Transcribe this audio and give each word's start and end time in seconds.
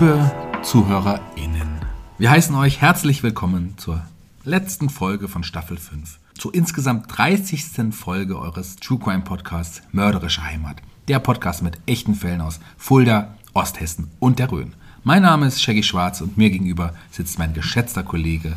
Liebe 0.00 0.32
ZuhörerInnen, 0.62 1.68
wir 2.16 2.30
heißen 2.30 2.54
euch 2.54 2.80
herzlich 2.80 3.22
willkommen 3.22 3.74
zur 3.76 4.02
letzten 4.44 4.88
Folge 4.88 5.28
von 5.28 5.44
Staffel 5.44 5.76
5, 5.76 6.18
zur 6.38 6.54
insgesamt 6.54 7.04
30. 7.18 7.92
Folge 7.92 8.38
eures 8.38 8.76
True 8.76 8.98
Crime 8.98 9.20
Podcasts 9.20 9.82
Mörderische 9.92 10.42
Heimat. 10.42 10.76
Der 11.08 11.18
Podcast 11.18 11.62
mit 11.62 11.76
echten 11.84 12.14
Fällen 12.14 12.40
aus 12.40 12.60
Fulda, 12.78 13.34
Osthessen 13.52 14.10
und 14.20 14.38
der 14.38 14.50
Rhön. 14.50 14.72
Mein 15.04 15.20
Name 15.20 15.46
ist 15.46 15.62
Shaggy 15.62 15.82
Schwarz 15.82 16.22
und 16.22 16.38
mir 16.38 16.48
gegenüber 16.48 16.94
sitzt 17.10 17.38
mein 17.38 17.52
geschätzter 17.52 18.02
Kollege 18.02 18.56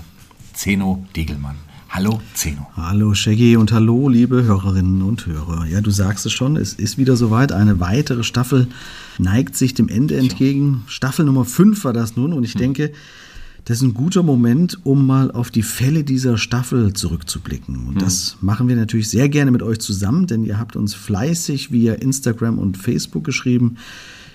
Zeno 0.54 1.06
Degelmann. 1.14 1.58
Hallo 1.96 2.20
Zeno. 2.34 2.66
Hallo 2.76 3.14
Shaggy 3.14 3.56
und 3.56 3.72
hallo 3.72 4.10
liebe 4.10 4.44
Hörerinnen 4.44 5.04
und 5.04 5.28
Hörer. 5.28 5.68
Ja, 5.68 5.80
du 5.80 5.92
sagst 5.92 6.26
es 6.26 6.32
schon, 6.32 6.58
es 6.58 6.74
ist 6.74 6.98
wieder 6.98 7.16
soweit. 7.16 7.52
Eine 7.52 7.80
weitere 7.80 8.24
Staffel 8.24 8.66
neigt 9.20 9.56
sich 9.56 9.76
dem 9.76 9.90
Ende 9.90 10.18
entgegen. 10.18 10.86
Staffel 10.88 11.24
Nummer 11.24 11.46
5 11.46 11.84
war 11.84 11.94
das 11.94 12.16
nun 12.16 12.34
und 12.34 12.46
ich 12.46 12.54
hm. 12.54 12.62
denke, 12.62 12.94
das 13.66 13.78
ist 13.78 13.84
ein 13.84 13.94
guter 13.94 14.24
Moment, 14.24 14.80
um 14.84 15.06
mal 15.06 15.30
auf 15.30 15.52
die 15.52 15.62
Fälle 15.62 16.04
dieser 16.04 16.40
Staffel 16.40 16.94
zurückzublicken. 16.94 17.86
Und 17.86 17.94
hm. 17.94 18.00
das 18.00 18.38
machen 18.42 18.68
wir 18.68 18.76
natürlich 18.76 19.12
sehr 19.12 19.30
gerne 19.30 19.52
mit 19.52 19.62
euch 19.62 19.78
zusammen, 19.78 20.26
denn 20.26 20.44
ihr 20.46 20.58
habt 20.58 20.76
uns 20.76 20.96
fleißig 20.96 21.72
via 21.72 21.94
Instagram 21.94 22.58
und 22.58 22.76
Facebook 22.76 23.24
geschrieben. 23.24 23.78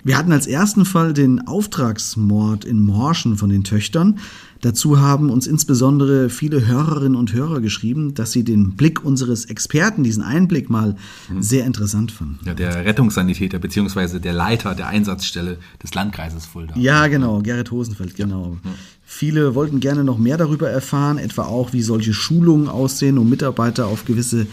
Wir 0.03 0.17
hatten 0.17 0.31
als 0.31 0.47
ersten 0.47 0.85
Fall 0.85 1.13
den 1.13 1.47
Auftragsmord 1.47 2.65
in 2.65 2.81
Morschen 2.81 3.37
von 3.37 3.49
den 3.49 3.63
Töchtern. 3.63 4.19
Dazu 4.61 4.99
haben 4.99 5.29
uns 5.29 5.47
insbesondere 5.47 6.29
viele 6.29 6.67
Hörerinnen 6.67 7.15
und 7.15 7.33
Hörer 7.33 7.61
geschrieben, 7.61 8.13
dass 8.13 8.33
sie 8.33 8.43
den 8.43 8.75
Blick 8.75 9.03
unseres 9.05 9.45
Experten, 9.45 10.03
diesen 10.03 10.21
Einblick 10.21 10.69
mal 10.69 10.97
mhm. 11.29 11.41
sehr 11.41 11.65
interessant 11.65 12.11
fanden. 12.11 12.39
Ja, 12.45 12.53
der 12.53 12.83
Rettungssanitäter 12.83 13.59
bzw. 13.59 14.19
der 14.19 14.33
Leiter 14.33 14.75
der 14.75 14.87
Einsatzstelle 14.87 15.59
des 15.81 15.93
Landkreises 15.93 16.45
Fulda. 16.45 16.75
Ja, 16.77 17.07
genau, 17.07 17.41
Gerrit 17.41 17.71
Hosenfeld, 17.71 18.15
genau. 18.15 18.57
Ja. 18.63 18.71
Viele 19.05 19.55
wollten 19.55 19.79
gerne 19.79 20.03
noch 20.03 20.17
mehr 20.17 20.37
darüber 20.37 20.69
erfahren, 20.69 21.17
etwa 21.17 21.43
auch, 21.43 21.71
wie 21.71 21.81
solche 21.81 22.13
Schulungen 22.13 22.67
aussehen, 22.67 23.17
um 23.17 23.29
Mitarbeiter 23.29 23.87
auf 23.87 24.05
gewisse 24.05 24.45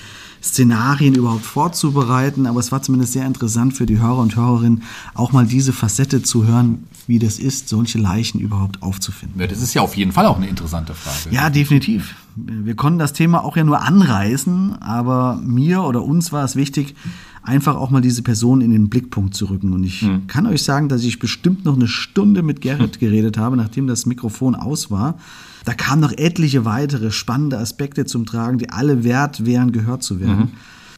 Szenarien 0.47 1.15
überhaupt 1.15 1.45
vorzubereiten. 1.45 2.47
Aber 2.47 2.61
es 2.61 2.73
war 2.73 2.83
zumindest 2.83 3.13
sehr 3.13 3.27
interessant 3.27 3.75
für 3.75 3.87
die 3.87 3.99
Hörer 3.99 4.19
und 4.19 4.37
Hörerinnen, 4.37 4.83
auch 5.15 5.33
mal 5.33 5.47
diese 5.47 5.73
Facette 5.73 6.23
zu 6.23 6.47
hören, 6.47 6.85
wie 7.07 7.19
das 7.19 7.39
ist, 7.39 7.69
solche 7.69 7.99
Leichen 7.99 8.41
überhaupt 8.41 8.83
aufzufinden. 8.83 9.41
Ja, 9.41 9.47
das 9.47 9.63
ist 9.63 9.75
ja 9.75 9.83
auf 9.83 9.97
jeden 9.97 10.13
Fall 10.13 10.27
auch 10.27 10.37
eine 10.37 10.49
interessante 10.49 10.95
Frage. 10.95 11.35
Ja, 11.35 11.51
definitiv. 11.51 12.15
Wir 12.37 12.77
konnten 12.77 12.99
das 12.99 13.13
Thema 13.13 13.45
auch 13.45 13.57
ja 13.57 13.65
nur 13.65 13.81
anreißen, 13.81 14.83
aber 14.83 15.41
mir 15.43 15.83
oder 15.83 16.03
uns 16.03 16.33
war 16.33 16.45
es 16.45 16.55
wichtig, 16.55 16.95
einfach 17.43 17.77
auch 17.77 17.91
mal 17.91 18.03
diese 18.03 18.23
Person 18.23 18.61
in 18.61 18.73
den 18.73 18.89
Blickpunkt 18.89 19.35
zu 19.35 19.47
rücken. 19.47 19.73
Und 19.73 19.85
ich 19.85 20.03
mhm. 20.03 20.27
kann 20.27 20.47
euch 20.47 20.63
sagen, 20.63 20.89
dass 20.89 21.05
ich 21.05 21.19
bestimmt 21.19 21.65
noch 21.65 21.77
eine 21.77 21.89
Stunde 21.89 22.43
mit 22.43 22.61
Gerrit 22.61 22.99
geredet 23.01 23.39
habe, 23.39 23.57
nachdem 23.57 23.87
das 23.87 24.05
Mikrofon 24.05 24.55
aus 24.55 24.91
war. 24.91 25.19
Da 25.67 25.75
kamen 25.75 26.01
noch 26.01 26.13
etliche 26.13 26.65
weitere 26.65 27.11
spannende 27.11 27.59
Aspekte 27.59 28.05
zum 28.05 28.25
Tragen, 28.25 28.57
die 28.57 28.71
alle 28.71 29.03
wert 29.03 29.45
wären, 29.45 29.73
gehört 29.73 30.05
zu 30.05 30.21
werden. 30.21 30.39
Mhm. 30.39 30.53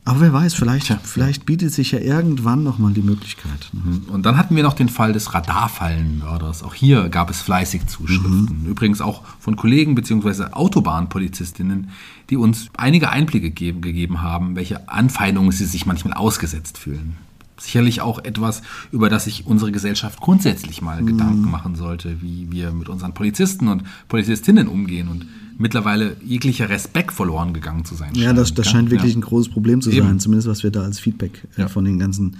Aber 0.04 0.20
wer 0.20 0.32
weiß, 0.32 0.54
vielleicht, 0.54 0.90
ja. 0.90 1.00
vielleicht 1.02 1.46
bietet 1.46 1.72
sich 1.72 1.92
ja 1.92 1.98
irgendwann 1.98 2.64
nochmal 2.64 2.92
die 2.92 3.02
Möglichkeit. 3.02 3.70
Mhm. 3.72 4.02
Und 4.10 4.26
dann 4.26 4.36
hatten 4.36 4.54
wir 4.56 4.62
noch 4.62 4.74
den 4.74 4.90
Fall 4.90 5.14
des 5.14 5.32
Radarfallenmörders. 5.32 6.62
Auch 6.62 6.74
hier 6.74 7.08
gab 7.08 7.30
es 7.30 7.40
fleißig 7.40 7.86
Zuschriften. 7.86 8.64
Mhm. 8.64 8.70
Übrigens 8.70 9.00
auch 9.00 9.22
von 9.38 9.56
Kollegen 9.56 9.94
bzw. 9.94 10.52
Autobahnpolizistinnen, 10.52 11.88
die 12.28 12.36
uns 12.36 12.68
einige 12.76 13.08
Einblicke 13.08 13.50
geben, 13.50 13.80
gegeben 13.80 14.20
haben, 14.20 14.54
welche 14.54 14.86
Anfeindungen 14.88 15.50
sie 15.50 15.64
sich 15.64 15.86
manchmal 15.86 16.12
ausgesetzt 16.12 16.76
fühlen. 16.76 17.16
Sicherlich 17.58 18.00
auch 18.00 18.18
etwas, 18.24 18.62
über 18.92 19.08
das 19.08 19.24
sich 19.24 19.46
unsere 19.46 19.72
Gesellschaft 19.72 20.20
grundsätzlich 20.20 20.80
mal 20.80 21.02
mhm. 21.02 21.06
Gedanken 21.06 21.50
machen 21.50 21.74
sollte, 21.74 22.22
wie 22.22 22.50
wir 22.50 22.70
mit 22.72 22.88
unseren 22.88 23.14
Polizisten 23.14 23.68
und 23.68 23.82
Polizistinnen 24.08 24.68
umgehen 24.68 25.08
und 25.08 25.26
mittlerweile 25.58 26.16
jeglicher 26.24 26.68
Respekt 26.68 27.12
verloren 27.12 27.52
gegangen 27.52 27.84
zu 27.84 27.94
sein. 27.94 28.14
Ja, 28.14 28.32
das, 28.32 28.54
das 28.54 28.68
scheint 28.68 28.90
wirklich 28.90 29.12
ja. 29.12 29.18
ein 29.18 29.22
großes 29.22 29.52
Problem 29.52 29.82
zu 29.82 29.90
sein, 29.90 29.98
Eben. 29.98 30.20
zumindest 30.20 30.48
was 30.48 30.62
wir 30.62 30.70
da 30.70 30.82
als 30.82 31.00
Feedback 31.00 31.46
äh, 31.56 31.62
ja. 31.62 31.68
von 31.68 31.84
den 31.84 31.98
ganzen 31.98 32.36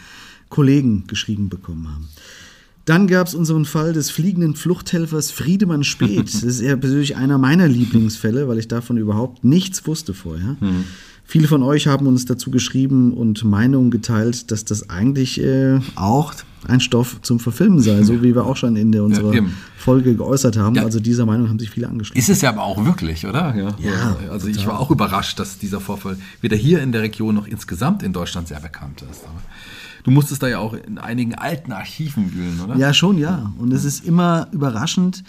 Kollegen 0.48 1.06
geschrieben 1.06 1.48
bekommen 1.48 1.88
haben. 1.88 2.08
Dann 2.84 3.06
gab 3.06 3.26
es 3.26 3.34
unseren 3.34 3.66
Fall 3.66 3.92
des 3.92 4.10
fliegenden 4.10 4.54
Fluchthelfers 4.54 5.30
Friedemann 5.30 5.84
Speth. 5.84 6.32
Das 6.32 6.42
ist 6.42 6.60
eher 6.60 6.76
persönlich 6.78 7.16
einer 7.16 7.36
meiner 7.36 7.68
Lieblingsfälle, 7.68 8.48
weil 8.48 8.58
ich 8.58 8.68
davon 8.68 8.96
überhaupt 8.96 9.44
nichts 9.44 9.86
wusste 9.86 10.14
vorher. 10.14 10.56
Mhm. 10.60 10.84
Viele 11.30 11.46
von 11.46 11.62
euch 11.62 11.86
haben 11.86 12.06
uns 12.06 12.24
dazu 12.24 12.50
geschrieben 12.50 13.12
und 13.12 13.44
Meinungen 13.44 13.90
geteilt, 13.90 14.50
dass 14.50 14.64
das 14.64 14.88
eigentlich 14.88 15.38
äh, 15.38 15.78
auch 15.94 16.32
ein 16.66 16.80
Stoff 16.80 17.20
zum 17.20 17.38
Verfilmen 17.38 17.80
sei, 17.80 18.02
so 18.02 18.22
wie 18.22 18.34
wir 18.34 18.46
auch 18.46 18.56
schon 18.56 18.76
in 18.76 18.92
der 18.92 19.04
unserer 19.04 19.34
ja, 19.34 19.42
Folge 19.76 20.14
geäußert 20.14 20.56
haben. 20.56 20.76
Ja. 20.76 20.84
Also 20.84 21.00
dieser 21.00 21.26
Meinung 21.26 21.50
haben 21.50 21.58
sich 21.58 21.68
viele 21.68 21.86
angeschlossen. 21.86 22.18
Ist 22.18 22.30
es 22.30 22.40
ja 22.40 22.48
aber 22.48 22.62
auch 22.62 22.82
wirklich, 22.82 23.26
oder? 23.26 23.54
Ja. 23.54 23.76
ja 23.78 24.16
also 24.30 24.46
total. 24.46 24.50
ich 24.50 24.66
war 24.66 24.80
auch 24.80 24.90
überrascht, 24.90 25.38
dass 25.38 25.58
dieser 25.58 25.80
Vorfall 25.80 26.16
weder 26.40 26.56
hier 26.56 26.80
in 26.80 26.92
der 26.92 27.02
Region 27.02 27.34
noch 27.34 27.46
insgesamt 27.46 28.02
in 28.02 28.14
Deutschland 28.14 28.48
sehr 28.48 28.60
bekannt 28.60 29.04
ist. 29.10 29.24
Aber 29.24 29.42
du 30.04 30.10
musstest 30.10 30.42
da 30.42 30.48
ja 30.48 30.60
auch 30.60 30.72
in 30.72 30.96
einigen 30.96 31.34
alten 31.34 31.72
Archiven 31.72 32.32
wühlen, 32.32 32.58
oder? 32.64 32.76
Ja, 32.76 32.94
schon, 32.94 33.18
ja. 33.18 33.52
Und 33.58 33.74
es 33.74 33.84
ist 33.84 34.02
immer 34.02 34.48
überraschend, 34.52 35.24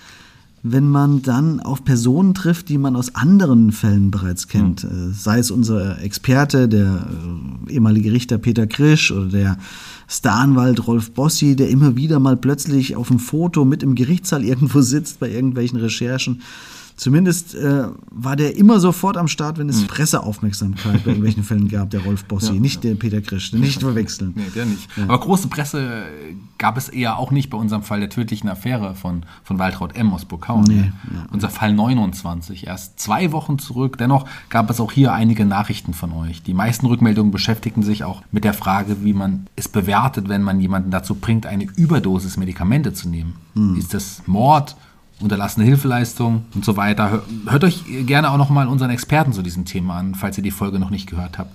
wenn 0.64 0.90
man 0.90 1.22
dann 1.22 1.60
auf 1.60 1.84
Personen 1.84 2.34
trifft, 2.34 2.70
die 2.70 2.78
man 2.78 2.96
aus 2.96 3.16
anderen 3.16 3.72
Fällen 3.72 4.12
bereits 4.12 4.48
kennt. 4.48 4.84
Mhm. 4.84 5.14
Sei 5.14 5.40
es 5.40 5.52
unser 5.52 6.02
Experte, 6.02 6.68
der 6.68 7.08
äh, 7.68 7.74
ehemalige 7.74 8.12
Richter 8.12 8.38
Peter 8.38 8.68
Krisch 8.68 9.12
oder 9.12 9.28
der 9.28 9.58
Staranwalt 10.08 10.88
Rolf 10.88 11.12
Bossi, 11.12 11.56
der 11.56 11.70
immer 11.70 11.96
wieder 11.96 12.20
mal 12.20 12.36
plötzlich 12.36 12.96
auf 12.96 13.08
dem 13.08 13.20
Foto 13.20 13.64
mit 13.64 13.84
im 13.84 13.96
Gerichtssaal 13.96 14.44
irgendwo 14.46 14.82
sitzt 14.82 15.20
bei 15.20 15.30
irgendwelchen 15.30 15.80
Recherchen. 15.80 16.42
Zumindest 17.00 17.56
äh, 17.56 17.84
war 18.12 18.36
der 18.36 18.57
immer 18.57 18.81
sofort 18.81 19.16
am 19.16 19.30
Start, 19.30 19.57
wenn 19.57 19.69
es 19.69 19.88
Presseaufmerksamkeit 19.88 21.06
bei 21.06 21.12
irgendwelchen 21.12 21.44
Fällen 21.44 21.69
gab, 21.69 21.90
der 21.92 22.01
Rolf 22.01 22.25
Bossi, 22.25 22.54
Ja. 22.56 22.60
nicht 22.60 22.84
der 22.84 22.96
Peter 22.96 23.22
Krisch, 23.22 23.54
nicht 23.54 23.80
verwechseln. 23.80 24.34
Nee, 24.36 24.44
der 24.54 24.66
nicht. 24.66 24.90
Aber 25.07 25.18
große 25.18 25.48
Presse 25.48 26.04
gab 26.57 26.75
es 26.78 26.90
eher 26.90 27.18
auch 27.18 27.31
nicht 27.31 27.50
bei 27.50 27.57
unserem 27.57 27.84
Fall 27.84 28.01
der 28.01 28.10
tödlichen 28.10 28.50
Affäre 28.50 28.96
von, 28.96 29.24
von 29.46 29.57
Waltraud 29.60 29.96
M. 29.96 30.12
aus 30.13 30.25
Burgau. 30.25 30.62
Nee, 30.62 30.92
Unser 31.31 31.50
Fall 31.50 31.72
29, 31.74 32.68
erst 32.68 33.00
zwei 33.00 33.31
Wochen 33.31 33.60
zurück. 33.60 33.98
Dennoch 33.98 34.25
gab 34.50 34.69
es 34.69 34.81
auch 34.81 34.92
hier 34.92 35.13
einige 35.13 35.45
Nachrichten 35.45 35.94
von 35.94 36.12
euch. 36.12 36.44
Die 36.44 36.54
meisten 36.54 36.86
Rückmeldungen 36.86 37.31
beschäftigten 37.31 37.81
sich 37.81 38.04
auch 38.04 38.24
mit 38.34 38.44
der 38.44 38.54
Frage, 38.54 39.06
wie 39.06 39.13
man 39.13 39.48
es 39.56 39.69
bewertet, 39.69 40.28
wenn 40.28 40.44
man 40.44 40.60
jemanden 40.60 40.92
dazu 40.92 41.16
bringt, 41.16 41.45
eine 41.45 41.63
Überdosis 41.63 42.36
Medikamente 42.36 42.92
zu 42.92 43.07
nehmen. 43.07 43.36
Ist 43.78 43.94
das 43.94 44.24
Mord? 44.25 44.75
Unterlassene 45.21 45.66
Hilfeleistung 45.66 46.45
und 46.56 46.63
so 46.63 46.77
weiter. 46.77 47.12
Hör- 47.12 47.24
Hört 47.48 47.63
euch 47.63 47.83
gerne 48.06 48.31
auch 48.31 48.38
nochmal 48.38 48.68
unseren 48.68 48.89
Experten 48.89 49.33
zu 49.33 49.42
diesem 49.42 49.66
Thema 49.66 49.95
an, 49.98 50.16
falls 50.16 50.38
ihr 50.38 50.44
die 50.44 50.51
Folge 50.51 50.80
noch 50.80 50.89
nicht 50.92 51.10
gehört 51.10 51.38
habt. 51.38 51.54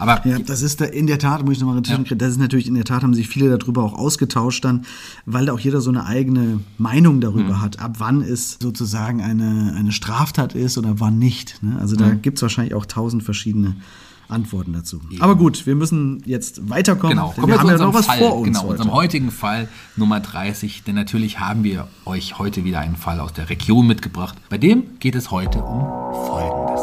Aber 0.00 0.24
Ja, 0.24 0.38
das 0.38 0.62
ist 0.62 0.80
da 0.80 0.84
in 0.84 1.08
der 1.08 1.18
Tat, 1.18 1.44
muss 1.44 1.54
ich 1.54 1.60
nochmal 1.60 1.80
dazwischen 1.82 2.18
das 2.18 2.30
ist 2.30 2.38
natürlich 2.38 2.68
in 2.68 2.74
der 2.74 2.84
Tat, 2.84 3.02
haben 3.02 3.14
sich 3.14 3.26
viele 3.28 3.56
darüber 3.58 3.82
auch 3.82 3.94
ausgetauscht 3.94 4.64
dann, 4.64 4.84
weil 5.26 5.46
da 5.46 5.52
auch 5.52 5.58
jeder 5.58 5.80
so 5.80 5.90
eine 5.90 6.06
eigene 6.06 6.60
Meinung 6.78 7.20
darüber 7.20 7.60
hat, 7.60 7.80
ab 7.80 7.96
wann 7.98 8.22
es 8.22 8.58
sozusagen 8.62 9.20
eine, 9.22 9.74
eine 9.76 9.90
Straftat 9.90 10.54
ist 10.54 10.78
oder 10.78 11.00
wann 11.00 11.18
nicht. 11.18 11.60
Ne? 11.64 11.76
Also 11.80 11.96
da 11.96 12.10
gibt 12.14 12.38
es 12.38 12.42
wahrscheinlich 12.42 12.74
auch 12.74 12.86
tausend 12.86 13.24
verschiedene 13.24 13.74
Antworten 14.28 14.72
dazu. 14.72 15.00
Aber 15.20 15.36
gut, 15.36 15.66
wir 15.66 15.74
müssen 15.74 16.22
jetzt 16.26 16.68
weiterkommen. 16.68 17.16
Genau, 17.16 17.30
kommen 17.30 17.48
wir 17.48 17.58
haben 17.58 17.68
ja 17.68 17.76
zu 17.76 17.84
noch 17.84 17.94
was 17.94 18.06
Fall, 18.06 18.18
vor 18.18 18.36
uns 18.36 18.44
genau, 18.44 18.62
heute. 18.62 18.70
unserem 18.72 18.92
heutigen 18.92 19.30
Fall 19.30 19.68
Nummer 19.96 20.20
30. 20.20 20.84
Denn 20.84 20.94
natürlich 20.94 21.40
haben 21.40 21.64
wir 21.64 21.88
euch 22.04 22.38
heute 22.38 22.64
wieder 22.64 22.80
einen 22.80 22.96
Fall 22.96 23.20
aus 23.20 23.32
der 23.32 23.48
Region 23.48 23.86
mitgebracht. 23.86 24.36
Bei 24.50 24.58
dem 24.58 24.98
geht 24.98 25.14
es 25.14 25.30
heute 25.30 25.62
um 25.62 25.80
Folgendes. 26.26 26.80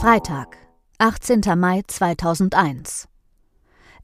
Freitag, 0.00 0.56
18. 0.98 1.42
Mai 1.56 1.82
2001. 1.86 3.08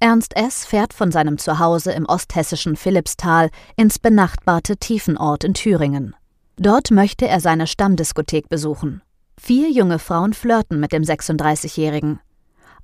Ernst 0.00 0.36
S. 0.36 0.64
fährt 0.64 0.94
von 0.94 1.10
seinem 1.10 1.38
Zuhause 1.38 1.90
im 1.90 2.06
osthessischen 2.06 2.76
Philippsthal 2.76 3.50
ins 3.76 3.98
benachbarte 3.98 4.76
Tiefenort 4.76 5.42
in 5.42 5.54
Thüringen. 5.54 6.14
Dort 6.60 6.90
möchte 6.90 7.28
er 7.28 7.40
seine 7.40 7.66
Stammdiskothek 7.66 8.48
besuchen. 8.48 9.00
Vier 9.40 9.70
junge 9.70 10.00
Frauen 10.00 10.32
flirten 10.32 10.80
mit 10.80 10.92
dem 10.92 11.04
36-Jährigen. 11.04 12.18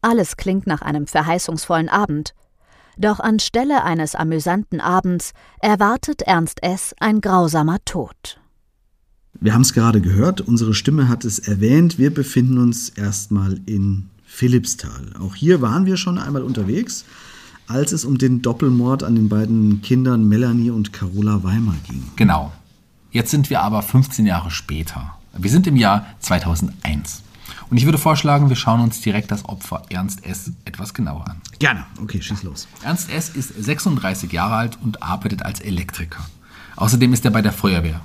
Alles 0.01 0.37
klingt 0.37 0.67
nach 0.67 0.83
einem 0.83 1.09
verheißungsvollen 1.09 1.89
Abend. 1.89 2.35
Doch 2.97 3.19
anstelle 3.19 3.83
eines 3.83 4.15
amüsanten 4.15 4.81
Abends 4.81 5.33
erwartet 5.61 6.23
Ernst 6.23 6.63
S. 6.63 6.95
ein 7.01 7.21
grausamer 7.21 7.79
Tod. 7.85 8.39
Wir 9.41 9.53
haben 9.53 9.63
es 9.63 9.73
gerade 9.73 10.01
gehört, 10.01 10.41
unsere 10.41 10.75
Stimme 10.75 11.09
hat 11.09 11.25
es 11.25 11.41
erwähnt. 11.41 11.99
Wir 11.99 12.15
befinden 12.15 12.59
uns 12.59 12.91
erstmal 12.91 13.59
in 13.67 14.11
Philippsthal. 14.25 15.15
Auch 15.19 15.35
hier 15.35 15.61
waren 15.61 15.87
wir 15.87 15.97
schon 15.97 16.19
einmal 16.19 16.43
unterwegs, 16.43 17.05
als 17.67 17.91
es 17.91 18.05
um 18.05 18.19
den 18.19 18.43
Doppelmord 18.43 19.03
an 19.03 19.17
den 19.17 19.29
beiden 19.29 19.83
Kindern 19.83 20.29
Melanie 20.29 20.71
und 20.71 20.93
Carola 20.93 21.43
Weimar 21.43 21.77
ging. 21.89 22.05
Genau. 22.15 22.53
Jetzt 23.15 23.31
sind 23.31 23.49
wir 23.49 23.63
aber 23.63 23.81
15 23.81 24.27
Jahre 24.27 24.51
später. 24.51 25.17
Wir 25.39 25.49
sind 25.49 25.69
im 25.69 25.77
Jahr 25.77 26.05
2001. 26.19 27.23
Und 27.71 27.77
ich 27.77 27.85
würde 27.85 27.97
vorschlagen, 27.97 28.49
wir 28.49 28.57
schauen 28.57 28.81
uns 28.81 29.01
direkt 29.03 29.31
das 29.31 29.45
Opfer 29.45 29.83
Ernst 29.89 30.25
S. 30.27 30.51
etwas 30.65 30.95
genauer 30.95 31.29
an. 31.29 31.41
Gerne. 31.61 31.85
Okay, 32.03 32.21
schieß 32.21 32.43
los. 32.43 32.67
Ernst 32.83 33.09
S. 33.13 33.29
ist 33.29 33.51
36 33.51 34.33
Jahre 34.33 34.57
alt 34.57 34.79
und 34.83 35.05
arbeitet 35.05 35.45
als 35.45 35.61
Elektriker. 35.61 36.27
Außerdem 36.75 37.13
ist 37.13 37.25
er 37.25 37.31
bei 37.31 37.41
der 37.41 37.53
Feuerwehr. 37.53 38.01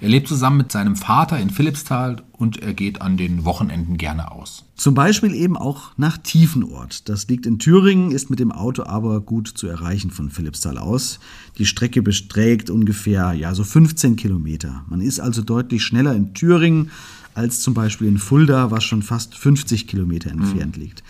Er 0.00 0.08
lebt 0.08 0.28
zusammen 0.28 0.56
mit 0.56 0.72
seinem 0.72 0.96
Vater 0.96 1.38
in 1.38 1.50
Philippsthal 1.50 2.22
und 2.32 2.56
er 2.62 2.72
geht 2.72 3.02
an 3.02 3.18
den 3.18 3.44
Wochenenden 3.44 3.98
gerne 3.98 4.32
aus. 4.32 4.64
Zum 4.74 4.94
Beispiel 4.94 5.34
eben 5.34 5.58
auch 5.58 5.90
nach 5.98 6.16
Tiefenort. 6.16 7.08
Das 7.10 7.28
liegt 7.28 7.44
in 7.44 7.58
Thüringen, 7.58 8.10
ist 8.10 8.30
mit 8.30 8.40
dem 8.40 8.50
Auto 8.50 8.84
aber 8.84 9.20
gut 9.20 9.48
zu 9.48 9.66
erreichen 9.66 10.10
von 10.10 10.30
Philippsthal 10.30 10.78
aus. 10.78 11.20
Die 11.58 11.66
Strecke 11.66 12.00
beträgt 12.00 12.70
ungefähr 12.70 13.34
ja, 13.34 13.54
so 13.54 13.62
15 13.62 14.16
Kilometer. 14.16 14.84
Man 14.88 15.02
ist 15.02 15.20
also 15.20 15.42
deutlich 15.42 15.84
schneller 15.84 16.14
in 16.14 16.32
Thüringen 16.32 16.90
als 17.34 17.60
zum 17.60 17.74
Beispiel 17.74 18.08
in 18.08 18.18
Fulda, 18.18 18.70
was 18.70 18.84
schon 18.84 19.02
fast 19.02 19.36
50 19.36 19.86
Kilometer 19.86 20.30
entfernt 20.30 20.78
liegt. 20.78 21.02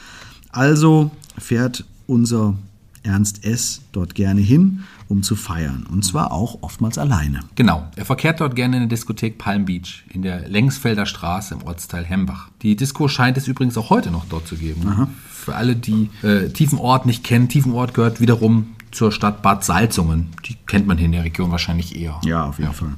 Also 0.50 1.12
fährt 1.38 1.84
unser 2.06 2.56
Ernst 3.02 3.44
S. 3.44 3.82
dort 3.93 4.14
gerne 4.14 4.41
hin, 4.41 4.85
um 5.08 5.23
zu 5.23 5.37
feiern. 5.37 5.87
Und 5.91 6.05
zwar 6.05 6.32
auch 6.32 6.58
oftmals 6.62 6.99
alleine. 6.99 7.41
Genau, 7.55 7.88
er 7.97 8.05
verkehrt 8.05 8.41
dort 8.41 8.55
gerne 8.56 8.76
in 8.76 8.82
der 8.82 8.88
Diskothek 8.88 9.38
Palm 9.38 9.64
Beach 9.64 10.05
in 10.11 10.23
der 10.23 10.49
Längsfelder 10.49 11.06
Straße 11.06 11.55
im 11.55 11.62
Ortsteil 11.62 12.05
Hembach. 12.05 12.49
Die 12.62 12.76
Disco 12.76 13.08
scheint 13.08 13.37
es 13.37 13.49
übrigens 13.49 13.76
auch 13.76 13.91
heute 13.91 14.11
noch 14.11 14.26
dort 14.26 14.47
zu 14.47 14.56
geben. 14.56 14.82
Für 15.31 15.55
alle, 15.55 15.75
die 15.75 16.11
äh, 16.23 16.50
Tiefenort 16.50 17.06
nicht 17.06 17.25
kennen, 17.25 17.49
Tiefenort 17.49 17.94
gehört 17.94 18.20
wiederum 18.20 18.76
zur 18.90 19.12
Stadt 19.12 19.42
Bad 19.42 19.64
Salzungen. 19.64 20.28
Die 20.46 20.56
kennt 20.66 20.87
man 20.87 20.98
hier 20.98 21.06
in 21.06 21.12
der 21.12 21.25
Region 21.25 21.50
wahrscheinlich 21.50 21.96
eher. 21.96 22.20
Ja, 22.25 22.44
auf 22.44 22.58
jeden 22.58 22.72
Fall. 22.72 22.90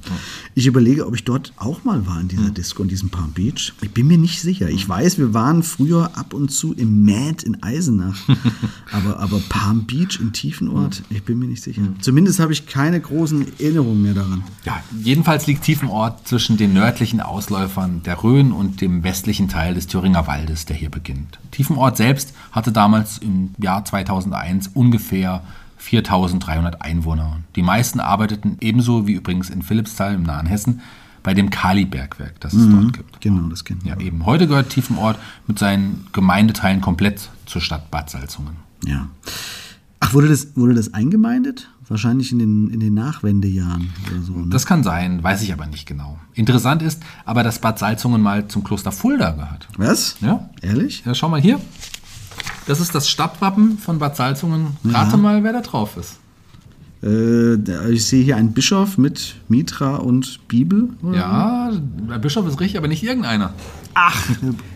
Ich 0.54 0.66
überlege, 0.66 1.06
ob 1.06 1.14
ich 1.14 1.24
dort 1.24 1.52
auch 1.56 1.84
mal 1.84 2.06
war 2.06 2.20
in 2.20 2.28
dieser 2.28 2.50
Disco, 2.50 2.82
in 2.82 2.88
diesem 2.88 3.10
Palm 3.10 3.32
Beach. 3.32 3.72
Ich 3.82 3.90
bin 3.90 4.06
mir 4.06 4.18
nicht 4.18 4.40
sicher. 4.40 4.68
Ich 4.68 4.88
weiß, 4.88 5.18
wir 5.18 5.34
waren 5.34 5.62
früher 5.62 6.16
ab 6.16 6.34
und 6.34 6.50
zu 6.50 6.72
im 6.72 7.04
Mad 7.04 7.44
in 7.44 7.62
Eisenach. 7.62 8.16
aber, 8.92 9.18
aber 9.20 9.40
Palm 9.48 9.84
Beach 9.84 10.18
in 10.20 10.32
Tiefenort, 10.32 11.02
ich 11.10 11.22
bin 11.24 11.38
mir 11.38 11.46
nicht 11.46 11.62
sicher. 11.62 11.82
Zumindest 12.00 12.40
habe 12.40 12.52
ich 12.52 12.66
keine 12.66 13.00
großen 13.00 13.46
Erinnerungen 13.58 14.02
mehr 14.02 14.14
daran. 14.14 14.44
Ja, 14.64 14.82
jedenfalls 15.02 15.46
liegt 15.46 15.62
Tiefenort 15.62 16.26
zwischen 16.26 16.56
den 16.56 16.72
nördlichen 16.72 17.20
Ausläufern 17.20 18.02
der 18.04 18.22
Rhön 18.22 18.52
und 18.52 18.80
dem 18.80 19.04
westlichen 19.04 19.48
Teil 19.48 19.74
des 19.74 19.86
Thüringer 19.86 20.26
Waldes, 20.26 20.64
der 20.64 20.76
hier 20.76 20.90
beginnt. 20.90 21.38
Tiefenort 21.50 21.96
selbst 21.96 22.34
hatte 22.50 22.72
damals 22.72 23.18
im 23.18 23.54
Jahr 23.58 23.84
2001 23.84 24.70
ungefähr 24.74 25.42
4300 25.82 26.80
Einwohner. 26.80 27.38
Die 27.56 27.62
meisten 27.62 28.00
arbeiteten 28.00 28.56
ebenso 28.60 29.06
wie 29.06 29.12
übrigens 29.12 29.50
in 29.50 29.62
Philippsthal 29.62 30.14
im 30.14 30.22
nahen 30.22 30.46
Hessen 30.46 30.80
bei 31.22 31.34
dem 31.34 31.50
Kalibergwerk, 31.50 32.40
das 32.40 32.52
es 32.52 32.68
dort 32.68 32.92
gibt. 32.92 33.20
Genau, 33.20 33.48
das 33.48 33.64
kennen 33.64 33.80
wir. 33.84 33.92
Ja, 33.92 34.00
eben. 34.00 34.24
Heute 34.26 34.46
gehört 34.48 34.70
Tiefenort 34.70 35.18
mit 35.46 35.58
seinen 35.58 36.06
Gemeindeteilen 36.12 36.80
komplett 36.80 37.30
zur 37.46 37.60
Stadt 37.60 37.90
Bad 37.90 38.10
Salzungen. 38.10 38.56
Ja. 38.84 39.08
Ach, 40.00 40.14
wurde 40.14 40.28
das, 40.28 40.56
wurde 40.56 40.74
das 40.74 40.94
eingemeindet? 40.94 41.68
Wahrscheinlich 41.88 42.32
in 42.32 42.38
den, 42.38 42.70
in 42.70 42.80
den 42.80 42.94
Nachwendejahren 42.94 43.90
oder 44.10 44.22
so. 44.22 44.32
Ne? 44.32 44.46
Das 44.50 44.66
kann 44.66 44.82
sein, 44.82 45.22
weiß 45.22 45.42
ich 45.42 45.52
aber 45.52 45.66
nicht 45.66 45.86
genau. 45.86 46.18
Interessant 46.34 46.80
ist 46.82 47.02
aber, 47.24 47.42
dass 47.42 47.58
Bad 47.60 47.78
Salzungen 47.78 48.22
mal 48.22 48.48
zum 48.48 48.64
Kloster 48.64 48.92
Fulda 48.92 49.32
gehört. 49.32 49.68
Was? 49.76 50.16
Ja. 50.20 50.48
Ehrlich? 50.62 51.02
Ja, 51.04 51.14
schau 51.14 51.28
mal 51.28 51.40
hier. 51.40 51.60
Das 52.66 52.80
ist 52.80 52.94
das 52.94 53.08
Stadtwappen 53.08 53.78
von 53.78 53.98
Bad 53.98 54.16
Salzungen. 54.16 54.76
Rate 54.84 55.16
mal, 55.16 55.42
wer 55.44 55.52
da 55.52 55.60
drauf 55.60 55.96
ist. 55.96 56.18
Äh, 57.02 57.90
ich 57.90 58.04
sehe 58.06 58.22
hier 58.22 58.36
einen 58.36 58.52
Bischof 58.52 58.96
mit 58.98 59.34
Mitra 59.48 59.96
und 59.96 60.46
Bibel. 60.46 60.90
oder 61.02 61.18
Ja, 61.18 61.70
der 62.08 62.18
Bischof 62.18 62.46
ist 62.46 62.60
richtig, 62.60 62.78
aber 62.78 62.86
nicht 62.88 63.02
irgendeiner. 63.02 63.52
Ach, 63.94 64.16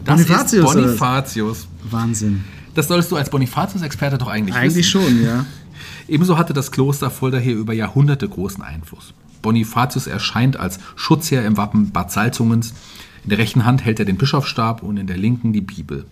Das 0.05 0.17
Bonifatius. 0.27 0.69
ist? 0.75 0.75
Bonifatius. 0.75 1.69
Wahnsinn. 1.89 2.45
Das 2.75 2.89
solltest 2.89 3.13
du 3.13 3.17
als 3.17 3.31
Bonifatius-Experte 3.31 4.19
doch 4.19 4.29
eigentlich, 4.29 4.57
Eigentlich 4.57 4.93
wissen. 4.93 5.03
schon, 5.03 5.23
ja. 5.23 5.47
Ebenso 6.09 6.37
hatte 6.37 6.53
das 6.53 6.73
Kloster 6.73 7.11
Fulda 7.11 7.39
hier 7.39 7.57
über 7.57 7.73
Jahrhunderte 7.73 8.29
großen 8.29 8.63
Einfluss. 8.63 9.15
Bonifatius 9.43 10.09
erscheint 10.09 10.57
als 10.59 10.79
Schutzherr 10.97 11.45
im 11.47 11.57
Wappen 11.57 11.91
Bad 11.93 12.11
Salzungens. 12.11 12.75
In 13.23 13.31
der 13.31 13.39
rechten 13.39 13.65
Hand 13.65 13.85
hält 13.85 13.99
er 14.01 14.05
den 14.05 14.17
Bischofsstab 14.17 14.83
und 14.83 14.97
in 14.97 15.07
der 15.07 15.17
linken 15.17 15.53
die 15.53 15.61
Bibel. 15.61 16.05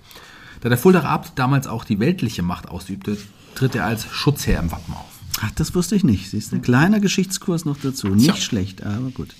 Da 0.65 0.71
der 0.71 0.79
Fuldaer 0.79 1.05
Abt 1.05 1.33
damals 1.39 1.67
auch 1.67 1.85
die 1.85 2.01
weltliche 2.01 2.43
Macht 2.43 2.71
ausübte, 2.71 3.19
tritt 3.55 3.75
er 3.75 3.85
als 3.85 4.07
Schutzherr 4.11 4.61
im 4.61 4.73
Wappen 4.73 4.95
auf. 4.95 5.05
Ach, 5.43 5.51
das 5.57 5.75
wusste 5.75 5.95
ich 5.95 6.05
nicht. 6.05 6.31
Siehst 6.31 6.53
du, 6.53 6.59
kleiner 6.61 7.01
Geschichtskurs 7.01 7.67
noch 7.67 7.77
dazu. 7.83 8.09
Nicht 8.09 8.25
Tja. 8.33 8.37
schlecht, 8.37 8.83
aber 8.83 9.11
gut. 9.11 9.35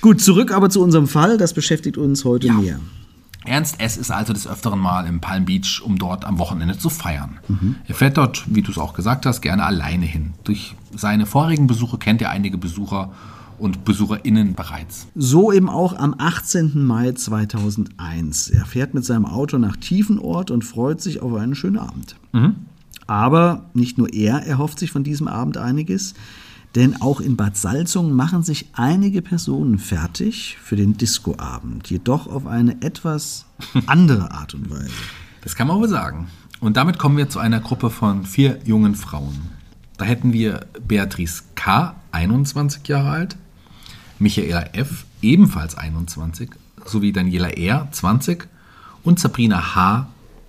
Gut, 0.00 0.20
zurück 0.20 0.50
aber 0.50 0.68
zu 0.68 0.82
unserem 0.82 1.06
Fall. 1.06 1.38
Das 1.38 1.54
beschäftigt 1.54 1.96
uns 1.98 2.24
heute 2.24 2.48
Ja. 2.48 2.54
mehr. 2.54 2.80
Ernst 3.44 3.78
S. 3.78 3.96
ist 3.96 4.10
also 4.10 4.32
des 4.32 4.48
Öfteren 4.48 4.80
mal 4.80 5.06
im 5.06 5.20
Palm 5.20 5.44
Beach, 5.44 5.80
um 5.84 5.98
dort 5.98 6.24
am 6.24 6.40
Wochenende 6.40 6.76
zu 6.78 6.90
feiern. 6.90 7.38
Mhm. 7.46 7.76
Er 7.86 7.94
fährt 7.94 8.16
dort, 8.16 8.42
wie 8.48 8.62
du 8.62 8.72
es 8.72 8.78
auch 8.78 8.92
gesagt 8.92 9.24
hast, 9.24 9.40
gerne 9.42 9.64
alleine 9.64 10.04
hin. 10.04 10.32
Durch 10.42 10.74
seine 10.96 11.26
vorigen 11.26 11.68
Besuche 11.68 11.96
kennt 11.96 12.20
er 12.22 12.30
einige 12.30 12.58
Besucher 12.58 13.12
und 13.58 13.84
BesucherInnen 13.84 14.54
bereits. 14.54 15.06
So 15.14 15.52
eben 15.52 15.68
auch 15.68 15.96
am 15.96 16.14
18. 16.18 16.84
Mai 16.84 17.12
2001. 17.12 18.50
Er 18.50 18.66
fährt 18.66 18.94
mit 18.94 19.04
seinem 19.04 19.26
Auto 19.26 19.58
nach 19.58 19.76
Tiefenort 19.76 20.50
und 20.50 20.64
freut 20.64 21.00
sich 21.00 21.22
auf 21.22 21.34
einen 21.34 21.54
schönen 21.54 21.78
Abend. 21.78 22.16
Aber 23.06 23.70
nicht 23.74 23.98
nur 23.98 24.12
er 24.12 24.46
erhofft 24.46 24.78
sich 24.78 24.90
von 24.90 25.04
diesem 25.04 25.28
Abend 25.28 25.56
einiges, 25.56 26.14
denn 26.74 27.00
auch 27.00 27.20
in 27.20 27.36
Bad 27.36 27.56
Salzungen 27.56 28.12
machen 28.12 28.42
sich 28.42 28.66
einige 28.74 29.22
Personen 29.22 29.78
fertig 29.78 30.58
für 30.62 30.76
den 30.76 30.98
Discoabend, 30.98 31.88
jedoch 31.88 32.26
auf 32.26 32.46
eine 32.46 32.82
etwas 32.82 33.46
andere 33.86 34.32
Art 34.32 34.54
und 34.54 34.70
Weise. 34.70 34.90
Das 35.42 35.54
kann 35.56 35.68
man 35.68 35.78
wohl 35.78 35.88
sagen. 35.88 36.28
Und 36.60 36.76
damit 36.76 36.98
kommen 36.98 37.16
wir 37.16 37.28
zu 37.28 37.38
einer 37.38 37.60
Gruppe 37.60 37.90
von 37.90 38.24
vier 38.24 38.58
jungen 38.64 38.94
Frauen. 38.94 39.50
Da 39.96 40.04
hätten 40.04 40.32
wir 40.32 40.66
Beatrice 40.86 41.44
K., 41.54 41.94
21 42.12 42.86
Jahre 42.88 43.10
alt, 43.10 43.36
Michaela 44.18 44.74
F., 44.74 45.04
ebenfalls 45.22 45.76
21, 45.76 46.50
sowie 46.84 47.12
Daniela 47.12 47.50
R., 47.50 47.88
20 47.90 48.48
und 49.02 49.18
Sabrina 49.18 49.74
H., 49.74 50.08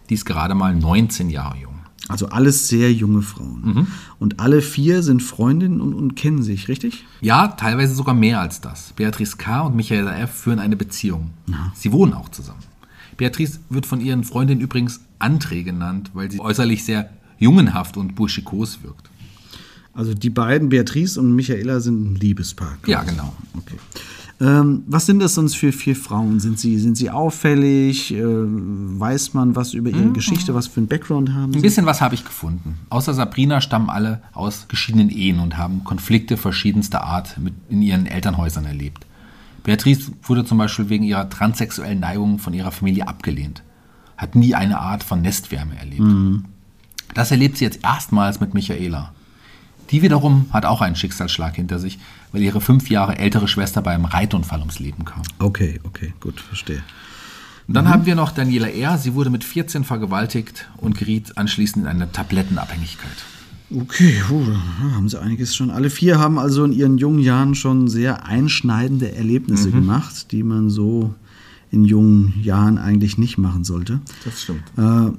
die 0.09 0.13
ist 0.13 0.25
gerade 0.25 0.55
mal 0.55 0.75
19 0.75 1.29
Jahre 1.29 1.57
jung. 1.57 1.73
Also 2.07 2.29
alles 2.29 2.69
sehr 2.69 2.93
junge 2.93 3.21
Frauen. 3.21 3.61
Und 4.19 4.39
alle 4.39 4.61
vier 4.61 5.03
sind 5.03 5.21
Freundinnen 5.21 5.81
und, 5.81 5.93
und 5.93 6.15
kennen 6.15 6.41
sich, 6.41 6.69
richtig? 6.69 7.03
Ja, 7.19 7.49
teilweise 7.49 7.95
sogar 7.95 8.15
mehr 8.15 8.39
als 8.39 8.61
das. 8.61 8.93
Beatrice 8.95 9.35
K. 9.35 9.61
und 9.61 9.75
Michaela 9.75 10.17
F. 10.17 10.31
führen 10.31 10.59
eine 10.59 10.77
Beziehung. 10.77 11.31
Sie 11.73 11.91
wohnen 11.91 12.13
auch 12.13 12.29
zusammen. 12.29 12.61
Beatrice 13.17 13.59
wird 13.69 13.85
von 13.85 13.99
ihren 13.99 14.23
Freundinnen 14.23 14.61
übrigens 14.61 15.01
André 15.19 15.63
genannt, 15.63 16.11
weil 16.13 16.31
sie 16.31 16.39
äußerlich 16.39 16.85
sehr 16.85 17.09
jungenhaft 17.39 17.97
und 17.97 18.15
burschikos 18.15 18.83
wirkt. 18.83 19.06
Also 19.97 20.13
die 20.13 20.29
beiden, 20.29 20.69
Beatrice 20.69 21.17
und 21.19 21.33
Michaela, 21.35 21.79
sind 21.79 22.11
ein 22.11 22.15
Liebespaar. 22.15 22.77
Ja, 22.85 23.01
genau. 23.01 23.33
Okay. 23.57 23.77
Ähm, 24.39 24.83
was 24.85 25.07
sind 25.07 25.17
das 25.17 25.33
sonst 25.33 25.55
für 25.55 25.71
vier 25.71 25.95
Frauen? 25.95 26.39
Sind 26.39 26.59
sie, 26.59 26.77
sind 26.77 26.95
sie 26.97 27.09
auffällig? 27.09 28.13
Äh, 28.13 28.21
weiß 28.23 29.33
man 29.33 29.55
was 29.55 29.73
über 29.73 29.89
ihre 29.89 30.11
Geschichte? 30.11 30.53
Was 30.53 30.67
für 30.67 30.81
einen 30.81 30.87
Background 30.87 31.33
haben 31.33 31.49
Ein 31.49 31.53
sie? 31.53 31.61
bisschen 31.61 31.87
was 31.87 31.99
habe 31.99 32.13
ich 32.13 32.23
gefunden. 32.23 32.77
Außer 32.91 33.15
Sabrina 33.15 33.59
stammen 33.59 33.89
alle 33.89 34.21
aus 34.33 34.67
geschiedenen 34.67 35.09
Ehen 35.09 35.39
und 35.39 35.57
haben 35.57 35.83
Konflikte 35.83 36.37
verschiedenster 36.37 37.03
Art 37.03 37.39
mit 37.39 37.55
in 37.67 37.81
ihren 37.81 38.05
Elternhäusern 38.05 38.65
erlebt. 38.65 39.07
Beatrice 39.63 40.11
wurde 40.21 40.45
zum 40.45 40.59
Beispiel 40.59 40.89
wegen 40.89 41.05
ihrer 41.05 41.27
transsexuellen 41.27 41.99
Neigung 41.99 42.37
von 42.37 42.53
ihrer 42.53 42.71
Familie 42.71 43.07
abgelehnt. 43.07 43.63
Hat 44.15 44.35
nie 44.35 44.53
eine 44.53 44.79
Art 44.79 45.01
von 45.03 45.23
Nestwärme 45.23 45.75
erlebt. 45.79 46.03
Das 47.15 47.31
erlebt 47.31 47.57
sie 47.57 47.65
jetzt 47.65 47.83
erstmals 47.83 48.39
mit 48.39 48.53
Michaela. 48.53 49.13
Die 49.91 50.01
wiederum 50.01 50.47
hat 50.51 50.65
auch 50.65 50.81
einen 50.81 50.95
Schicksalsschlag 50.95 51.55
hinter 51.55 51.79
sich, 51.79 51.99
weil 52.31 52.41
ihre 52.41 52.61
fünf 52.61 52.89
Jahre 52.89 53.17
ältere 53.17 53.47
Schwester 53.47 53.81
beim 53.81 54.05
Reitunfall 54.05 54.59
ums 54.59 54.79
Leben 54.79 55.05
kam. 55.05 55.21
Okay, 55.39 55.79
okay, 55.83 56.13
gut, 56.19 56.39
verstehe. 56.39 56.83
Und 57.67 57.73
dann 57.73 57.89
haben 57.89 58.05
wir 58.05 58.15
noch 58.15 58.31
Daniela 58.31 58.69
R. 58.69 58.97
Sie 58.97 59.13
wurde 59.13 59.29
mit 59.29 59.43
14 59.43 59.83
vergewaltigt 59.83 60.69
und 60.77 60.97
geriet 60.97 61.37
anschließend 61.37 61.85
in 61.85 61.91
eine 61.91 62.11
Tablettenabhängigkeit. 62.11 63.25
Okay, 63.69 64.15
da 64.29 64.95
haben 64.95 65.09
sie 65.09 65.19
einiges 65.19 65.53
schon. 65.53 65.71
Alle 65.71 65.89
vier 65.89 66.19
haben 66.19 66.39
also 66.39 66.63
in 66.63 66.71
ihren 66.71 66.97
jungen 66.97 67.19
Jahren 67.19 67.53
schon 67.53 67.89
sehr 67.89 68.25
einschneidende 68.25 69.13
Erlebnisse 69.13 69.71
gemacht, 69.71 70.31
die 70.31 70.43
man 70.43 70.69
so 70.69 71.13
in 71.69 71.83
jungen 71.83 72.33
Jahren 72.41 72.77
eigentlich 72.77 73.17
nicht 73.17 73.37
machen 73.37 73.65
sollte. 73.65 73.99
Das 74.23 74.43
stimmt. 74.43 74.63
Äh, 74.77 75.11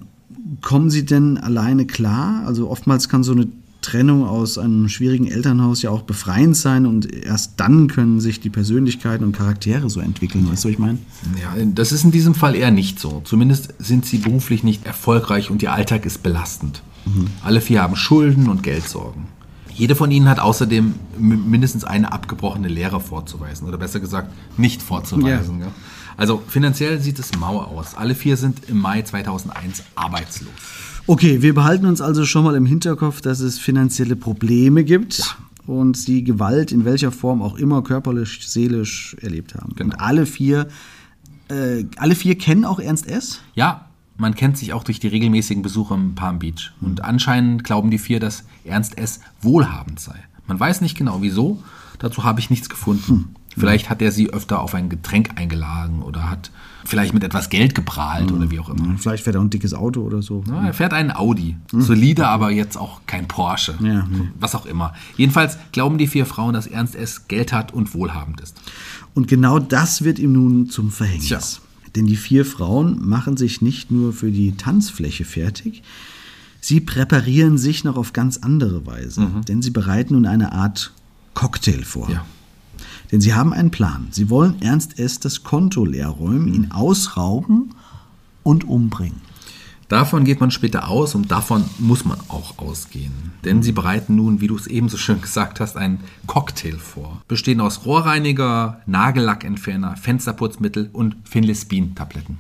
kommen 0.63 0.89
Sie 0.89 1.05
denn 1.05 1.37
alleine 1.37 1.87
klar? 1.87 2.47
Also 2.47 2.71
oftmals 2.71 3.11
kann 3.11 3.23
so 3.23 3.33
eine 3.33 3.49
Trennung 3.89 4.27
aus 4.27 4.59
einem 4.59 4.91
schwierigen 4.91 5.27
Elternhaus 5.27 5.81
ja 5.81 5.89
auch 5.89 6.03
befreiend 6.03 6.55
sein 6.57 6.85
und 6.85 7.11
erst 7.11 7.55
dann 7.57 7.89
können 7.89 8.21
sich 8.21 8.39
die 8.39 8.51
Persönlichkeiten 8.51 9.25
und 9.25 9.33
Charaktere 9.33 9.89
so 9.89 10.01
entwickeln. 10.01 10.47
Weißt 10.51 10.65
du, 10.65 10.69
was 10.69 10.73
ich 10.75 10.79
meine? 10.79 10.99
Ja, 11.41 11.55
das 11.75 11.93
ist 11.93 12.05
in 12.05 12.11
diesem 12.11 12.35
Fall 12.35 12.55
eher 12.55 12.71
nicht 12.71 13.01
so. 13.01 13.23
Zumindest 13.25 13.73
sind 13.79 14.05
sie 14.05 14.19
beruflich 14.19 14.63
nicht 14.63 14.85
erfolgreich 14.85 15.51
und 15.51 15.63
ihr 15.63 15.73
Alltag 15.73 16.05
ist 16.05 16.23
belastend. 16.23 16.83
Alle 17.43 17.63
vier 17.63 17.81
haben 17.81 17.97
Schulden 17.97 18.51
und 18.51 18.63
Geldsorgen. 18.63 19.29
Jede 19.73 19.95
von 19.95 20.11
ihnen 20.11 20.29
hat 20.29 20.39
außerdem 20.39 20.93
mindestens 21.17 21.85
eine 21.85 22.13
abgebrochene 22.13 22.69
Lehre 22.69 23.01
vorzuweisen 23.01 23.67
oder 23.67 23.79
besser 23.79 24.01
gesagt 24.01 24.31
nicht 24.59 24.83
vorzuweisen. 24.83 25.61
Ja. 25.61 25.69
Also 26.19 26.43
finanziell 26.47 27.01
sieht 27.01 27.19
es 27.19 27.39
mau 27.39 27.63
aus. 27.63 27.95
Alle 27.95 28.15
vier 28.15 28.37
sind 28.37 28.69
im 28.69 28.79
Mai 28.79 29.01
2001 29.01 29.85
arbeitslos. 29.95 30.51
Okay, 31.09 31.41
wir 31.41 31.55
behalten 31.55 31.87
uns 31.87 32.03
also 32.03 32.27
schon 32.27 32.45
mal 32.45 32.55
im 32.55 32.67
Hinterkopf, 32.67 33.23
dass 33.23 33.41
es 33.41 33.59
finanzielle 33.59 34.15
Probleme 34.15 34.85
gibt 34.85 35.39
und 35.67 35.97
sie 35.97 36.23
Gewalt 36.23 36.71
in 36.71 36.85
welcher 36.85 37.11
Form 37.13 37.41
auch 37.41 37.57
immer 37.57 37.83
körperlich, 37.83 38.47
seelisch 38.47 39.17
erlebt 39.23 39.55
haben. 39.55 39.75
Genau. 39.75 39.95
Und 39.95 40.01
alle 40.03 40.27
vier, 40.27 40.69
äh, 41.49 41.87
alle 41.97 42.15
vier 42.15 42.37
kennen 42.37 42.67
auch 42.67 42.79
Ernst 42.79 43.07
S. 43.07 43.41
Ja, 43.55 43.87
man 44.19 44.35
kennt 44.35 44.59
sich 44.59 44.75
auch 44.75 44.85
durch 44.85 45.01
die 45.01 45.09
regelmäßigen 45.09 45.63
Besuche 45.63 45.95
im 45.95 46.15
Palm 46.15 46.41
Beach. 46.41 46.73
Und 46.83 47.03
anscheinend 47.03 47.65
glauben 47.65 47.91
die 47.91 47.97
vier, 47.97 48.21
dass 48.21 48.45
Ernst 48.67 48.99
S. 48.99 49.21
wohlhabend 49.41 50.01
sei. 50.01 50.17
Man 50.47 50.61
weiß 50.61 50.83
nicht 50.83 50.95
genau 50.95 51.23
wieso, 51.23 51.63
dazu 52.01 52.25
habe 52.25 52.41
ich 52.41 52.51
nichts 52.51 52.69
gefunden. 52.69 53.35
Vielleicht 53.59 53.91
hat 53.91 54.03
er 54.03 54.13
sie 54.13 54.31
öfter 54.31 54.61
auf 54.61 54.75
ein 54.75 54.89
Getränk 54.89 55.31
eingeladen 55.37 56.03
oder 56.03 56.31
hat 56.31 56.51
vielleicht 56.85 57.13
mit 57.13 57.23
etwas 57.23 57.51
Geld 57.51 57.75
geprahlt 57.75 58.33
oder 58.33 58.51
wie 58.51 58.59
auch 58.59 58.71
immer. 58.71 58.97
Vielleicht 58.99 59.25
fährt 59.25 59.37
er 59.37 59.43
ein 59.43 59.51
dickes 59.51 59.75
Auto 59.75 60.01
oder 60.03 60.23
so. 60.23 60.43
Ja, 60.49 60.67
er 60.67 60.73
fährt 60.73 60.93
einen 60.93 61.11
Audi. 61.11 61.57
Solide, 61.73 62.27
aber 62.27 62.51
jetzt 62.51 62.77
auch 62.77 63.01
kein 63.07 63.29
Porsche. 63.29 63.75
Ja, 63.81 64.07
nee. 64.11 64.29
Was 64.41 64.55
auch 64.55 64.67
immer. 64.67 64.95
Jedenfalls 65.17 65.59
glauben 65.73 65.99
die 65.99 66.07
vier 66.07 66.25
Frauen, 66.25 66.55
dass 66.55 66.67
Ernst 66.67 66.95
S. 66.95 67.29
Geld 67.29 67.53
hat 67.53 67.75
und 67.75 67.95
wohlhabend 67.95 68.41
ist. 68.41 68.57
Und 69.15 69.29
genau 69.29 69.59
das 69.59 70.03
wird 70.03 70.19
ihm 70.19 70.33
nun 70.33 70.71
zum 70.71 70.91
Verhängnis. 70.91 71.29
Tja. 71.29 71.41
Denn 71.97 72.07
die 72.07 72.17
vier 72.17 72.45
Frauen 72.45 73.07
machen 73.07 73.37
sich 73.37 73.61
nicht 73.61 73.91
nur 73.91 74.13
für 74.13 74.31
die 74.31 74.57
Tanzfläche 74.57 75.25
fertig, 75.25 75.83
sie 76.61 76.81
präparieren 76.81 77.59
sich 77.59 77.85
noch 77.85 77.97
auf 77.97 78.13
ganz 78.13 78.39
andere 78.39 78.87
Weise. 78.87 79.27
Denn 79.49 79.63
sie 79.63 79.71
bereiten 79.71 80.15
nun 80.15 80.27
eine 80.27 80.53
Art 80.53 80.93
Cocktail 81.35 81.83
vor. 81.85 82.11
Ja. 82.11 82.25
Denn 83.11 83.21
sie 83.21 83.35
haben 83.35 83.53
einen 83.53 83.71
Plan. 83.71 84.09
Sie 84.11 84.31
wollen 84.31 84.61
Ernst 84.61 84.99
S. 84.99 85.21
das 85.21 85.43
Konto 85.43 85.85
leer 85.85 86.09
räumen, 86.09 86.53
ihn 86.53 86.71
ausrauben 86.71 87.75
und 88.43 88.65
umbringen. 88.65 89.29
Davon 89.89 90.25
geht 90.25 90.39
man 90.39 90.51
später 90.51 90.89
aus 90.89 91.15
und 91.15 91.31
davon 91.31 91.65
muss 91.79 92.05
man 92.05 92.19
auch 92.29 92.59
ausgehen. 92.59 93.13
Denn 93.45 93.63
sie 93.63 93.73
bereiten 93.73 94.17
nun, 94.17 94.43
wie 94.43 94.47
du 94.47 94.55
es 94.55 94.67
eben 94.67 94.91
so 94.91 94.99
schön 94.99 95.23
gesagt 95.23 95.61
hast, 95.61 95.79
einen 95.79 96.01
Cocktail 96.27 96.77
vor. 96.77 97.23
Bestehen 97.27 97.63
aus 97.63 97.87
Rohrreiniger, 97.87 98.83
Nagellackentferner, 98.85 99.97
Fensterputzmittel 99.97 100.91
und 100.93 101.17
Finlespin-Tabletten. 101.25 102.37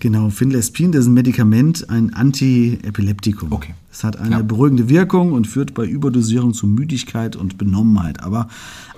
Genau, 0.00 0.30
Finlespin, 0.30 0.90
das 0.90 1.02
ist 1.02 1.06
ein 1.06 1.14
Medikament, 1.14 1.88
ein 1.90 2.12
Antiepileptikum. 2.12 3.52
Okay. 3.52 3.74
Es 4.00 4.04
hat 4.04 4.16
eine 4.16 4.36
Ja. 4.36 4.42
beruhigende 4.42 4.88
Wirkung 4.88 5.32
und 5.32 5.46
führt 5.46 5.74
bei 5.74 5.84
Überdosierung 5.84 6.54
zu 6.54 6.66
Müdigkeit 6.66 7.36
und 7.36 7.58
Benommenheit, 7.58 8.22
aber 8.22 8.48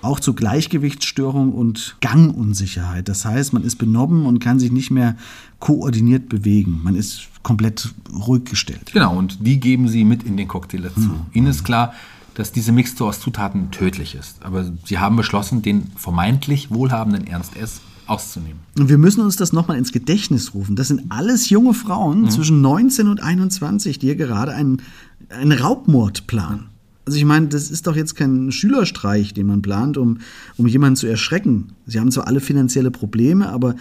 auch 0.01 0.21
zu 0.21 0.33
Gleichgewichtsstörung 0.33 1.53
und 1.53 1.97
Gangunsicherheit. 2.01 3.09
Das 3.09 3.25
heißt, 3.25 3.53
man 3.53 3.65
ist 3.65 3.79
benommen 3.79 4.27
und 4.27 4.39
kann 4.39 4.61
sich 4.61 4.71
nicht 4.71 4.93
mehr 4.93 5.17
koordiniert 5.59 6.29
bewegen. 6.29 6.83
Man 6.85 6.95
ist 6.95 7.23
komplett 7.43 7.93
ruhig 8.13 8.45
gestellt. 8.45 8.93
Genau, 8.93 9.19
und 9.19 9.45
die 9.45 9.59
geben 9.59 9.89
sie 9.89 10.05
mit 10.05 10.23
in 10.23 10.37
den 10.37 10.47
Cocktail 10.47 10.83
dazu. 10.83 11.11
Ihnen 11.33 11.49
ist 11.49 11.65
klar, 11.65 11.95
dass 12.35 12.53
diese 12.53 12.71
Mixtur 12.71 13.09
aus 13.09 13.19
Zutaten 13.19 13.73
tödlich 13.73 14.15
ist. 14.15 14.41
Aber 14.45 14.71
sie 14.85 15.01
haben 15.01 15.17
beschlossen, 15.17 15.63
den 15.63 15.89
vermeintlich 15.97 16.71
wohlhabenden 16.71 17.27
Ernst 17.27 17.57
S. 17.57 17.81
auszunehmen. 18.13 18.61
Und 18.79 18.89
wir 18.89 18.99
müssen 18.99 19.21
uns 19.23 19.37
das 19.37 19.53
nochmal 19.53 19.79
ins 19.79 19.93
Gedächtnis 19.93 20.55
rufen. 20.55 20.77
Das 20.77 20.89
sind 20.89 21.11
alles 21.11 21.51
junge 21.51 21.75
Frauen 21.75 22.31
zwischen 22.31 22.61
19 22.61 23.09
und 23.09 23.23
21, 23.23 23.99
die 23.99 24.07
hier 24.07 24.17
gerade 24.17 24.53
einen, 24.53 24.83
einen 25.31 25.53
Raubmord 25.53 26.27
planen. 26.27 26.69
Also 27.05 27.19
ich 27.19 27.25
meine, 27.25 27.49
das 27.49 27.71
ist 27.71 27.87
doch 27.87 27.97
jetzt 27.97 28.15
kein 28.15 28.53
Schülerstreich, 28.53 29.35
den 29.35 29.47
man 29.49 29.61
plant, 29.63 29.97
um, 29.97 30.19
um 30.57 30.67
jemanden 30.67 30.97
zu 30.97 31.07
erschrecken. 31.09 31.73
Sie 31.87 31.99
haben 31.99 32.13
zwar 32.13 32.29
alle 32.29 32.41
finanzielle 32.41 32.91
Probleme, 32.91 33.49
aber 33.49 33.75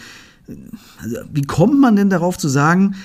also, 1.01 1.17
wie 1.31 1.43
kommt 1.43 1.79
man 1.79 1.95
denn 1.95 2.09
darauf 2.09 2.37
zu 2.37 2.47
sagen, 2.49 2.95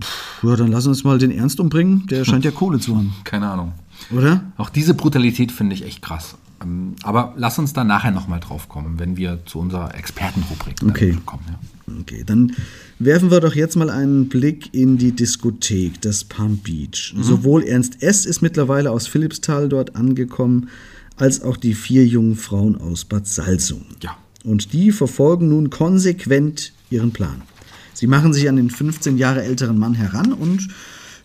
pff, 0.00 0.44
ja, 0.44 0.56
dann 0.56 0.68
lass 0.68 0.86
uns 0.86 1.02
mal 1.04 1.18
den 1.18 1.30
Ernst 1.32 1.58
umbringen, 1.58 2.06
der 2.06 2.24
scheint 2.24 2.44
ja 2.44 2.50
Kohle 2.60 2.78
zu 2.78 2.96
haben, 2.96 3.12
Keine 3.24 3.50
Ahnung. 3.50 3.72
oder? 4.12 4.44
Auch 4.56 4.70
diese 4.70 4.94
Brutalität 4.94 5.50
finde 5.52 5.74
ich 5.74 5.84
echt 5.84 6.00
krass. 6.00 6.36
Ähm, 6.62 6.94
Aber 7.02 7.34
lass 7.36 7.58
uns 7.58 7.72
da 7.72 7.84
nachher 7.84 8.10
nochmal 8.10 8.40
drauf 8.40 8.68
kommen, 8.68 8.98
wenn 8.98 9.16
wir 9.16 9.40
zu 9.46 9.58
unserer 9.58 9.94
Expertenrubrik 9.94 10.76
Okay. 10.86 11.16
kommen. 11.24 11.44
Ja. 11.48 11.58
Okay, 12.00 12.22
dann 12.24 12.52
werfen 13.00 13.30
wir 13.32 13.40
doch 13.40 13.54
jetzt 13.56 13.76
mal 13.76 13.90
einen 13.90 14.28
Blick 14.28 14.72
in 14.72 14.96
die 14.96 15.10
Diskothek, 15.12 16.00
das 16.02 16.22
Palm 16.24 16.58
Beach. 16.58 17.14
Sowohl 17.20 17.64
Ernst 17.64 18.00
S. 18.02 18.26
ist 18.26 18.42
mittlerweile 18.42 18.92
aus 18.92 19.08
Philippsthal 19.08 19.68
dort 19.68 19.96
angekommen, 19.96 20.68
als 21.16 21.42
auch 21.42 21.56
die 21.56 21.74
vier 21.74 22.06
jungen 22.06 22.36
Frauen 22.36 22.80
aus 22.80 23.04
Bad 23.04 23.26
Salzung. 23.26 23.86
Ja. 24.02 24.16
Und 24.44 24.72
die 24.72 24.92
verfolgen 24.92 25.48
nun 25.48 25.68
konsequent 25.70 26.72
ihren 26.90 27.10
Plan. 27.12 27.42
Sie 27.92 28.06
machen 28.06 28.32
sich 28.32 28.48
an 28.48 28.56
den 28.56 28.70
15 28.70 29.18
Jahre 29.18 29.42
älteren 29.42 29.78
Mann 29.78 29.94
heran 29.94 30.32
und 30.32 30.68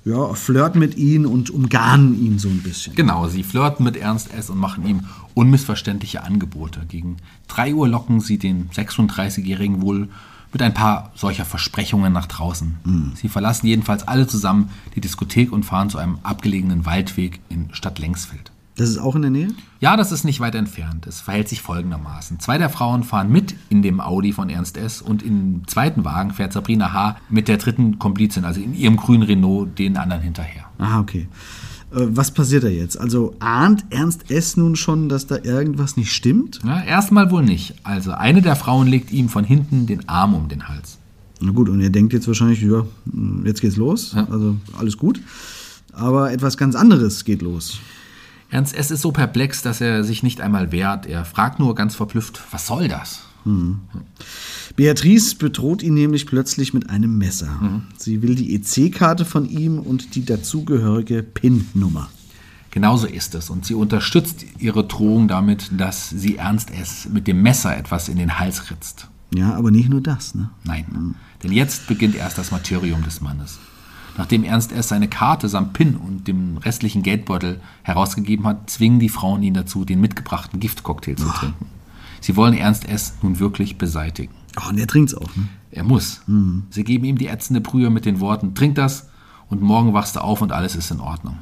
ja, 0.05 0.33
flirten 0.35 0.79
mit 0.79 0.97
ihm 0.97 1.25
und 1.25 1.49
umgarnen 1.49 2.23
ihn 2.23 2.39
so 2.39 2.47
ein 2.47 2.61
bisschen. 2.61 2.95
Genau, 2.95 3.27
sie 3.27 3.43
flirten 3.43 3.83
mit 3.83 3.97
Ernst 3.97 4.31
S. 4.33 4.51
und 4.51 4.59
machen 4.59 4.87
ihm 4.87 5.01
unmissverständliche 5.33 6.23
Angebote. 6.23 6.81
Gegen 6.87 7.17
3 7.47 7.73
Uhr 7.73 7.87
locken 7.87 8.21
sie 8.21 8.37
den 8.37 8.69
36-Jährigen 8.69 9.81
wohl 9.81 10.07
mit 10.53 10.61
ein 10.61 10.73
paar 10.73 11.11
solcher 11.15 11.43
Versprechungen 11.43 12.13
nach 12.13 12.27
draußen. 12.27 13.13
Sie 13.15 13.27
verlassen 13.27 13.67
jedenfalls 13.67 14.07
alle 14.07 14.27
zusammen 14.27 14.69
die 14.95 15.01
Diskothek 15.01 15.51
und 15.51 15.63
fahren 15.63 15.89
zu 15.89 15.97
einem 15.97 16.19
abgelegenen 16.23 16.85
Waldweg 16.85 17.41
in 17.49 17.73
Stadt 17.73 17.99
Lengsfeld. 17.99 18.51
Das 18.77 18.89
ist 18.89 18.97
auch 18.97 19.15
in 19.15 19.21
der 19.21 19.31
Nähe? 19.31 19.47
Ja, 19.79 19.95
das 19.95 20.11
ist 20.11 20.25
nicht 20.25 20.41
weit 20.41 20.53
entfernt. 20.53 21.07
Es 21.07 21.21
verhält 21.21 21.47
sich 21.47 21.61
folgendermaßen. 21.61 22.39
Zwei 22.41 22.57
der 22.57 22.69
Frauen 22.69 23.03
fahren 23.03 23.31
mit 23.31 23.55
in 23.69 23.81
dem 23.81 24.01
Audi 24.01 24.33
von 24.33 24.49
Ernst 24.49 24.77
S. 24.77 25.01
und 25.01 25.23
im 25.23 25.61
zweiten 25.65 26.03
Wagen 26.03 26.31
fährt 26.31 26.51
Sabrina 26.51 26.91
H. 26.91 27.17
mit 27.29 27.47
der 27.47 27.57
dritten 27.57 27.99
Komplizin, 27.99 28.43
also 28.43 28.59
in 28.59 28.75
ihrem 28.75 28.97
grünen 28.97 29.23
Renault, 29.23 29.79
den 29.79 29.95
anderen 29.95 30.21
hinterher. 30.21 30.65
Ah, 30.77 30.99
okay. 30.99 31.27
Äh, 31.91 32.07
was 32.09 32.31
passiert 32.31 32.65
da 32.65 32.67
jetzt? 32.67 32.99
Also 32.99 33.35
ahnt 33.39 33.85
Ernst 33.91 34.29
S. 34.29 34.57
nun 34.57 34.75
schon, 34.75 35.07
dass 35.07 35.25
da 35.25 35.37
irgendwas 35.41 35.95
nicht 35.95 36.11
stimmt? 36.11 36.59
Ja, 36.65 36.83
erstmal 36.83 37.31
wohl 37.31 37.43
nicht. 37.43 37.75
Also 37.83 38.11
eine 38.11 38.41
der 38.41 38.57
Frauen 38.57 38.87
legt 38.87 39.11
ihm 39.11 39.29
von 39.29 39.45
hinten 39.45 39.87
den 39.87 40.09
Arm 40.09 40.33
um 40.33 40.49
den 40.49 40.67
Hals. 40.67 40.97
Na 41.39 41.51
gut, 41.51 41.69
und 41.69 41.79
er 41.79 41.89
denkt 41.89 42.11
jetzt 42.11 42.27
wahrscheinlich, 42.27 42.61
ja, 42.61 42.85
jetzt 43.45 43.61
geht's 43.61 43.77
los. 43.77 44.13
Ja. 44.13 44.27
Also 44.29 44.57
alles 44.77 44.97
gut. 44.97 45.21
Aber 45.93 46.31
etwas 46.31 46.57
ganz 46.57 46.75
anderes 46.75 47.23
geht 47.23 47.41
los. 47.41 47.79
Ernst 48.55 48.73
S. 48.73 48.89
ist 48.89 49.01
so 49.01 49.11
perplex, 49.11 49.61
dass 49.63 49.81
er 49.81 50.05
sich 50.05 50.23
nicht 50.23 50.39
einmal 50.39 50.71
wehrt. 50.71 51.07
Er 51.07 51.25
fragt 51.25 51.59
nur 51.59 51.75
ganz 51.75 51.93
verblüfft, 51.93 52.41
was 52.51 52.67
soll 52.67 52.87
das? 52.87 53.23
Beatrice 54.77 55.35
bedroht 55.35 55.83
ihn 55.83 55.93
nämlich 55.93 56.25
plötzlich 56.25 56.73
mit 56.73 56.89
einem 56.89 57.17
Messer. 57.17 57.81
Sie 57.97 58.21
will 58.21 58.35
die 58.35 58.55
EC-Karte 58.55 59.25
von 59.25 59.45
ihm 59.45 59.77
und 59.79 60.15
die 60.15 60.23
dazugehörige 60.23 61.21
PIN-Nummer. 61.21 62.09
Genauso 62.71 63.07
ist 63.07 63.35
es. 63.35 63.49
Und 63.49 63.65
sie 63.65 63.73
unterstützt 63.73 64.45
ihre 64.57 64.87
Drohung 64.87 65.27
damit, 65.27 65.71
dass 65.77 66.09
sie 66.09 66.37
Ernst 66.37 66.71
S. 66.71 67.09
mit 67.11 67.27
dem 67.27 67.41
Messer 67.41 67.75
etwas 67.75 68.07
in 68.07 68.17
den 68.17 68.39
Hals 68.39 68.71
ritzt. 68.71 69.09
Ja, 69.33 69.53
aber 69.53 69.69
nicht 69.69 69.89
nur 69.89 69.99
das, 69.99 70.33
ne? 70.33 70.49
Nein, 70.63 71.15
denn 71.43 71.51
jetzt 71.51 71.87
beginnt 71.87 72.15
erst 72.15 72.37
das 72.37 72.51
Martyrium 72.51 73.03
des 73.03 73.19
Mannes. 73.19 73.59
Nachdem 74.17 74.43
Ernst 74.43 74.71
S. 74.71 74.87
seine 74.87 75.07
Karte 75.07 75.49
samt 75.49 75.73
PIN 75.73 75.95
und 75.95 76.27
dem 76.27 76.57
restlichen 76.57 77.03
Geldbeutel 77.03 77.59
herausgegeben 77.83 78.47
hat, 78.47 78.69
zwingen 78.69 78.99
die 78.99 79.09
Frauen 79.09 79.43
ihn 79.43 79.53
dazu, 79.53 79.83
den 79.85 79.99
mitgebrachten 79.99 80.59
Giftcocktail 80.59 81.15
zu 81.15 81.27
trinken. 81.27 81.65
Sie 82.21 82.35
wollen 82.35 82.53
Ernst 82.53 82.87
S. 82.87 83.15
nun 83.21 83.39
wirklich 83.39 83.77
beseitigen. 83.77 84.33
Oh, 84.57 84.69
und 84.69 84.77
er 84.77 84.87
trinkt's 84.87 85.13
auch, 85.13 85.35
ne? 85.35 85.47
Er 85.71 85.83
muss. 85.83 86.21
Sie 86.69 86.83
geben 86.85 87.03
ihm 87.03 87.17
die 87.17 87.27
ätzende 87.27 87.59
Brühe 87.59 87.89
mit 87.89 88.05
den 88.05 88.21
Worten, 88.21 88.55
trink 88.55 88.75
das 88.75 89.09
und 89.49 89.61
morgen 89.61 89.93
wachst 89.93 90.15
du 90.15 90.23
auf 90.23 90.41
und 90.41 90.53
alles 90.53 90.75
ist 90.77 90.89
in 90.91 91.01
Ordnung. 91.01 91.37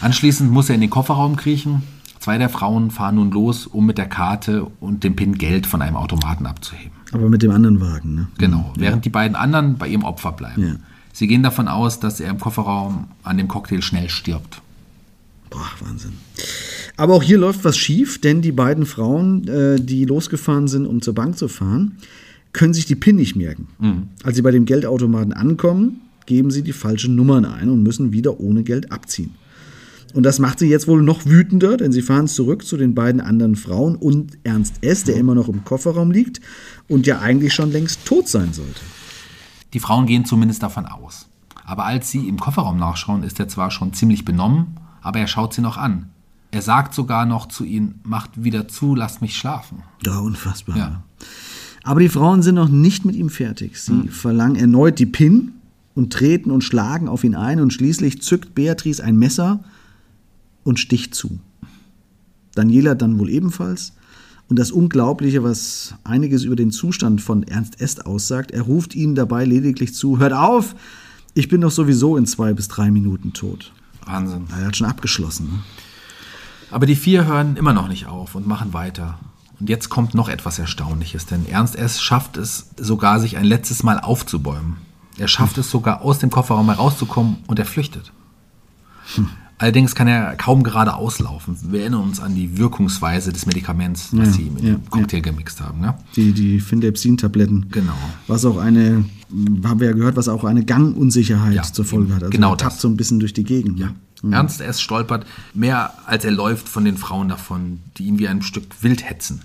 Anschließend 0.00 0.50
muss 0.50 0.68
er 0.70 0.76
in 0.76 0.80
den 0.80 0.90
Kofferraum 0.90 1.36
kriechen. 1.36 1.82
Zwei 2.18 2.38
der 2.38 2.48
Frauen 2.48 2.90
fahren 2.90 3.16
nun 3.16 3.30
los, 3.30 3.66
um 3.66 3.84
mit 3.84 3.98
der 3.98 4.08
Karte 4.08 4.64
und 4.80 5.04
dem 5.04 5.16
PIN 5.16 5.36
Geld 5.36 5.66
von 5.66 5.82
einem 5.82 5.96
Automaten 5.96 6.46
abzuheben. 6.46 6.92
Aber 7.12 7.28
mit 7.28 7.42
dem 7.42 7.50
anderen 7.50 7.80
Wagen, 7.80 8.14
ne? 8.14 8.28
Genau, 8.38 8.72
während 8.76 9.04
die 9.04 9.10
beiden 9.10 9.36
anderen 9.36 9.76
bei 9.76 9.88
ihrem 9.88 10.04
Opfer 10.04 10.32
bleiben. 10.32 10.62
Ja. 10.62 10.74
Sie 11.12 11.26
gehen 11.26 11.42
davon 11.42 11.68
aus, 11.68 12.00
dass 12.00 12.20
er 12.20 12.30
im 12.30 12.38
Kofferraum 12.38 13.08
an 13.22 13.38
dem 13.38 13.48
Cocktail 13.48 13.82
schnell 13.82 14.08
stirbt. 14.08 14.62
Boah, 15.50 15.70
Wahnsinn. 15.80 16.12
Aber 16.96 17.14
auch 17.14 17.22
hier 17.22 17.38
läuft 17.38 17.64
was 17.64 17.76
schief, 17.76 18.20
denn 18.20 18.42
die 18.42 18.52
beiden 18.52 18.86
Frauen, 18.86 19.46
äh, 19.48 19.80
die 19.80 20.04
losgefahren 20.04 20.68
sind, 20.68 20.86
um 20.86 21.00
zur 21.00 21.14
Bank 21.14 21.38
zu 21.38 21.48
fahren, 21.48 21.98
können 22.52 22.74
sich 22.74 22.86
die 22.86 22.96
PIN 22.96 23.16
nicht 23.16 23.36
merken. 23.36 23.68
Als 24.22 24.36
sie 24.36 24.42
bei 24.42 24.50
dem 24.50 24.64
Geldautomaten 24.64 25.32
ankommen, 25.32 26.00
geben 26.26 26.50
sie 26.50 26.62
die 26.62 26.72
falschen 26.72 27.14
Nummern 27.16 27.44
ein 27.44 27.70
und 27.70 27.82
müssen 27.82 28.12
wieder 28.12 28.40
ohne 28.40 28.62
Geld 28.62 28.92
abziehen. 28.92 29.34
Und 30.14 30.24
das 30.24 30.38
macht 30.38 30.58
sie 30.58 30.68
jetzt 30.68 30.88
wohl 30.88 31.02
noch 31.02 31.26
wütender, 31.26 31.76
denn 31.76 31.92
sie 31.92 32.02
fahren 32.02 32.28
zurück 32.28 32.64
zu 32.64 32.76
den 32.76 32.94
beiden 32.94 33.20
anderen 33.20 33.56
Frauen 33.56 33.94
und 33.94 34.38
Ernst 34.42 34.76
S., 34.80 35.04
der 35.04 35.16
immer 35.16 35.34
noch 35.34 35.48
im 35.48 35.64
Kofferraum 35.64 36.10
liegt 36.10 36.40
und 36.88 37.06
ja 37.06 37.20
eigentlich 37.20 37.52
schon 37.52 37.72
längst 37.72 38.04
tot 38.04 38.28
sein 38.28 38.52
sollte. 38.52 38.80
Die 39.72 39.80
Frauen 39.80 40.06
gehen 40.06 40.24
zumindest 40.24 40.62
davon 40.62 40.86
aus. 40.86 41.28
Aber 41.64 41.84
als 41.84 42.10
sie 42.10 42.28
im 42.28 42.40
Kofferraum 42.40 42.78
nachschauen, 42.78 43.22
ist 43.22 43.38
er 43.38 43.48
zwar 43.48 43.70
schon 43.70 43.92
ziemlich 43.92 44.24
benommen, 44.24 44.78
aber 45.02 45.18
er 45.18 45.26
schaut 45.26 45.52
sie 45.52 45.60
noch 45.60 45.76
an. 45.76 46.08
Er 46.50 46.62
sagt 46.62 46.94
sogar 46.94 47.26
noch 47.26 47.46
zu 47.46 47.64
ihnen, 47.64 48.00
macht 48.04 48.42
wieder 48.42 48.68
zu, 48.68 48.94
lasst 48.94 49.20
mich 49.20 49.36
schlafen. 49.36 49.82
Ja, 50.04 50.18
unfassbar. 50.18 50.76
Ja. 50.76 51.02
Aber 51.84 52.00
die 52.00 52.08
Frauen 52.08 52.42
sind 52.42 52.54
noch 52.54 52.68
nicht 52.68 53.04
mit 53.04 53.16
ihm 53.16 53.28
fertig. 53.28 53.78
Sie 53.78 54.08
verlangen 54.08 54.56
erneut 54.56 54.98
die 54.98 55.06
PIN 55.06 55.52
und 55.94 56.12
treten 56.12 56.50
und 56.50 56.64
schlagen 56.64 57.08
auf 57.08 57.24
ihn 57.24 57.34
ein 57.34 57.60
und 57.60 57.72
schließlich 57.72 58.22
zückt 58.22 58.54
Beatrice 58.54 59.02
ein 59.02 59.18
Messer 59.18 59.62
und 60.64 60.78
sticht 60.80 61.14
zu. 61.14 61.38
Daniela 62.54 62.94
dann 62.94 63.18
wohl 63.18 63.28
ebenfalls. 63.28 63.92
Und 64.48 64.58
das 64.58 64.70
Unglaubliche, 64.70 65.42
was 65.42 65.94
einiges 66.04 66.44
über 66.44 66.56
den 66.56 66.70
Zustand 66.70 67.20
von 67.20 67.42
Ernst 67.42 67.80
Est 67.80 68.06
aussagt, 68.06 68.50
er 68.50 68.62
ruft 68.62 68.94
ihnen 68.94 69.14
dabei 69.14 69.44
lediglich 69.44 69.94
zu, 69.94 70.18
hört 70.18 70.32
auf, 70.32 70.74
ich 71.34 71.48
bin 71.48 71.60
doch 71.60 71.70
sowieso 71.70 72.16
in 72.16 72.26
zwei 72.26 72.54
bis 72.54 72.68
drei 72.68 72.90
Minuten 72.90 73.32
tot. 73.34 73.72
Wahnsinn. 74.06 74.46
Er 74.58 74.66
hat 74.66 74.76
schon 74.76 74.86
abgeschlossen. 74.86 75.46
Ne? 75.46 75.58
Aber 76.70 76.86
die 76.86 76.96
vier 76.96 77.26
hören 77.26 77.56
immer 77.56 77.72
noch 77.72 77.88
nicht 77.88 78.06
auf 78.06 78.34
und 78.34 78.46
machen 78.46 78.72
weiter. 78.72 79.18
Und 79.60 79.68
jetzt 79.68 79.88
kommt 79.88 80.14
noch 80.14 80.28
etwas 80.28 80.58
Erstaunliches, 80.58 81.26
denn 81.26 81.46
Ernst 81.46 81.76
S. 81.76 82.00
schafft 82.00 82.36
es 82.36 82.70
sogar, 82.78 83.20
sich 83.20 83.36
ein 83.36 83.44
letztes 83.44 83.82
Mal 83.82 83.98
aufzubäumen. 84.00 84.76
Er 85.18 85.28
schafft 85.28 85.58
es 85.58 85.70
sogar, 85.70 86.02
aus 86.02 86.20
dem 86.20 86.30
Kofferraum 86.30 86.66
herauszukommen 86.66 87.38
und 87.48 87.58
er 87.58 87.64
flüchtet. 87.64 88.12
Allerdings 89.58 89.94
kann 89.96 90.06
er 90.06 90.36
kaum 90.36 90.62
gerade 90.62 90.94
auslaufen. 90.94 91.56
Wir 91.70 91.80
erinnern 91.80 92.02
uns 92.02 92.20
an 92.20 92.34
die 92.34 92.58
Wirkungsweise 92.58 93.32
des 93.32 93.44
Medikaments, 93.46 94.10
das 94.12 94.28
Ja, 94.28 94.32
sie 94.32 94.50
mit 94.50 94.62
ja, 94.62 94.74
dem 94.74 94.88
Cocktail 94.88 95.20
gemixt 95.20 95.60
haben. 95.60 95.80
Ne? 95.80 95.94
Die, 96.14 96.32
die 96.32 96.60
Findepsin-Tabletten. 96.60 97.66
Genau. 97.70 97.92
Was 98.28 98.44
auch 98.44 98.56
eine, 98.58 99.04
haben 99.64 99.80
wir 99.80 99.88
ja 99.88 99.92
gehört, 99.94 100.16
was 100.16 100.28
auch 100.28 100.44
eine 100.44 100.64
Gangunsicherheit 100.64 101.54
Ja, 101.54 101.62
zur 101.64 101.84
Folge 101.84 102.14
hat. 102.14 102.22
Also 102.22 102.30
genau 102.30 102.52
er 102.52 102.58
tappt 102.58 102.78
so 102.80 102.88
ein 102.88 102.96
bisschen 102.96 103.18
durch 103.18 103.32
die 103.32 103.44
Gegend. 103.44 103.78
ne? 103.78 103.94
Ernst 104.30 104.60
S. 104.60 104.80
stolpert 104.80 105.26
mehr 105.54 105.92
als 106.06 106.24
er 106.24 106.32
läuft 106.32 106.68
von 106.68 106.84
den 106.84 106.96
Frauen 106.96 107.28
davon, 107.28 107.80
die 107.96 108.04
ihn 108.06 108.18
wie 108.18 108.28
ein 108.28 108.42
Stück 108.42 108.82
wild 108.82 109.08
hetzen. 109.08 109.42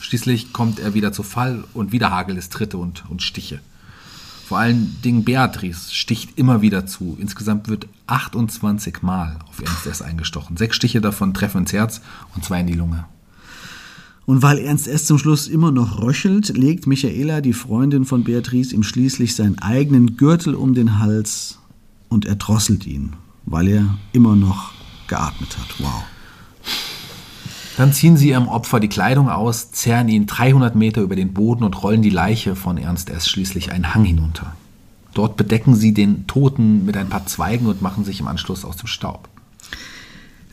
Schließlich 0.00 0.52
kommt 0.52 0.78
er 0.78 0.94
wieder 0.94 1.12
zu 1.12 1.22
Fall 1.22 1.64
und 1.74 1.92
wieder 1.92 2.10
hagelt 2.10 2.38
es 2.38 2.48
Tritte 2.48 2.78
und, 2.78 3.04
und 3.10 3.22
Stiche. 3.22 3.60
Vor 4.46 4.58
allen 4.58 4.96
Dingen 5.02 5.24
Beatrice 5.24 5.92
sticht 5.92 6.38
immer 6.38 6.62
wieder 6.62 6.86
zu. 6.86 7.18
Insgesamt 7.20 7.66
wird 7.66 7.88
28 8.06 9.02
Mal 9.02 9.40
auf 9.48 9.60
Ernst 9.60 9.86
S. 9.88 10.02
eingestochen. 10.02 10.56
Sechs 10.56 10.76
Stiche 10.76 11.00
davon 11.00 11.34
treffen 11.34 11.62
ins 11.62 11.72
Herz 11.72 12.00
und 12.32 12.44
zwei 12.44 12.60
in 12.60 12.68
die 12.68 12.74
Lunge. 12.74 13.06
Und 14.24 14.42
weil 14.42 14.60
Ernst 14.60 14.86
S. 14.86 15.04
zum 15.04 15.18
Schluss 15.18 15.48
immer 15.48 15.72
noch 15.72 16.00
röchelt, 16.00 16.56
legt 16.56 16.86
Michaela, 16.86 17.40
die 17.40 17.54
Freundin 17.54 18.04
von 18.04 18.22
Beatrice, 18.22 18.72
ihm 18.72 18.84
schließlich 18.84 19.34
seinen 19.34 19.58
eigenen 19.58 20.16
Gürtel 20.16 20.54
um 20.54 20.74
den 20.74 21.00
Hals 21.00 21.58
und 22.08 22.24
erdrosselt 22.24 22.86
ihn, 22.86 23.14
weil 23.46 23.66
er 23.66 23.98
immer 24.12 24.36
noch 24.36 24.70
geatmet 25.08 25.58
hat. 25.58 25.74
Wow. 25.80 26.04
Dann 27.76 27.92
ziehen 27.92 28.16
sie 28.16 28.30
ihrem 28.30 28.48
Opfer 28.48 28.80
die 28.80 28.88
Kleidung 28.88 29.28
aus, 29.28 29.70
zerren 29.70 30.08
ihn 30.08 30.26
300 30.26 30.74
Meter 30.74 31.02
über 31.02 31.14
den 31.16 31.34
Boden 31.34 31.62
und 31.62 31.82
rollen 31.82 32.00
die 32.02 32.10
Leiche 32.10 32.56
von 32.56 32.78
Ernst 32.78 33.10
S. 33.10 33.28
schließlich 33.28 33.70
einen 33.70 33.94
Hang 33.94 34.04
hinunter. 34.04 34.56
Dort 35.12 35.36
bedecken 35.36 35.74
sie 35.74 35.92
den 35.92 36.26
Toten 36.26 36.84
mit 36.86 36.96
ein 36.96 37.08
paar 37.08 37.26
Zweigen 37.26 37.66
und 37.66 37.82
machen 37.82 38.04
sich 38.04 38.20
im 38.20 38.28
Anschluss 38.28 38.64
aus 38.64 38.76
dem 38.76 38.86
Staub. 38.86 39.28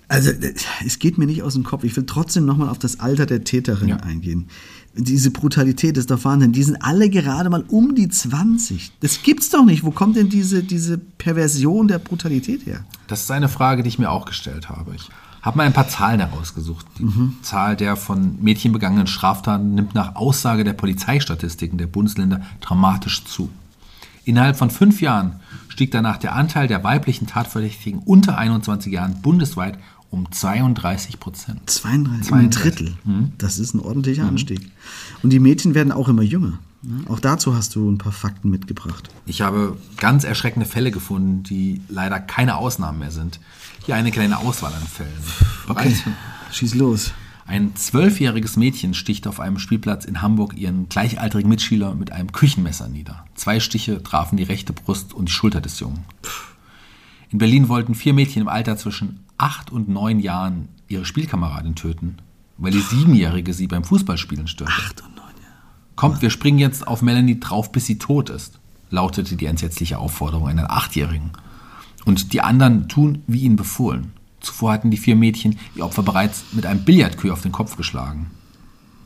Also, 0.10 0.32
äh, 0.32 0.54
es 0.86 1.00
geht 1.00 1.18
mir 1.18 1.26
nicht 1.26 1.44
aus 1.44 1.54
dem 1.54 1.64
Kopf. 1.64 1.84
Ich 1.84 1.96
will 1.96 2.06
trotzdem 2.06 2.46
nochmal 2.46 2.70
auf 2.70 2.78
das 2.80 3.00
Alter 3.00 3.26
der 3.26 3.44
Täterin 3.44 3.90
Ja. 3.90 3.98
eingehen. 3.98 4.48
Diese 4.96 5.32
Brutalität 5.32 5.98
ist 5.98 6.12
doch 6.12 6.24
Wahnsinn. 6.24 6.52
Die 6.52 6.62
sind 6.62 6.78
alle 6.84 7.10
gerade 7.10 7.50
mal 7.50 7.64
um 7.70 7.96
die 7.96 8.10
20. 8.10 8.92
Das 9.00 9.24
gibt's 9.24 9.50
doch 9.50 9.66
nicht. 9.66 9.84
Wo 9.84 9.92
kommt 9.92 10.18
denn 10.18 10.30
diese, 10.30 10.62
diese 10.62 10.98
Perversion 10.98 11.88
der 11.88 11.98
Brutalität 12.00 12.66
her? 12.66 12.84
Das 13.08 13.22
ist 13.24 13.32
eine 13.32 13.50
Frage, 13.50 13.82
die 13.82 13.90
ich 13.90 13.98
mir 13.98 14.12
auch 14.12 14.26
gestellt 14.26 14.70
habe. 14.70 14.94
Ich 14.96 15.10
habe 15.44 15.58
mal 15.58 15.66
ein 15.66 15.74
paar 15.74 15.90
Zahlen 15.90 16.20
herausgesucht. 16.22 16.86
Die 16.98 17.04
Zahl 17.44 17.76
der 17.76 17.96
von 17.98 18.42
Mädchen 18.42 18.72
begangenen 18.72 19.08
Straftaten 19.08 19.76
nimmt 19.76 19.94
nach 19.94 20.16
Aussage 20.16 20.64
der 20.64 20.74
Polizeistatistiken 20.74 21.78
der 21.78 21.88
Bundesländer 21.88 22.42
dramatisch 22.62 23.26
zu. 23.26 23.50
Innerhalb 24.26 24.56
von 24.56 24.70
fünf 24.72 25.02
Jahren 25.02 25.42
stieg 25.68 25.92
danach 25.92 26.18
der 26.18 26.34
Anteil 26.34 26.68
der 26.70 26.84
weiblichen 26.84 27.28
Tatverdächtigen 27.28 28.00
unter 28.00 28.38
21 28.38 28.92
Jahren 28.94 29.22
bundesweit 29.22 29.78
um 30.12 30.32
32 30.32 31.20
Prozent. 31.20 31.70
32, 31.70 32.32
um 32.32 32.38
ein 32.38 32.52
32. 32.52 32.62
Drittel. 32.62 32.96
Das 33.38 33.60
ist 33.60 33.74
ein 33.74 33.80
ordentlicher 33.82 34.26
Anstieg. 34.26 34.62
Und 35.24 35.32
die 35.32 35.40
Mädchen 35.40 35.74
werden 35.76 35.92
auch 35.92 36.08
immer 36.08 36.22
jünger. 36.22 36.60
ne? 36.84 37.00
Auch 37.10 37.20
dazu 37.20 37.56
hast 37.56 37.76
du 37.76 37.90
ein 37.92 37.98
paar 37.98 38.12
Fakten 38.12 38.50
mitgebracht. 38.50 39.10
Ich 39.26 39.42
habe 39.42 39.76
ganz 39.98 40.24
erschreckende 40.24 40.68
Fälle 40.68 40.92
gefunden, 40.92 41.44
die 41.44 41.82
leider 41.90 42.20
keine 42.20 42.56
Ausnahmen 42.58 43.00
mehr 43.00 43.12
sind. 43.12 43.40
Hier 43.86 43.96
eine 43.96 44.12
kleine 44.12 44.38
Auswahl 44.38 44.74
an 44.74 44.88
Fällen. 44.88 45.12
Bereits 45.68 46.04
Schieß 46.52 46.76
los. 46.76 47.12
Ein 47.46 47.76
zwölfjähriges 47.76 48.56
Mädchen 48.56 48.94
sticht 48.94 49.28
auf 49.28 49.42
einem 49.42 49.60
Spielplatz 49.60 50.06
in 50.06 50.22
Hamburg 50.22 50.56
ihren 50.56 50.88
gleichaltrigen 50.88 51.50
Mitschüler 51.50 51.94
mit 51.94 52.12
einem 52.14 52.32
Küchenmesser 52.32 52.88
nieder. 52.88 53.26
Zwei 53.36 53.60
Stiche 53.60 54.02
trafen 54.02 54.38
die 54.38 54.44
rechte 54.44 54.72
Brust 54.72 55.14
und 55.14 55.28
die 55.28 55.34
Schulter 55.34 55.60
des 55.60 55.82
Jungen. 55.82 56.06
In 57.30 57.40
Berlin 57.40 57.68
wollten 57.68 57.94
vier 57.94 58.14
Mädchen 58.14 58.44
im 58.44 58.48
Alter 58.48 58.78
zwischen 58.78 59.26
acht 59.38 59.70
und 59.70 59.90
neun 59.90 60.20
Jahren 60.20 60.70
ihre 60.88 61.04
Spielkameradin 61.04 61.76
töten, 61.76 62.20
weil 62.58 62.72
die 62.72 62.80
Siebenjährige 62.80 63.54
sie 63.54 63.68
beim 63.68 63.84
Fußballspielen 63.84 64.48
störte. 64.48 64.72
Acht 64.72 65.02
und 65.02 65.16
neun 65.16 65.26
Jahre. 65.26 65.58
Kommt, 65.98 66.22
wir 66.22 66.30
springen 66.30 66.60
jetzt 66.60 66.88
auf 66.88 67.02
Melanie 67.02 67.42
drauf, 67.42 67.74
bis 67.74 67.86
sie 67.86 67.98
tot 67.98 68.30
ist, 68.30 68.60
lautete 68.92 69.36
die 69.36 69.48
entsetzliche 69.48 69.98
Aufforderung 69.98 70.48
einer 70.48 70.72
Achtjährigen. 70.72 71.32
Und 72.06 72.34
die 72.34 72.42
anderen 72.42 72.88
tun, 72.88 73.24
wie 73.28 73.42
ihnen 73.42 73.56
befohlen. 73.56 74.12
Zuvor 74.42 74.74
hatten 74.74 74.92
die 74.92 74.98
vier 74.98 75.16
Mädchen 75.16 75.58
ihr 75.76 75.86
Opfer 75.86 76.04
bereits 76.04 76.44
mit 76.52 76.66
einem 76.66 76.84
Billardkühl 76.84 77.32
auf 77.32 77.42
den 77.42 77.52
Kopf 77.54 77.78
geschlagen. 77.78 78.28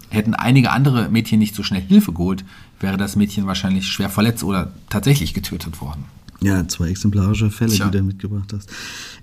Hätten 0.10 0.34
einige 0.34 0.72
andere 0.72 1.10
Mädchen 1.10 1.40
nicht 1.40 1.54
so 1.54 1.64
schnell 1.64 1.82
Hilfe 1.82 2.14
geholt, 2.14 2.46
wäre 2.80 2.98
das 2.98 3.16
Mädchen 3.16 3.46
wahrscheinlich 3.46 3.88
schwer 3.88 4.10
verletzt 4.10 4.44
oder 4.44 4.72
tatsächlich 4.90 5.34
getötet 5.34 5.82
worden. 5.82 6.06
Ja, 6.42 6.68
zwei 6.68 6.90
exemplarische 6.90 7.50
Fälle, 7.50 7.72
Tja. 7.72 7.90
die 7.90 7.98
du 7.98 8.04
mitgebracht 8.04 8.54
hast. 8.54 8.70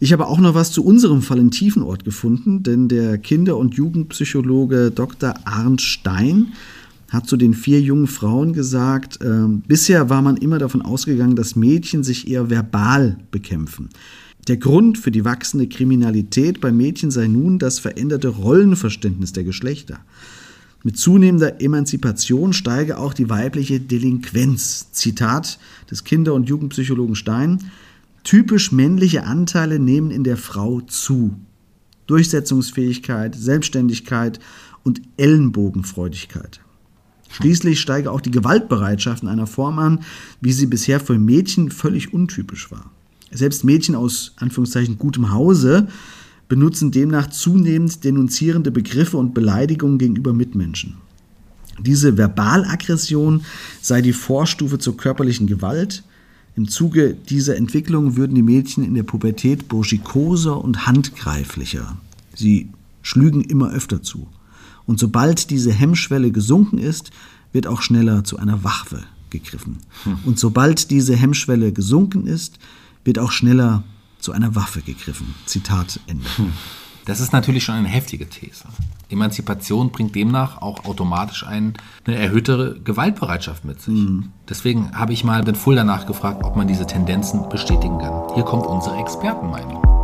Ich 0.01 0.13
habe 0.13 0.27
auch 0.27 0.39
noch 0.39 0.55
was 0.55 0.73
zu 0.73 0.85
unserem 0.85 1.23
Fall 1.23 1.39
in 1.39 1.51
Tiefenort 1.53 2.05
gefunden, 2.05 2.63
denn 2.63 2.89
der 2.89 3.19
Kinder- 3.19 3.57
und 3.57 3.75
Jugendpsychologe 3.75 4.91
Dr. 4.91 5.35
Arndt 5.45 5.81
Stein 5.81 6.53
hat 7.14 7.27
zu 7.27 7.37
den 7.37 7.55
vier 7.55 7.81
jungen 7.81 8.07
Frauen 8.07 8.53
gesagt, 8.53 9.22
äh, 9.22 9.46
bisher 9.66 10.11
war 10.11 10.20
man 10.20 10.37
immer 10.37 10.59
davon 10.59 10.83
ausgegangen, 10.83 11.37
dass 11.37 11.57
Mädchen 11.57 12.03
sich 12.03 12.29
eher 12.29 12.50
verbal 12.50 13.16
bekämpfen. 13.31 13.88
Der 14.48 14.59
Grund 14.59 14.98
für 14.98 15.11
die 15.11 15.24
wachsende 15.24 15.68
Kriminalität 15.68 16.61
bei 16.61 16.70
Mädchen 16.70 17.11
sei 17.11 17.29
nun 17.29 17.59
das 17.59 17.79
veränderte 17.79 18.29
Rollenverständnis 18.29 19.33
der 19.33 19.44
Geschlechter. 19.44 20.00
Mit 20.83 20.98
zunehmender 20.98 21.62
Emanzipation 21.62 22.53
steige 22.53 22.98
auch 22.98 23.14
die 23.14 23.31
weibliche 23.31 23.81
Delinquenz. 23.81 24.92
Zitat 24.92 25.59
des 25.90 26.05
Kinder- 26.05 26.35
und 26.35 26.46
Jugendpsychologen 26.50 27.14
Stein. 27.14 27.70
Typisch 28.22 28.70
männliche 28.70 29.24
Anteile 29.24 29.79
nehmen 29.79 30.11
in 30.11 30.24
der 30.24 30.37
Frau 30.37 30.83
zu. 30.83 31.37
Durchsetzungsfähigkeit, 32.07 33.35
Selbstständigkeit 33.35 34.40
und 34.83 35.00
Ellenbogenfreudigkeit. 35.16 36.61
Schließlich 37.35 37.81
steige 37.81 38.12
auch 38.12 38.20
die 38.20 38.31
Gewaltbereitschaft 38.31 39.25
in 39.25 39.29
einer 39.29 39.49
Form 39.49 39.81
an, 39.81 40.05
wie 40.40 40.53
sie 40.53 40.66
bisher 40.66 41.01
für 41.01 41.18
Mädchen 41.18 41.73
völlig 41.73 42.14
untypisch 42.14 42.70
war. 42.70 42.90
Selbst 43.33 43.64
Mädchen 43.64 43.97
aus 43.97 44.35
Anführungszeichen 44.37 44.99
gutem 44.99 45.33
Hause 45.33 45.88
benutzen 46.47 46.92
demnach 46.92 47.31
zunehmend 47.31 48.05
denunzierende 48.05 48.70
Begriffe 48.70 49.16
und 49.16 49.35
Beleidigungen 49.35 49.99
gegenüber 49.99 50.33
Mitmenschen. 50.33 50.94
Diese 51.81 52.14
Verbalaggression 52.14 53.44
sei 53.81 54.01
die 54.01 54.12
Vorstufe 54.12 54.79
zur 54.79 54.97
körperlichen 54.97 55.49
Gewalt. 55.49 56.05
Im 56.55 56.68
Zuge 56.68 57.14
dieser 57.14 57.57
Entwicklung 57.57 58.14
würden 58.14 58.37
die 58.37 58.42
Mädchen 58.42 58.85
in 58.85 58.94
der 58.94 59.03
Pubertät 59.03 59.66
burschikoser 59.66 60.62
und 60.62 60.87
handgreiflicher. 60.87 61.97
Sie 62.33 62.68
schlügen 63.03 63.40
immer 63.40 63.73
öfter 63.73 64.05
zu. 64.05 64.29
Und 64.87 64.99
sobald 64.99 65.51
diese 65.51 65.73
Hemmschwelle 65.73 66.31
gesunken 66.31 66.79
ist, 66.79 67.11
wird 67.53 67.66
auch 67.66 67.83
schneller 67.83 68.25
zu 68.25 68.38
einer 68.38 68.64
Waffe 68.64 69.03
gegriffen. 69.31 69.79
Hm. 70.05 70.18
Und 70.25 70.38
sobald 70.38 70.90
diese 70.90 71.16
Hemmschwelle 71.16 71.73
gesunken 71.73 72.27
ist, 72.27 72.59
wird 73.05 73.18
auch 73.18 73.33
schneller 73.33 73.85
zu 74.18 74.33
einer 74.33 74.55
Waffe 74.55 74.81
gegriffen. 74.81 75.35
Zitat 75.47 76.01
Ende. 76.07 76.27
Hm. 76.37 76.53
Das 77.05 77.20
ist 77.20 77.33
natürlich 77.33 77.64
schon 77.64 77.75
eine 77.75 77.88
heftige 77.88 78.29
These. 78.29 78.64
Emanzipation 79.11 79.90
bringt 79.92 80.14
demnach 80.14 80.62
auch 80.62 80.87
automatisch 80.87 81.47
eine 81.47 81.75
erhöhte 82.07 82.81
Gewaltbereitschaft 82.83 83.64
mit 83.64 83.81
sich. 83.83 83.94
Mhm. 83.94 84.31
Deswegen 84.49 84.97
habe 84.97 85.12
ich 85.12 85.23
mal 85.23 85.44
den 85.44 85.55
Fulda 85.55 85.85
nachgefragt, 85.85 86.42
ob 86.42 86.57
man 86.57 86.66
diese 86.66 86.87
Tendenzen 86.87 87.47
bestätigen 87.51 87.99
kann. 87.99 88.35
Hier 88.35 88.44
kommt 88.44 88.66
unsere 88.66 88.97
Expertenmeinung. 88.97 90.04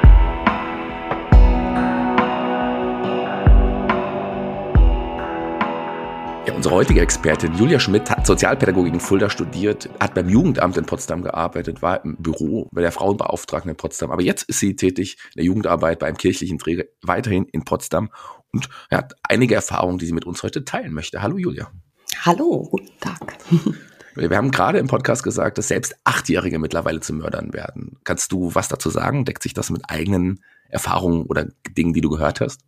Unsere 6.61 6.75
heutige 6.75 7.01
Expertin 7.01 7.55
Julia 7.55 7.79
Schmidt 7.79 8.07
hat 8.11 8.27
Sozialpädagogik 8.27 8.93
in 8.93 8.99
Fulda 8.99 9.31
studiert, 9.31 9.89
hat 9.99 10.13
beim 10.13 10.29
Jugendamt 10.29 10.77
in 10.77 10.85
Potsdam 10.85 11.23
gearbeitet, 11.23 11.81
war 11.81 12.05
im 12.05 12.17
Büro 12.17 12.69
bei 12.71 12.81
der 12.81 12.91
Frauenbeauftragten 12.91 13.71
in 13.71 13.75
Potsdam. 13.75 14.11
Aber 14.11 14.21
jetzt 14.21 14.43
ist 14.43 14.59
sie 14.59 14.75
tätig 14.75 15.17
in 15.33 15.37
der 15.37 15.45
Jugendarbeit 15.45 15.97
bei 15.97 16.05
einem 16.05 16.17
kirchlichen 16.17 16.59
Träger 16.59 16.83
weiterhin 17.01 17.45
in 17.45 17.65
Potsdam 17.65 18.11
und 18.53 18.69
hat 18.91 19.15
einige 19.23 19.55
Erfahrungen, 19.55 19.97
die 19.97 20.05
sie 20.05 20.13
mit 20.13 20.25
uns 20.25 20.43
heute 20.43 20.63
teilen 20.63 20.93
möchte. 20.93 21.23
Hallo 21.23 21.39
Julia. 21.39 21.71
Hallo, 22.19 22.67
guten 22.69 22.95
Tag. 22.99 23.37
Wir 24.13 24.37
haben 24.37 24.51
gerade 24.51 24.77
im 24.77 24.85
Podcast 24.85 25.23
gesagt, 25.23 25.57
dass 25.57 25.69
selbst 25.69 25.95
Achtjährige 26.03 26.59
mittlerweile 26.59 26.99
zu 26.99 27.13
Mördern 27.13 27.53
werden. 27.53 27.97
Kannst 28.03 28.31
du 28.31 28.53
was 28.53 28.67
dazu 28.67 28.91
sagen? 28.91 29.25
Deckt 29.25 29.41
sich 29.41 29.55
das 29.55 29.71
mit 29.71 29.89
eigenen 29.89 30.43
Erfahrungen 30.69 31.23
oder 31.23 31.47
Dingen, 31.75 31.93
die 31.93 32.01
du 32.01 32.11
gehört 32.11 32.39
hast? 32.39 32.61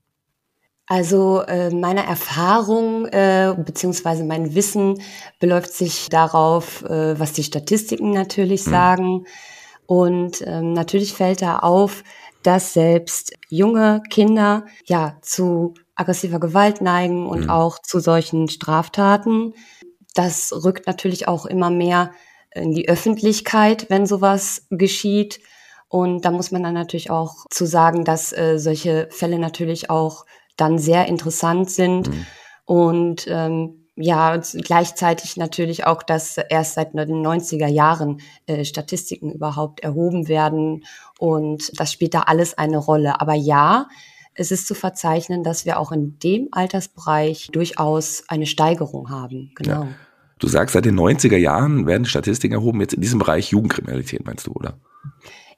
Also 0.86 1.42
äh, 1.42 1.70
meine 1.70 2.06
Erfahrung 2.06 3.06
äh, 3.08 3.56
beziehungsweise 3.58 4.24
mein 4.26 4.54
Wissen 4.54 5.02
beläuft 5.40 5.74
sich 5.74 6.10
darauf, 6.10 6.84
äh, 6.84 7.18
was 7.18 7.34
die 7.34 7.44
Statistiken 7.44 8.12
natürlich 8.12 8.66
mhm. 8.66 8.72
sagen. 8.72 9.26
Und 9.86 10.44
ähm, 10.46 10.74
natürlich 10.74 11.14
fällt 11.14 11.42
da 11.42 11.60
auf, 11.60 12.04
dass 12.42 12.74
selbst 12.74 13.34
junge 13.50 14.02
Kinder 14.10 14.66
ja 14.86 15.18
zu 15.22 15.74
aggressiver 15.96 16.40
Gewalt 16.40 16.82
neigen 16.82 17.28
und 17.28 17.44
mhm. 17.44 17.50
auch 17.50 17.80
zu 17.80 18.00
solchen 18.00 18.50
Straftaten. 18.50 19.54
Das 20.14 20.52
rückt 20.66 20.88
natürlich 20.88 21.28
auch 21.28 21.46
immer 21.46 21.70
mehr 21.70 22.12
in 22.54 22.74
die 22.74 22.90
Öffentlichkeit, 22.90 23.90
wenn 23.90 24.06
sowas 24.06 24.68
geschieht. 24.70 25.40
Und 25.88 26.26
da 26.26 26.32
muss 26.32 26.52
man 26.52 26.64
dann 26.64 26.74
natürlich 26.74 27.10
auch 27.10 27.46
zu 27.50 27.66
sagen, 27.66 28.04
dass 28.04 28.34
äh, 28.34 28.58
solche 28.58 29.08
Fälle 29.12 29.40
natürlich 29.40 29.90
auch 29.90 30.26
dann 30.56 30.78
sehr 30.78 31.08
interessant 31.08 31.70
sind. 31.70 32.10
Mhm. 32.10 32.26
Und 32.66 33.26
ähm, 33.28 33.84
ja, 33.96 34.38
gleichzeitig 34.38 35.38
natürlich 35.38 35.86
auch, 35.86 36.02
dass 36.02 36.38
erst 36.38 36.74
seit 36.74 36.94
den 36.94 37.26
90er 37.26 37.68
Jahren 37.68 38.22
äh, 38.48 38.66
Statistiken 38.66 39.32
überhaupt 39.32 39.82
erhoben 39.82 40.28
werden. 40.28 40.84
Und 41.20 41.80
das 41.80 41.92
spielt 41.92 42.14
da 42.14 42.22
alles 42.22 42.58
eine 42.58 42.78
Rolle. 42.78 43.22
Aber 43.22 43.36
ja, 43.36 43.88
es 44.34 44.52
ist 44.52 44.68
zu 44.68 44.74
verzeichnen, 44.74 45.44
dass 45.44 45.66
wir 45.66 45.80
auch 45.80 45.92
in 45.92 46.18
dem 46.20 46.48
Altersbereich 46.52 47.50
durchaus 47.52 48.24
eine 48.28 48.48
Steigerung 48.48 49.10
haben. 49.10 49.52
Genau. 49.56 49.84
Ja. 49.84 49.88
Du 50.40 50.48
sagst, 50.48 50.74
seit 50.74 50.86
den 50.86 51.00
90er 51.00 51.38
Jahren 51.38 51.86
werden 51.86 52.06
Statistiken 52.06 52.56
erhoben, 52.56 52.82
jetzt 52.82 52.94
in 52.94 53.02
diesem 53.02 53.20
Bereich 53.20 53.52
Jugendkriminalität, 53.52 54.26
meinst 54.26 54.48
du, 54.48 54.52
oder? 54.52 54.80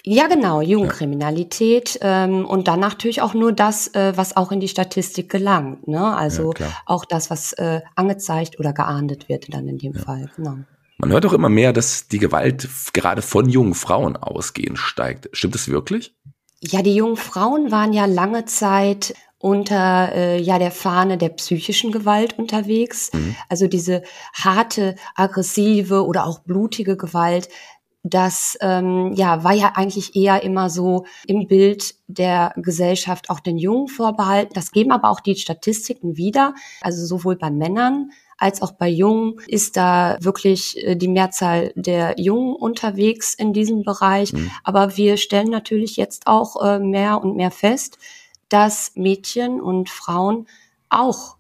Ja, 0.08 0.28
genau, 0.28 0.62
Jugendkriminalität 0.62 2.00
ja. 2.00 2.26
ähm, 2.26 2.46
und 2.46 2.68
dann 2.68 2.80
natürlich 2.80 3.24
auch 3.24 3.34
nur 3.34 3.52
das, 3.52 3.88
äh, 3.96 4.14
was 4.16 4.38
auch 4.38 4.52
in 4.52 4.60
die 4.60 4.68
Statistik 4.68 5.30
gelangt. 5.32 5.88
Ne? 5.88 6.16
Also 6.16 6.54
ja, 6.60 6.68
auch 6.86 7.06
das, 7.06 7.32
was 7.32 7.54
äh, 7.54 7.82
angezeigt 7.96 8.60
oder 8.60 8.72
geahndet 8.72 9.30
wird 9.30 9.52
dann 9.52 9.68
in 9.68 9.80
dem 9.80 9.94
ja. 9.94 10.02
Fall. 10.02 10.30
Genau. 10.36 10.58
Man 11.00 11.12
hört 11.12 11.26
auch 11.26 11.34
immer 11.34 11.50
mehr, 11.50 11.74
dass 11.74 12.08
die 12.08 12.20
Gewalt 12.20 12.70
gerade 12.94 13.24
von 13.24 13.50
jungen 13.50 13.74
Frauen 13.74 14.16
ausgehend 14.16 14.78
steigt. 14.78 15.28
Stimmt 15.34 15.56
das 15.56 15.70
wirklich? 15.70 16.16
Ja, 16.62 16.84
die 16.84 16.96
jungen 16.96 17.18
Frauen 17.18 17.72
waren 17.72 17.92
ja 17.92 18.06
lange 18.06 18.46
Zeit 18.46 19.16
unter 19.40 20.12
äh, 20.14 20.42
ja 20.42 20.58
der 20.58 20.72
Fahne 20.72 21.18
der 21.18 21.30
psychischen 21.30 21.92
Gewalt 21.92 22.40
unterwegs. 22.40 23.12
Mhm. 23.14 23.36
Also 23.50 23.68
diese 23.68 24.04
harte, 24.34 24.96
aggressive 25.16 26.06
oder 26.06 26.26
auch 26.26 26.40
blutige 26.40 26.96
Gewalt, 26.96 27.50
das 28.06 28.56
ähm, 28.62 29.14
ja 29.16 29.44
war 29.44 29.54
ja 29.54 29.74
eigentlich 29.76 30.16
eher 30.16 30.44
immer 30.44 30.70
so 30.70 31.06
im 31.26 31.48
Bild 31.48 31.96
der 32.08 32.54
Gesellschaft 32.56 33.32
auch 33.32 33.40
den 33.40 33.58
Jungen 33.58 33.88
vorbehalten. 33.88 34.54
Das 34.54 34.72
geben 34.72 34.92
aber 34.92 35.10
auch 35.10 35.20
die 35.20 35.36
Statistiken 35.36 36.16
wieder. 36.16 36.54
Also 36.82 37.04
sowohl 37.04 37.36
bei 37.36 37.50
Männern 37.50 38.12
als 38.38 38.62
auch 38.62 38.74
bei 38.74 38.90
Jungen 38.90 39.40
ist 39.48 39.76
da 39.76 40.18
wirklich 40.20 40.78
äh, 40.86 40.96
die 40.96 41.08
Mehrzahl 41.08 41.72
der 41.76 42.20
Jungen 42.20 42.56
unterwegs 42.56 43.34
in 43.34 43.54
diesem 43.54 43.84
Bereich. 43.84 44.34
Mhm. 44.34 44.52
Aber 44.64 44.98
wir 44.98 45.18
stellen 45.18 45.50
natürlich 45.50 45.98
jetzt 45.98 46.28
auch 46.28 46.62
äh, 46.64 46.78
mehr 46.78 47.24
und 47.24 47.36
mehr 47.36 47.52
fest, 47.52 47.98
dass 48.50 48.92
Mädchen 48.96 49.60
und 49.60 49.90
Frauen 49.90 50.48
auch 50.90 51.38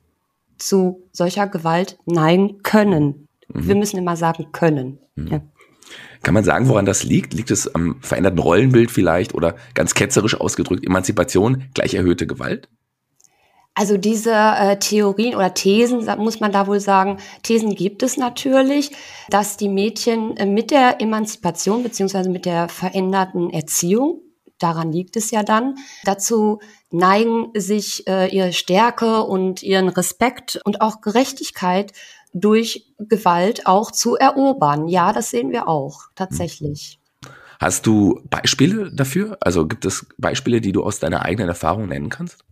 zu 0.58 1.04
solcher 1.12 1.47
Gewalt 1.47 1.99
neigen 2.06 2.63
können. 2.63 3.28
Mhm. 3.49 3.67
Wir 3.67 3.75
müssen 3.75 3.97
immer 3.97 4.15
sagen 4.15 4.51
können. 4.51 4.97
Mhm. 5.15 5.28
Ja. 5.28 5.41
Kann 6.24 6.34
man 6.34 6.43
sagen, 6.43 6.67
woran 6.67 6.86
das 6.86 7.04
liegt? 7.04 7.34
Liegt 7.34 7.52
es 7.52 7.74
am 7.74 7.98
veränderten 8.02 8.39
Rollenbild 8.39 8.91
vielleicht 8.91 9.34
oder 9.34 9.56
ganz 9.74 9.93
ketzerisch 9.93 10.39
ausgedrückt 10.39 10.86
Emanzipation 10.86 11.65
gleich 11.74 11.93
erhöhte 11.93 12.28
Gewalt? 12.28 12.67
Also 13.78 13.98
diese 13.98 14.32
äh, 14.32 14.80
Theorien 14.80 15.36
oder 15.36 15.54
Thesen, 15.54 16.06
muss 16.17 16.39
man 16.39 16.54
da 16.54 16.65
wohl 16.65 16.80
sagen, 16.80 17.17
Thesen 17.43 17.76
gibt 17.76 18.04
es 18.04 18.15
natürlich, 18.15 18.91
dass 19.30 19.58
die 19.58 19.67
Mädchen 19.67 20.38
äh, 20.38 20.45
mit 20.45 20.71
der 20.71 21.02
Emanzipation 21.02 21.84
beziehungsweise 21.84 22.30
mit 22.30 22.45
der 22.45 22.69
veränderten 22.69 23.50
Erziehung, 23.50 24.21
daran 24.60 24.93
liegt 24.93 25.17
es 25.17 25.30
ja 25.30 25.43
dann, 25.43 25.76
dazu 26.06 26.60
neigen, 26.89 27.50
sich 27.54 28.08
äh, 28.08 28.34
ihre 28.34 28.54
Stärke 28.54 29.24
und 29.24 29.62
ihren 29.62 29.89
Respekt 29.89 30.58
und 30.63 30.80
auch 30.80 31.02
Gerechtigkeit 31.02 31.91
durch 32.36 32.93
Gewalt 33.00 33.65
auch 33.65 33.91
zu 33.91 34.15
erobern. 34.15 34.88
Ja, 34.88 35.13
das 35.13 35.32
sehen 35.32 35.52
wir 35.52 35.67
auch 35.67 36.02
tatsächlich. 36.15 37.00
Hast 37.60 37.88
du 37.88 38.21
Beispiele 38.30 38.91
dafür? 38.93 39.38
Also 39.39 39.65
gibt 39.65 39.86
es 39.86 40.06
Beispiele, 40.17 40.62
die 40.62 40.74
du 40.74 40.84
aus 40.84 41.00
deiner 41.00 41.24
eigenen 41.24 41.48
Erfahrung 41.48 41.88
nennen 41.88 42.10
kannst? 42.10 42.44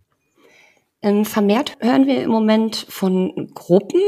Ähm, 1.04 1.26
vermehrt 1.26 1.76
hören 1.80 2.06
wir 2.06 2.22
im 2.22 2.30
Moment 2.30 2.86
von 2.88 3.50
Gruppen, 3.52 4.00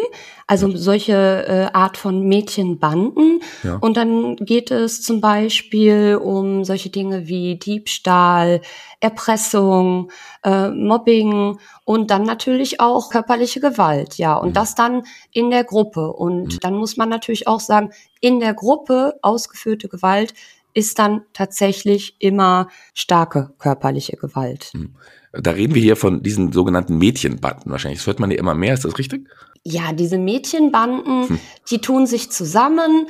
also 0.47 0.75
solche 0.75 1.13
äh, 1.47 1.77
Art 1.77 1.99
von 1.99 2.23
Mädchenbanden. 2.23 3.41
Ja. 3.63 3.77
Und 3.83 3.99
dann 3.99 4.37
geht 4.37 4.71
es 4.71 5.03
zum 5.03 5.21
Beispiel 5.21 6.17
um 6.17 6.65
solche 6.65 6.89
Dinge 6.89 7.29
wie 7.29 7.57
Diebstahl, 7.57 8.63
Erpressung, 9.01 10.11
äh, 10.43 10.71
Mobbing 10.71 11.59
und 11.85 12.11
dann 12.11 12.23
natürlich 12.23 12.81
auch 12.81 13.11
körperliche 13.11 13.61
Gewalt. 13.61 14.17
Ja, 14.17 14.37
und 14.37 14.49
mhm. 14.49 14.55
das 14.55 14.75
dann 14.75 15.03
in 15.33 15.51
der 15.51 15.65
Gruppe. 15.65 16.11
Und 16.15 16.55
mhm. 16.55 16.61
dann 16.63 16.77
muss 16.77 16.97
man 16.97 17.11
natürlich 17.11 17.47
auch 17.47 17.61
sagen, 17.61 17.91
in 18.23 18.41
der 18.41 18.55
Gruppe 18.55 19.19
ausgeführte 19.21 19.91
Gewalt 19.91 20.33
ist 20.77 20.99
dann 20.99 21.23
tatsächlich 21.33 22.17
immer 22.19 22.69
starke 22.93 23.55
körperliche 23.59 24.17
Gewalt. 24.19 24.73
Mhm. 24.75 24.95
Da 25.33 25.53
reden 25.53 25.75
wir 25.75 25.81
hier 25.81 25.97
von 25.97 26.23
diesen 26.23 26.53
sogenannten 26.53 26.99
Mädchenbanden 26.99 27.73
wahrscheinlich. 27.73 28.01
Das 28.01 28.07
hört 28.07 28.21
man 28.21 28.31
ja 28.31 28.39
immer 28.39 28.55
mehr, 28.55 28.75
ist 28.75 28.85
das 28.85 28.99
richtig? 28.99 29.27
Ja, 29.65 29.93
diese 29.93 30.19
Mädchenbanden, 30.19 31.29
hm. 31.29 31.41
die 31.71 31.81
tun 31.81 32.07
sich 32.07 32.31
zusammen, 32.31 33.09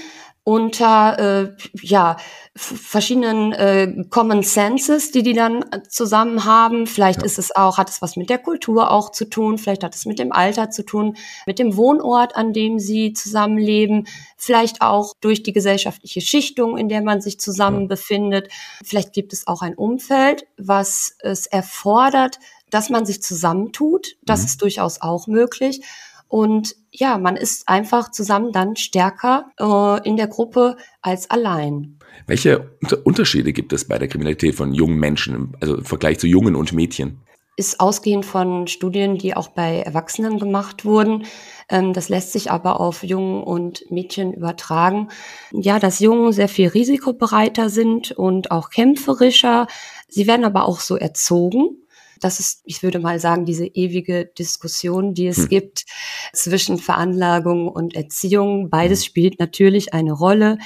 unter 0.48 1.18
äh, 1.18 1.56
ja 1.82 2.18
verschiedenen 2.54 3.52
äh, 3.52 4.04
Common 4.10 4.44
Senses, 4.44 5.10
die 5.10 5.24
die 5.24 5.32
dann 5.32 5.64
zusammen 5.88 6.44
haben. 6.44 6.86
Vielleicht 6.86 7.18
ja. 7.18 7.26
ist 7.26 7.40
es 7.40 7.54
auch 7.56 7.78
hat 7.78 7.90
es 7.90 8.00
was 8.00 8.14
mit 8.14 8.30
der 8.30 8.38
Kultur 8.38 8.92
auch 8.92 9.10
zu 9.10 9.24
tun. 9.24 9.58
Vielleicht 9.58 9.82
hat 9.82 9.96
es 9.96 10.06
mit 10.06 10.20
dem 10.20 10.30
Alter 10.30 10.70
zu 10.70 10.84
tun, 10.84 11.16
mit 11.46 11.58
dem 11.58 11.76
Wohnort, 11.76 12.36
an 12.36 12.52
dem 12.52 12.78
sie 12.78 13.12
zusammenleben. 13.12 14.06
Vielleicht 14.36 14.82
auch 14.82 15.14
durch 15.20 15.42
die 15.42 15.52
gesellschaftliche 15.52 16.20
Schichtung, 16.20 16.78
in 16.78 16.88
der 16.88 17.02
man 17.02 17.20
sich 17.20 17.40
zusammen 17.40 17.82
ja. 17.82 17.86
befindet. 17.88 18.48
Vielleicht 18.84 19.12
gibt 19.12 19.32
es 19.32 19.48
auch 19.48 19.62
ein 19.62 19.74
Umfeld, 19.74 20.46
was 20.56 21.16
es 21.22 21.46
erfordert, 21.48 22.38
dass 22.70 22.88
man 22.88 23.04
sich 23.04 23.20
zusammentut. 23.20 24.14
Das 24.22 24.42
mhm. 24.42 24.46
ist 24.46 24.62
durchaus 24.62 25.02
auch 25.02 25.26
möglich. 25.26 25.80
Und 26.28 26.74
ja, 26.90 27.18
man 27.18 27.36
ist 27.36 27.68
einfach 27.68 28.10
zusammen 28.10 28.52
dann 28.52 28.76
stärker 28.76 29.46
äh, 29.60 30.08
in 30.08 30.16
der 30.16 30.26
Gruppe 30.26 30.76
als 31.00 31.30
allein. 31.30 31.98
Welche 32.26 32.76
Unterschiede 33.04 33.52
gibt 33.52 33.72
es 33.72 33.86
bei 33.86 33.98
der 33.98 34.08
Kriminalität 34.08 34.54
von 34.54 34.72
jungen 34.72 34.98
Menschen, 34.98 35.56
also 35.60 35.76
im 35.76 35.84
Vergleich 35.84 36.18
zu 36.18 36.26
Jungen 36.26 36.56
und 36.56 36.72
Mädchen? 36.72 37.20
Ist 37.58 37.80
ausgehend 37.80 38.26
von 38.26 38.66
Studien, 38.66 39.16
die 39.16 39.34
auch 39.34 39.48
bei 39.48 39.80
Erwachsenen 39.80 40.38
gemacht 40.38 40.84
wurden. 40.84 41.24
Ähm, 41.70 41.92
das 41.92 42.08
lässt 42.08 42.32
sich 42.32 42.50
aber 42.50 42.80
auf 42.80 43.02
Jungen 43.02 43.42
und 43.42 43.90
Mädchen 43.90 44.32
übertragen. 44.32 45.08
Ja, 45.52 45.78
dass 45.78 46.00
Jungen 46.00 46.32
sehr 46.32 46.48
viel 46.48 46.68
risikobereiter 46.68 47.70
sind 47.70 48.12
und 48.12 48.50
auch 48.50 48.70
kämpferischer. 48.70 49.68
Sie 50.08 50.26
werden 50.26 50.44
aber 50.44 50.66
auch 50.66 50.80
so 50.80 50.96
erzogen. 50.96 51.85
Das 52.20 52.40
ist, 52.40 52.62
ich 52.64 52.82
würde 52.82 52.98
mal 52.98 53.18
sagen, 53.20 53.44
diese 53.44 53.66
ewige 53.66 54.26
Diskussion, 54.26 55.14
die 55.14 55.26
es 55.26 55.38
hm. 55.38 55.48
gibt 55.48 55.84
zwischen 56.32 56.78
Veranlagung 56.78 57.68
und 57.68 57.94
Erziehung. 57.94 58.70
Beides 58.70 59.00
hm. 59.00 59.06
spielt 59.06 59.38
natürlich 59.40 59.94
eine 59.94 60.12
Rolle. 60.12 60.58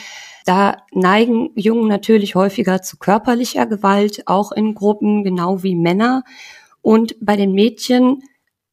Da 0.45 0.79
neigen 0.93 1.51
Jungen 1.55 1.89
natürlich 1.89 2.35
häufiger 2.35 2.83
zu 2.83 2.97
körperlicher 2.97 3.67
Gewalt, 3.67 4.27
auch 4.27 4.53
in 4.53 4.75
Gruppen, 4.75 5.25
genau 5.25 5.63
wie 5.63 5.77
Männer. 5.77 6.25
Und 6.83 7.15
bei 7.21 7.37
den 7.37 7.53
Mädchen 7.53 8.23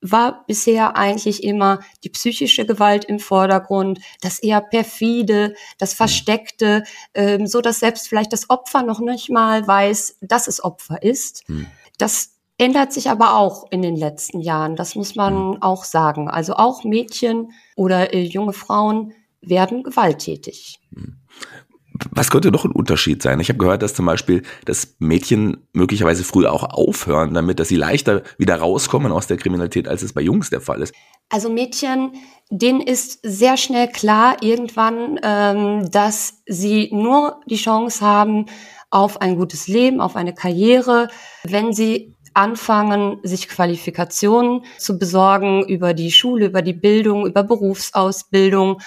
war 0.01 0.45
bisher 0.45 0.95
eigentlich 0.95 1.43
immer 1.43 1.79
die 2.03 2.09
psychische 2.09 2.65
Gewalt 2.65 3.05
im 3.05 3.19
Vordergrund, 3.19 3.99
das 4.21 4.39
eher 4.39 4.61
perfide, 4.61 5.55
das 5.77 5.91
hm. 5.91 5.97
Versteckte, 5.97 6.83
ähm, 7.13 7.47
so 7.47 7.61
dass 7.61 7.79
selbst 7.79 8.07
vielleicht 8.07 8.31
das 8.31 8.49
Opfer 8.49 8.83
noch 8.83 8.99
nicht 8.99 9.29
mal 9.29 9.67
weiß, 9.67 10.17
dass 10.21 10.47
es 10.47 10.63
Opfer 10.63 11.01
ist. 11.01 11.43
Hm. 11.47 11.65
Das 11.97 12.36
ändert 12.57 12.91
sich 12.91 13.09
aber 13.09 13.35
auch 13.35 13.71
in 13.71 13.81
den 13.81 13.95
letzten 13.95 14.39
Jahren. 14.39 14.75
Das 14.75 14.95
muss 14.95 15.15
man 15.15 15.33
mhm. 15.33 15.61
auch 15.61 15.83
sagen. 15.83 16.29
Also 16.29 16.55
auch 16.55 16.83
Mädchen 16.83 17.51
oder 17.75 18.13
äh, 18.13 18.23
junge 18.23 18.53
Frauen 18.53 19.13
werden 19.41 19.83
gewalttätig. 19.83 20.79
Mhm. 20.91 21.17
Was 22.11 22.29
könnte 22.29 22.51
noch 22.51 22.65
ein 22.65 22.71
Unterschied 22.71 23.23
sein? 23.23 23.39
Ich 23.39 23.49
habe 23.49 23.57
gehört, 23.57 23.81
dass 23.81 23.93
zum 23.93 24.05
Beispiel 24.05 24.43
das 24.65 24.95
Mädchen 24.99 25.67
möglicherweise 25.73 26.23
früher 26.23 26.53
auch 26.53 26.63
aufhören, 26.63 27.33
damit 27.33 27.59
dass 27.59 27.69
sie 27.69 27.75
leichter 27.75 28.21
wieder 28.37 28.57
rauskommen 28.57 29.11
aus 29.11 29.27
der 29.27 29.37
Kriminalität, 29.37 29.87
als 29.87 30.03
es 30.03 30.13
bei 30.13 30.21
Jungs 30.21 30.49
der 30.49 30.61
Fall 30.61 30.81
ist. 30.81 30.93
Also 31.29 31.49
Mädchen, 31.49 32.13
denen 32.49 32.81
ist 32.81 33.19
sehr 33.23 33.57
schnell 33.57 33.87
klar 33.87 34.37
irgendwann, 34.41 35.19
ähm, 35.23 35.89
dass 35.91 36.41
sie 36.45 36.89
nur 36.93 37.41
die 37.49 37.55
Chance 37.57 38.05
haben 38.05 38.45
auf 38.89 39.19
ein 39.19 39.35
gutes 39.35 39.67
Leben, 39.67 39.99
auf 39.99 40.15
eine 40.15 40.33
Karriere, 40.33 41.09
wenn 41.43 41.73
sie 41.73 42.15
anfangen, 42.37 43.19
sich 43.23 43.49
Qualifikationen 43.49 44.63
zu 44.77 44.99
besorgen 44.99 45.67
über 45.67 45.93
die 45.93 46.11
Schule, 46.11 46.45
über 46.45 46.61
die 46.61 46.73
Bildung, 46.73 47.25
über 47.25 47.43
Berufsausbildung. 47.43 48.79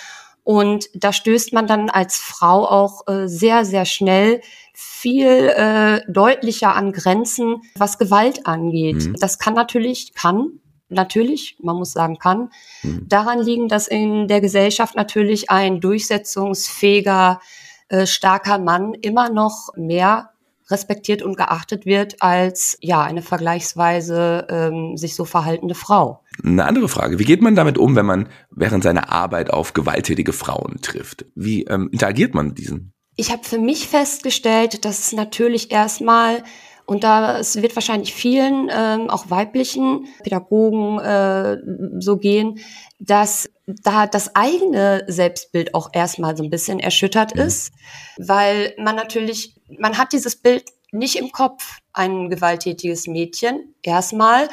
Und 0.45 0.89
da 0.95 1.13
stößt 1.13 1.53
man 1.53 1.67
dann 1.67 1.91
als 1.91 2.17
Frau 2.17 2.67
auch 2.67 3.07
äh, 3.09 3.27
sehr, 3.27 3.65
sehr 3.65 3.85
schnell 3.85 4.41
viel 4.73 5.27
äh, 5.27 6.01
deutlicher 6.09 6.75
an 6.75 6.93
Grenzen, 6.93 7.57
was 7.77 7.99
Gewalt 7.99 8.47
angeht. 8.47 9.05
Mhm. 9.05 9.17
Das 9.21 9.39
kann 9.39 9.55
natürlich, 9.55 10.15
kann 10.15 10.61
natürlich, 10.89 11.57
man 11.61 11.77
muss 11.77 11.93
sagen 11.93 12.19
kann, 12.19 12.51
mhm. 12.83 13.07
daran 13.09 13.41
liegen, 13.41 13.69
dass 13.69 13.89
in 13.89 14.29
der 14.29 14.41
Gesellschaft 14.41 14.97
natürlich 14.97 15.51
ein 15.51 15.81
durchsetzungsfähiger, 15.81 17.41
äh, 17.89 18.07
starker 18.07 18.59
Mann 18.59 18.95
immer 18.95 19.29
noch 19.29 19.71
mehr 19.77 20.31
respektiert 20.71 21.23
und 21.23 21.37
geachtet 21.37 21.87
wird 21.87 22.23
als 22.23 22.77
ja 22.81 23.03
eine 23.03 23.23
vergleichsweise 23.23 24.47
ähm, 24.51 24.97
sich 24.97 25.15
so 25.15 25.25
verhaltende 25.25 25.75
Frau. 25.75 26.23
Eine 26.45 26.65
andere 26.65 26.89
Frage: 26.89 27.19
Wie 27.19 27.25
geht 27.25 27.43
man 27.43 27.55
damit 27.55 27.79
um, 27.79 27.97
wenn 27.97 28.07
man 28.07 28.29
während 28.51 28.83
seiner 28.83 29.11
Arbeit 29.11 29.51
auf 29.51 29.73
gewalttätige 29.73 30.33
Frauen 30.33 30.79
trifft? 30.83 31.27
Wie 31.35 31.65
ähm, 31.65 31.89
interagiert 31.93 32.35
man 32.35 32.49
mit 32.49 32.59
diesen? 32.59 32.93
Ich 33.17 33.31
habe 33.31 33.45
für 33.45 33.59
mich 33.59 33.89
festgestellt, 33.89 34.85
dass 34.85 34.99
es 35.01 35.13
natürlich 35.13 35.71
erstmal 35.71 36.43
und 36.91 37.05
da 37.05 37.39
es 37.39 37.63
wird 37.63 37.77
wahrscheinlich 37.77 38.13
vielen, 38.13 38.69
ähm, 38.69 39.11
auch 39.11 39.31
weiblichen 39.31 40.09
Pädagogen 40.25 40.99
äh, 40.99 41.57
so 42.01 42.17
gehen, 42.17 42.59
dass 42.99 43.49
da 43.65 44.09
das 44.09 44.35
eigene 44.35 45.05
Selbstbild 45.07 45.73
auch 45.77 45.91
erstmal 45.93 46.37
so 46.37 46.43
ein 46.43 46.51
bisschen 46.51 46.81
erschüttert 46.81 47.37
mhm. 47.37 47.43
ist, 47.43 47.73
weil 48.19 48.75
man 48.77 48.97
natürlich, 48.97 49.55
man 49.79 49.99
hat 49.99 50.13
dieses 50.13 50.35
Bild 50.35 50.65
nicht 50.91 51.15
im 51.15 51.31
Kopf, 51.31 51.79
ein 51.93 52.29
gewalttätiges 52.29 53.07
Mädchen, 53.07 53.73
erstmal. 53.85 54.49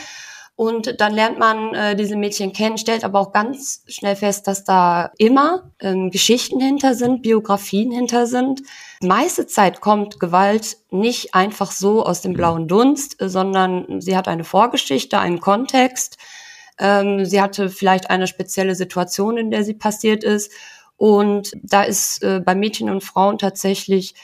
Und 0.56 1.02
dann 1.02 1.14
lernt 1.16 1.40
man 1.40 1.74
äh, 1.74 1.96
diese 1.96 2.16
Mädchen 2.16 2.54
kennen, 2.54 2.78
stellt 2.78 3.04
aber 3.04 3.20
auch 3.20 3.32
ganz 3.32 3.84
schnell 3.88 4.16
fest, 4.16 4.48
dass 4.48 4.64
da 4.64 5.10
immer 5.18 5.72
ähm, 5.80 6.12
Geschichten 6.12 6.60
hinter 6.60 6.94
sind, 6.94 7.24
Biografien 7.24 7.92
hinter 7.92 8.28
sind. 8.28 8.62
Meiste 9.02 9.46
Zeit 9.46 9.82
kommt 9.82 10.20
Gewalt 10.20 10.78
nicht 10.90 11.36
einfach 11.36 11.72
so 11.72 12.04
aus 12.04 12.22
dem 12.22 12.34
blauen 12.34 12.68
Dunst, 12.68 13.18
sondern 13.20 14.02
sie 14.02 14.18
hat 14.18 14.28
eine 14.28 14.44
Vorgeschichte, 14.44 15.20
einen 15.20 15.40
Kontext. 15.40 16.18
Ähm, 16.80 17.26
sie 17.26 17.42
hatte 17.42 17.70
vielleicht 17.70 18.10
eine 18.10 18.28
spezielle 18.28 18.76
Situation, 18.76 19.38
in 19.38 19.52
der 19.52 19.64
sie 19.64 19.76
passiert 19.76 20.24
ist. 20.24 20.52
Und 20.96 21.52
da 21.62 21.84
ist 21.84 22.24
äh, 22.24 22.42
bei 22.44 22.56
Mädchen 22.56 22.90
und 22.90 23.04
Frauen 23.04 23.38
tatsächlich 23.38 24.16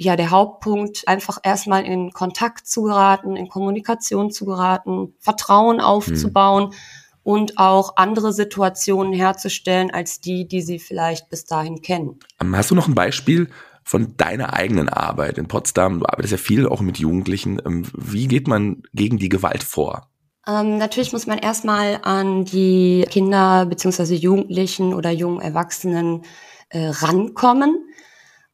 ja 0.00 0.16
der 0.16 0.30
Hauptpunkt, 0.30 1.06
einfach 1.06 1.38
erstmal 1.42 1.84
in 1.84 2.12
Kontakt 2.12 2.66
zu 2.66 2.84
geraten, 2.84 3.36
in 3.36 3.48
Kommunikation 3.48 4.30
zu 4.30 4.46
geraten, 4.46 5.14
Vertrauen 5.18 5.80
aufzubauen 5.80 6.70
mhm. 6.70 6.74
und 7.22 7.58
auch 7.58 7.96
andere 7.96 8.32
Situationen 8.32 9.12
herzustellen 9.12 9.90
als 9.90 10.20
die, 10.20 10.48
die 10.48 10.62
sie 10.62 10.78
vielleicht 10.78 11.28
bis 11.28 11.44
dahin 11.44 11.82
kennen. 11.82 12.18
Ähm, 12.40 12.56
hast 12.56 12.70
du 12.70 12.74
noch 12.74 12.88
ein 12.88 12.94
Beispiel 12.94 13.50
von 13.90 14.16
deiner 14.16 14.54
eigenen 14.54 14.88
Arbeit 14.88 15.36
in 15.36 15.48
Potsdam? 15.48 15.98
Du 15.98 16.06
arbeitest 16.06 16.30
ja 16.30 16.38
viel 16.38 16.68
auch 16.68 16.80
mit 16.80 17.00
Jugendlichen. 17.00 17.60
Ähm, 17.66 17.86
wie 17.92 18.28
geht 18.28 18.46
man 18.46 18.84
gegen 18.94 19.18
die 19.18 19.28
Gewalt 19.28 19.64
vor? 19.64 20.08
Ähm, 20.46 20.78
natürlich 20.78 21.12
muss 21.12 21.26
man 21.26 21.38
erstmal 21.38 21.98
an 22.02 22.44
die 22.44 23.04
Kinder 23.10 23.66
beziehungsweise 23.66 24.14
Jugendlichen 24.14 24.94
oder 24.94 25.10
jungen 25.10 25.40
Erwachsenen 25.40 26.22
äh, 26.68 26.86
rankommen. 26.86 27.84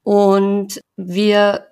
Und 0.02 0.80
wir 0.96 1.66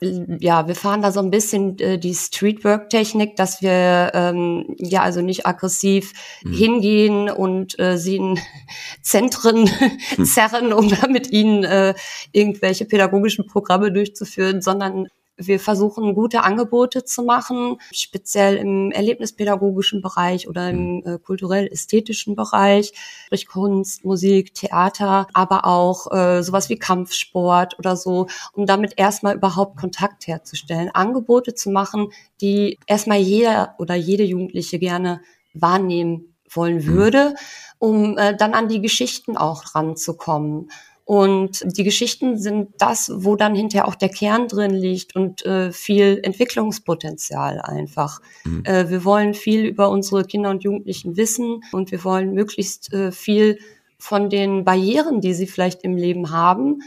ja, 0.00 0.68
wir 0.68 0.74
fahren 0.74 1.00
da 1.00 1.10
so 1.10 1.20
ein 1.20 1.30
bisschen 1.30 1.78
äh, 1.78 1.98
die 1.98 2.14
Streetwork-Technik, 2.14 3.36
dass 3.36 3.62
wir 3.62 4.10
ähm, 4.12 4.76
ja 4.78 5.02
also 5.02 5.22
nicht 5.22 5.46
aggressiv 5.46 6.12
mhm. 6.44 6.52
hingehen 6.52 7.30
und 7.30 7.78
äh, 7.78 7.96
sie 7.96 8.16
in 8.16 8.38
Zentren 9.02 9.70
mhm. 10.16 10.24
zerren, 10.24 10.74
um 10.74 10.90
da 10.90 11.06
mit 11.08 11.32
ihnen 11.32 11.64
äh, 11.64 11.94
irgendwelche 12.32 12.84
pädagogischen 12.84 13.46
Programme 13.46 13.90
durchzuführen, 13.90 14.60
sondern 14.60 15.08
Wir 15.38 15.60
versuchen 15.60 16.14
gute 16.14 16.42
Angebote 16.44 17.04
zu 17.04 17.22
machen, 17.22 17.78
speziell 17.92 18.56
im 18.56 18.90
erlebnispädagogischen 18.90 20.00
Bereich 20.00 20.48
oder 20.48 20.70
im 20.70 21.02
äh, 21.04 21.18
kulturell-ästhetischen 21.18 22.36
Bereich, 22.36 22.92
durch 23.28 23.46
Kunst, 23.46 24.04
Musik, 24.04 24.54
Theater, 24.54 25.26
aber 25.34 25.66
auch 25.66 26.10
äh, 26.10 26.42
sowas 26.42 26.70
wie 26.70 26.78
Kampfsport 26.78 27.78
oder 27.78 27.96
so, 27.96 28.28
um 28.54 28.64
damit 28.64 28.94
erstmal 28.96 29.36
überhaupt 29.36 29.76
Kontakt 29.76 30.26
herzustellen, 30.26 30.90
Angebote 30.94 31.54
zu 31.54 31.70
machen, 31.70 32.08
die 32.40 32.78
erstmal 32.86 33.18
jeder 33.18 33.74
oder 33.78 33.94
jede 33.94 34.24
Jugendliche 34.24 34.78
gerne 34.78 35.20
wahrnehmen 35.52 36.34
wollen 36.50 36.76
mhm. 36.76 36.86
würde, 36.86 37.34
um 37.78 38.16
äh, 38.16 38.36
dann 38.36 38.54
an 38.54 38.68
die 38.68 38.80
Geschichten 38.80 39.36
auch 39.36 39.74
ranzukommen. 39.74 40.70
Und 41.06 41.62
die 41.78 41.84
Geschichten 41.84 42.36
sind 42.36 42.70
das, 42.78 43.12
wo 43.14 43.36
dann 43.36 43.54
hinterher 43.54 43.86
auch 43.86 43.94
der 43.94 44.08
Kern 44.08 44.48
drin 44.48 44.72
liegt 44.72 45.14
und 45.14 45.46
äh, 45.46 45.70
viel 45.70 46.18
Entwicklungspotenzial 46.20 47.60
einfach. 47.60 48.20
Mhm. 48.44 48.64
Äh, 48.64 48.90
wir 48.90 49.04
wollen 49.04 49.32
viel 49.32 49.66
über 49.66 49.88
unsere 49.88 50.24
Kinder 50.24 50.50
und 50.50 50.64
Jugendlichen 50.64 51.16
wissen 51.16 51.60
und 51.70 51.92
wir 51.92 52.02
wollen 52.02 52.34
möglichst 52.34 52.92
äh, 52.92 53.12
viel 53.12 53.60
von 54.00 54.30
den 54.30 54.64
Barrieren, 54.64 55.20
die 55.20 55.32
sie 55.32 55.46
vielleicht 55.46 55.84
im 55.84 55.96
Leben 55.96 56.32
haben, 56.32 56.80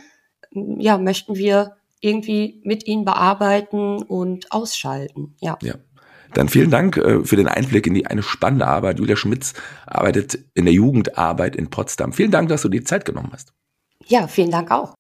ja, 0.52 0.98
möchten 0.98 1.38
wir 1.38 1.78
irgendwie 2.02 2.62
mit 2.66 2.88
ihnen 2.88 3.06
bearbeiten 3.06 4.04
und 4.04 4.52
ausschalten. 4.52 5.34
Ja. 5.40 5.58
ja. 5.62 5.76
Dann 6.34 6.50
vielen 6.50 6.72
Dank 6.72 6.98
äh, 6.98 7.24
für 7.24 7.38
den 7.38 7.48
Einblick 7.48 7.88
in 7.88 7.94
die 7.94 8.06
eine 8.06 8.22
spannende 8.22 8.68
Arbeit. 8.68 9.00
Julia 9.00 9.16
Schmitz 9.16 9.54
arbeitet 9.88 10.40
in 10.56 10.66
der 10.66 10.74
Jugendarbeit 10.74 11.56
in 11.56 11.70
Potsdam. 11.70 12.12
Vielen 12.12 12.32
Dank, 12.32 12.50
dass 12.50 12.64
du 12.64 12.70
die 12.70 12.84
Zeit 12.84 13.06
genommen 13.06 13.30
hast. 13.32 13.54
Ja, 14.10 14.28
vielen 14.28 14.50
Dank 14.50 14.72
auch. 14.72 14.96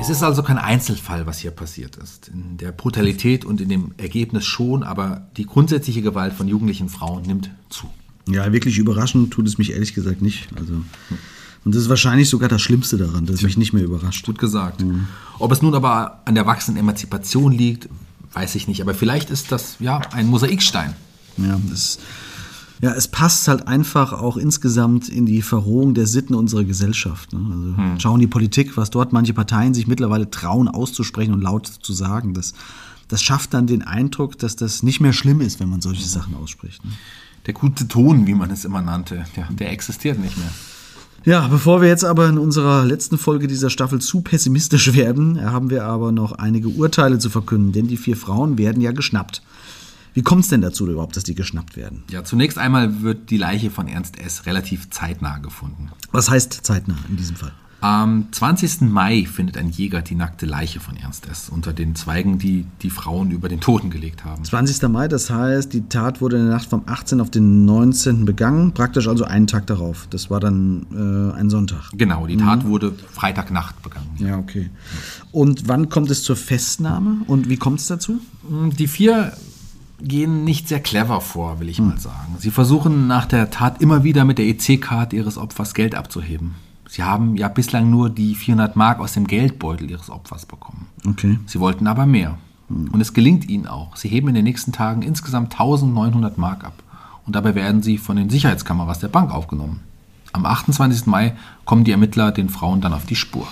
Es 0.00 0.08
ist 0.08 0.22
also 0.22 0.42
kein 0.42 0.58
Einzelfall, 0.58 1.26
was 1.26 1.38
hier 1.38 1.50
passiert 1.50 1.96
ist. 1.96 2.28
In 2.28 2.58
der 2.58 2.70
Brutalität 2.70 3.44
und 3.44 3.60
in 3.60 3.68
dem 3.68 3.92
Ergebnis 3.98 4.44
schon, 4.44 4.84
aber 4.84 5.28
die 5.36 5.46
grundsätzliche 5.46 6.00
Gewalt 6.00 6.32
von 6.32 6.46
jugendlichen 6.46 6.88
Frauen 6.88 7.22
nimmt 7.22 7.50
zu. 7.70 7.88
Ja, 8.28 8.52
wirklich 8.52 8.78
überraschend 8.78 9.32
tut 9.32 9.48
es 9.48 9.58
mich 9.58 9.72
ehrlich 9.72 9.94
gesagt 9.94 10.22
nicht. 10.22 10.48
Also, 10.56 10.74
und 11.64 11.74
das 11.74 11.82
ist 11.82 11.88
wahrscheinlich 11.88 12.28
sogar 12.28 12.48
das 12.48 12.62
Schlimmste 12.62 12.98
daran, 12.98 13.26
dass 13.26 13.36
es 13.36 13.42
mich 13.42 13.56
nicht 13.56 13.72
mehr 13.72 13.84
überrascht. 13.84 14.26
Gut 14.26 14.38
gesagt. 14.38 14.80
Mhm. 14.80 15.08
Ob 15.40 15.50
es 15.50 15.60
nun 15.60 15.74
aber 15.74 16.20
an 16.24 16.36
der 16.36 16.46
wachsenden 16.46 16.80
Emanzipation 16.80 17.50
liegt, 17.50 17.88
weiß 18.32 18.54
ich 18.54 18.68
nicht. 18.68 18.80
Aber 18.80 18.94
vielleicht 18.94 19.30
ist 19.30 19.50
das 19.50 19.76
ja 19.80 20.00
ein 20.12 20.28
Mosaikstein. 20.28 20.94
Ja, 21.36 21.58
das 21.68 21.78
ist 21.78 22.00
ja, 22.82 22.92
es 22.94 23.06
passt 23.06 23.46
halt 23.46 23.68
einfach 23.68 24.12
auch 24.12 24.36
insgesamt 24.36 25.08
in 25.08 25.24
die 25.24 25.40
Verrohung 25.40 25.94
der 25.94 26.08
Sitten 26.08 26.34
unserer 26.34 26.64
Gesellschaft. 26.64 27.32
Ne? 27.32 27.38
Also 27.38 27.76
hm. 27.76 28.00
schauen 28.00 28.18
die 28.18 28.26
Politik, 28.26 28.76
was 28.76 28.90
dort 28.90 29.12
manche 29.12 29.32
Parteien 29.32 29.72
sich 29.72 29.86
mittlerweile 29.86 30.28
trauen 30.30 30.66
auszusprechen 30.66 31.32
und 31.32 31.42
laut 31.42 31.68
zu 31.68 31.92
sagen. 31.92 32.34
Das, 32.34 32.54
das 33.06 33.22
schafft 33.22 33.54
dann 33.54 33.68
den 33.68 33.82
Eindruck, 33.82 34.36
dass 34.36 34.56
das 34.56 34.82
nicht 34.82 35.00
mehr 35.00 35.12
schlimm 35.12 35.40
ist, 35.40 35.60
wenn 35.60 35.70
man 35.70 35.80
solche 35.80 36.02
Sachen 36.02 36.34
ausspricht. 36.34 36.84
Ne? 36.84 36.90
Der 37.46 37.54
gute 37.54 37.86
Ton, 37.86 38.26
wie 38.26 38.34
man 38.34 38.50
es 38.50 38.64
immer 38.64 38.82
nannte, 38.82 39.26
der, 39.36 39.46
der 39.52 39.70
existiert 39.70 40.18
nicht 40.18 40.36
mehr. 40.36 40.50
Ja, 41.24 41.46
bevor 41.46 41.82
wir 41.82 41.88
jetzt 41.88 42.04
aber 42.04 42.28
in 42.28 42.36
unserer 42.36 42.84
letzten 42.84 43.16
Folge 43.16 43.46
dieser 43.46 43.70
Staffel 43.70 44.00
zu 44.00 44.22
pessimistisch 44.22 44.92
werden, 44.92 45.40
haben 45.40 45.70
wir 45.70 45.84
aber 45.84 46.10
noch 46.10 46.32
einige 46.32 46.68
Urteile 46.68 47.20
zu 47.20 47.30
verkünden, 47.30 47.70
denn 47.70 47.86
die 47.86 47.96
vier 47.96 48.16
Frauen 48.16 48.58
werden 48.58 48.82
ja 48.82 48.90
geschnappt. 48.90 49.40
Wie 50.14 50.22
kommt 50.22 50.44
es 50.44 50.50
denn 50.50 50.60
dazu 50.60 50.86
überhaupt, 50.86 51.16
dass 51.16 51.24
die 51.24 51.34
geschnappt 51.34 51.76
werden? 51.76 52.04
Ja, 52.10 52.24
zunächst 52.24 52.58
einmal 52.58 53.02
wird 53.02 53.30
die 53.30 53.38
Leiche 53.38 53.70
von 53.70 53.88
Ernst 53.88 54.18
S. 54.18 54.46
relativ 54.46 54.90
zeitnah 54.90 55.38
gefunden. 55.38 55.90
Was 56.10 56.30
heißt 56.30 56.52
zeitnah 56.52 56.98
in 57.08 57.16
diesem 57.16 57.36
Fall? 57.36 57.52
Am 57.82 58.28
20. 58.30 58.82
Mai 58.82 59.26
findet 59.26 59.56
ein 59.56 59.68
Jäger 59.68 60.02
die 60.02 60.14
nackte 60.14 60.46
Leiche 60.46 60.78
von 60.78 60.96
Ernst 60.96 61.26
S. 61.28 61.48
unter 61.48 61.72
den 61.72 61.96
Zweigen, 61.96 62.38
die 62.38 62.64
die 62.80 62.90
Frauen 62.90 63.32
über 63.32 63.48
den 63.48 63.60
Toten 63.60 63.90
gelegt 63.90 64.24
haben. 64.24 64.44
20. 64.44 64.88
Mai, 64.88 65.08
das 65.08 65.30
heißt, 65.30 65.72
die 65.72 65.88
Tat 65.88 66.20
wurde 66.20 66.36
in 66.36 66.44
der 66.44 66.54
Nacht 66.54 66.68
vom 66.68 66.84
18. 66.86 67.20
auf 67.20 67.30
den 67.30 67.64
19. 67.64 68.24
begangen, 68.24 68.70
praktisch 68.70 69.08
also 69.08 69.24
einen 69.24 69.48
Tag 69.48 69.66
darauf. 69.66 70.06
Das 70.10 70.30
war 70.30 70.38
dann 70.38 70.86
äh, 70.92 71.36
ein 71.36 71.50
Sonntag. 71.50 71.90
Genau, 71.94 72.28
die 72.28 72.36
Tat 72.36 72.64
mhm. 72.64 72.68
wurde 72.68 72.94
Freitagnacht 73.10 73.82
begangen. 73.82 74.10
Ja, 74.18 74.38
okay. 74.38 74.70
Und 75.32 75.66
wann 75.66 75.88
kommt 75.88 76.08
es 76.12 76.22
zur 76.22 76.36
Festnahme 76.36 77.22
und 77.26 77.48
wie 77.48 77.56
kommt 77.56 77.80
es 77.80 77.88
dazu? 77.88 78.20
Die 78.78 78.86
vier 78.86 79.32
gehen 80.02 80.44
nicht 80.44 80.68
sehr 80.68 80.80
clever 80.80 81.20
vor, 81.20 81.60
will 81.60 81.68
ich 81.68 81.78
hm. 81.78 81.90
mal 81.90 81.98
sagen. 81.98 82.36
Sie 82.38 82.50
versuchen 82.50 83.06
nach 83.06 83.26
der 83.26 83.50
Tat 83.50 83.80
immer 83.80 84.04
wieder 84.04 84.24
mit 84.24 84.38
der 84.38 84.46
EC-Card 84.46 85.12
ihres 85.12 85.38
Opfers 85.38 85.74
Geld 85.74 85.94
abzuheben. 85.94 86.56
Sie 86.88 87.02
haben 87.02 87.36
ja 87.36 87.48
bislang 87.48 87.88
nur 87.88 88.10
die 88.10 88.34
400 88.34 88.76
Mark 88.76 89.00
aus 89.00 89.14
dem 89.14 89.26
Geldbeutel 89.26 89.90
ihres 89.90 90.10
Opfers 90.10 90.44
bekommen. 90.44 90.88
Okay. 91.06 91.38
Sie 91.46 91.60
wollten 91.60 91.86
aber 91.86 92.06
mehr. 92.06 92.38
Hm. 92.68 92.90
Und 92.92 93.00
es 93.00 93.14
gelingt 93.14 93.48
ihnen 93.48 93.66
auch. 93.66 93.96
Sie 93.96 94.08
heben 94.08 94.28
in 94.28 94.34
den 94.34 94.44
nächsten 94.44 94.72
Tagen 94.72 95.02
insgesamt 95.02 95.52
1900 95.52 96.36
Mark 96.36 96.64
ab. 96.64 96.82
Und 97.24 97.36
dabei 97.36 97.54
werden 97.54 97.82
sie 97.82 97.98
von 97.98 98.16
den 98.16 98.30
Sicherheitskameras 98.30 98.98
der 98.98 99.08
Bank 99.08 99.30
aufgenommen. 99.30 99.80
Am 100.32 100.46
28. 100.46 101.06
Mai 101.06 101.34
kommen 101.64 101.84
die 101.84 101.92
Ermittler 101.92 102.32
den 102.32 102.48
Frauen 102.48 102.80
dann 102.80 102.94
auf 102.94 103.06
die 103.06 103.16
Spur. 103.16 103.46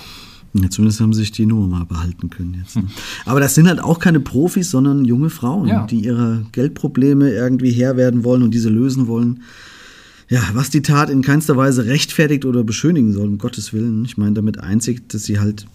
Ja, 0.52 0.68
zumindest 0.68 1.00
haben 1.00 1.12
sich 1.12 1.30
die 1.30 1.46
nur 1.46 1.68
mal 1.68 1.84
behalten 1.84 2.28
können 2.28 2.54
jetzt. 2.54 2.74
Hm. 2.74 2.88
Aber 3.24 3.38
das 3.38 3.54
sind 3.54 3.68
halt 3.68 3.80
auch 3.80 4.00
keine 4.00 4.18
Profis, 4.18 4.70
sondern 4.70 5.04
junge 5.04 5.30
Frauen, 5.30 5.68
ja. 5.68 5.86
die 5.86 6.04
ihre 6.04 6.44
Geldprobleme 6.52 7.30
irgendwie 7.30 7.70
Herr 7.70 7.96
werden 7.96 8.24
wollen 8.24 8.42
und 8.42 8.52
diese 8.52 8.68
lösen 8.68 9.06
wollen. 9.06 9.42
Ja, 10.28 10.42
was 10.52 10.70
die 10.70 10.82
Tat 10.82 11.10
in 11.10 11.22
keinster 11.22 11.56
Weise 11.56 11.86
rechtfertigt 11.86 12.44
oder 12.44 12.64
beschönigen 12.64 13.12
soll, 13.12 13.26
um 13.26 13.38
Gottes 13.38 13.72
Willen. 13.72 14.04
Ich 14.04 14.16
meine 14.16 14.34
damit 14.34 14.60
einzig, 14.60 15.08
dass 15.08 15.24
sie 15.24 15.38
halt 15.38 15.66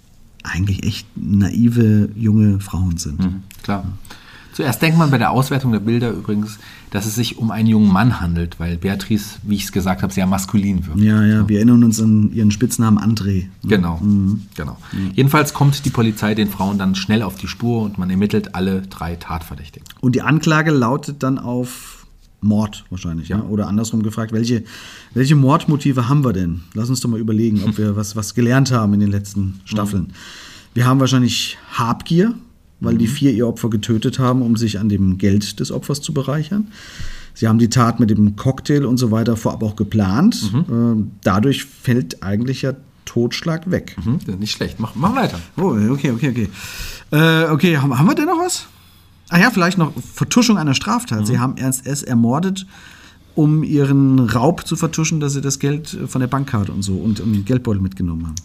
eigentlich 0.43 0.85
echt 0.85 1.07
naive 1.15 2.09
junge 2.15 2.59
Frauen 2.59 2.97
sind. 2.97 3.19
Mhm, 3.19 3.43
klar. 3.63 3.85
Zuerst 4.55 4.81
denkt 4.81 4.97
man 4.97 5.11
bei 5.11 5.17
der 5.17 5.31
Auswertung 5.31 5.73
der 5.73 5.81
Bilder 5.81 6.11
übrigens, 6.11 6.59
dass 6.89 7.05
es 7.05 7.15
sich 7.15 7.37
um 7.37 7.51
einen 7.51 7.67
jungen 7.67 7.91
Mann 7.91 8.21
handelt, 8.21 8.57
weil 8.57 8.77
Beatrice, 8.77 9.39
wie 9.43 9.55
ich 9.55 9.65
es 9.65 9.73
gesagt 9.73 10.01
habe, 10.01 10.13
sehr 10.13 10.27
maskulin 10.27 10.87
wirkt. 10.87 11.01
Ja, 11.01 11.21
ja, 11.25 11.49
wir 11.49 11.57
erinnern 11.57 11.83
uns 11.83 12.01
an 12.01 12.31
ihren 12.31 12.51
Spitznamen 12.51 12.97
André. 12.97 13.47
Genau, 13.65 13.97
mhm. 13.97 14.43
genau. 14.55 14.77
Mhm. 14.93 15.11
Jedenfalls 15.13 15.53
kommt 15.53 15.83
die 15.83 15.89
Polizei 15.89 16.35
den 16.35 16.47
Frauen 16.47 16.77
dann 16.77 16.95
schnell 16.95 17.21
auf 17.21 17.35
die 17.35 17.49
Spur 17.49 17.81
und 17.81 17.97
man 17.97 18.09
ermittelt 18.09 18.55
alle 18.55 18.83
drei 18.83 19.17
Tatverdächtigen. 19.17 19.85
Und 19.99 20.15
die 20.15 20.21
Anklage 20.21 20.71
lautet 20.71 21.21
dann 21.21 21.37
auf 21.37 22.05
Mord 22.39 22.85
wahrscheinlich, 22.89 23.27
ja. 23.27 23.39
Ne? 23.39 23.43
oder 23.43 23.67
andersrum 23.67 24.03
gefragt, 24.03 24.31
welche, 24.31 24.63
welche 25.13 25.35
Mordmotive 25.35 26.07
haben 26.07 26.23
wir 26.23 26.31
denn? 26.31 26.61
Lass 26.73 26.89
uns 26.89 27.01
doch 27.01 27.09
mal 27.09 27.19
überlegen, 27.19 27.61
ob 27.65 27.77
wir 27.77 27.95
was, 27.97 28.15
was 28.15 28.33
gelernt 28.33 28.71
haben 28.71 28.93
in 28.93 29.01
den 29.01 29.11
letzten 29.11 29.59
Staffeln. 29.65 30.03
Mhm. 30.03 30.13
Wir 30.75 30.85
haben 30.85 31.01
wahrscheinlich 31.01 31.57
Habgier, 31.73 32.35
weil 32.79 32.97
die 32.97 33.07
mhm. 33.07 33.11
vier 33.11 33.33
ihr 33.33 33.47
Opfer 33.47 33.69
getötet 33.69 34.19
haben, 34.19 34.41
um 34.41 34.55
sich 34.57 34.79
an 34.79 34.89
dem 34.89 35.17
Geld 35.17 35.59
des 35.59 35.71
Opfers 35.71 36.01
zu 36.01 36.13
bereichern. 36.13 36.67
Sie 37.33 37.47
haben 37.47 37.59
die 37.59 37.69
Tat 37.69 37.99
mit 37.99 38.09
dem 38.09 38.35
Cocktail 38.35 38.85
und 38.85 38.97
so 38.97 39.11
weiter 39.11 39.35
vorab 39.35 39.61
auch 39.63 39.75
geplant. 39.75 40.51
Mhm. 40.53 40.65
Ähm, 40.69 41.11
dadurch 41.21 41.65
fällt 41.65 42.23
eigentlich 42.23 42.61
ja 42.61 42.73
Totschlag 43.03 43.69
weg. 43.69 43.95
Mhm, 44.03 44.39
nicht 44.39 44.51
schlecht. 44.51 44.79
Mach, 44.79 44.95
mach 44.95 45.15
weiter. 45.15 45.39
Oh, 45.57 45.75
okay, 45.91 46.11
okay, 46.11 46.29
okay. 46.29 46.49
Äh, 47.11 47.49
okay, 47.51 47.77
haben, 47.77 47.97
haben 47.97 48.07
wir 48.07 48.15
denn 48.15 48.25
noch 48.25 48.39
was? 48.39 48.67
Ah 49.29 49.39
ja, 49.39 49.51
vielleicht 49.51 49.77
noch 49.77 49.93
Vertuschung 50.13 50.57
einer 50.57 50.73
Straftat. 50.73 51.21
Mhm. 51.21 51.25
Sie 51.25 51.39
haben 51.39 51.57
Ernst 51.57 51.85
S. 51.85 52.03
ermordet, 52.03 52.65
um 53.35 53.63
ihren 53.63 54.19
Raub 54.19 54.65
zu 54.65 54.75
vertuschen, 54.75 55.19
dass 55.19 55.33
sie 55.33 55.41
das 55.41 55.59
Geld 55.59 55.97
von 56.07 56.21
der 56.21 56.27
Bankkarte 56.27 56.71
und 56.71 56.83
so 56.83 56.95
und 56.95 57.19
um 57.19 57.33
den 57.33 57.45
Geldbeutel 57.45 57.81
mitgenommen 57.81 58.27
haben. 58.27 58.35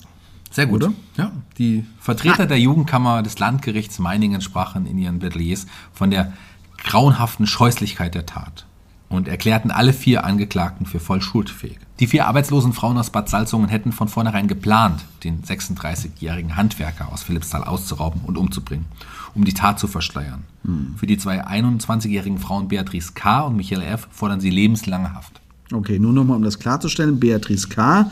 Sehr 0.51 0.67
gut. 0.67 0.83
Oder? 0.83 0.93
Ja. 1.17 1.33
Die 1.59 1.85
Vertreter 2.01 2.47
der 2.47 2.59
Jugendkammer 2.59 3.23
des 3.23 3.39
Landgerichts 3.39 3.99
Meiningen 3.99 4.41
sprachen 4.41 4.87
in 4.87 4.99
ihren 4.99 5.19
Plädoyers 5.21 5.67
von 5.93 6.11
der 6.11 6.33
grauenhaften 6.79 7.47
Scheußlichkeit 7.47 8.15
der 8.15 8.27
Tat 8.27 8.67
und 9.09 9.29
erklärten 9.29 9.71
alle 9.71 9.93
vier 9.93 10.25
Angeklagten 10.25 10.87
für 10.87 11.01
voll 11.01 11.21
schuldfähig. 11.21 11.79
Die 11.99 12.07
vier 12.07 12.27
arbeitslosen 12.27 12.73
Frauen 12.73 12.97
aus 12.97 13.11
Bad 13.11 13.29
Salzungen 13.29 13.69
hätten 13.69 13.93
von 13.93 14.09
vornherein 14.09 14.49
geplant, 14.49 15.05
den 15.25 15.43
36-jährigen 15.43 16.57
Handwerker 16.57 17.13
aus 17.13 17.25
Philippsthal 17.25 17.65
auszurauben 17.65 18.23
und 18.25 18.39
umzubringen, 18.39 18.87
um 19.35 19.45
die 19.45 19.53
Tat 19.53 19.79
zu 19.79 19.89
verschleiern. 19.89 20.45
Hm. 20.65 20.95
Für 20.97 21.07
die 21.07 21.19
zwei 21.19 21.45
21-jährigen 21.45 22.39
Frauen 22.39 22.69
Beatrice 22.69 23.13
K. 23.13 23.41
und 23.43 23.57
Michael 23.57 23.83
F. 23.83 24.09
fordern 24.13 24.41
sie 24.41 24.51
lebenslange 24.51 25.13
Haft. 25.13 25.41
Okay, 25.73 25.99
nur 25.99 26.13
nochmal, 26.13 26.37
um 26.37 26.43
das 26.43 26.59
klarzustellen. 26.59 27.21
Beatrice 27.21 27.69
K 27.69 28.11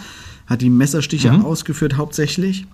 hat 0.48 0.62
die 0.62 0.70
Messerstiche 0.70 1.30
mhm. 1.30 1.44
ausgeführt 1.44 1.96
hauptsächlich 1.96 2.66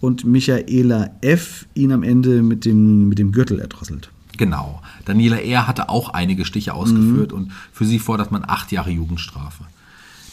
und 0.00 0.24
Michaela 0.24 1.10
F. 1.22 1.66
ihn 1.74 1.92
am 1.92 2.02
Ende 2.02 2.42
mit 2.42 2.64
dem, 2.64 3.08
mit 3.08 3.18
dem 3.18 3.32
Gürtel 3.32 3.58
erdrosselt. 3.58 4.10
Genau. 4.36 4.82
Daniela 5.04 5.38
R. 5.38 5.66
hatte 5.66 5.88
auch 5.88 6.10
einige 6.10 6.44
Stiche 6.44 6.74
ausgeführt 6.74 7.32
mhm. 7.32 7.38
und 7.38 7.52
für 7.72 7.84
sie 7.84 7.98
fordert 7.98 8.30
man 8.30 8.44
acht 8.46 8.70
Jahre 8.72 8.90
Jugendstrafe. 8.90 9.64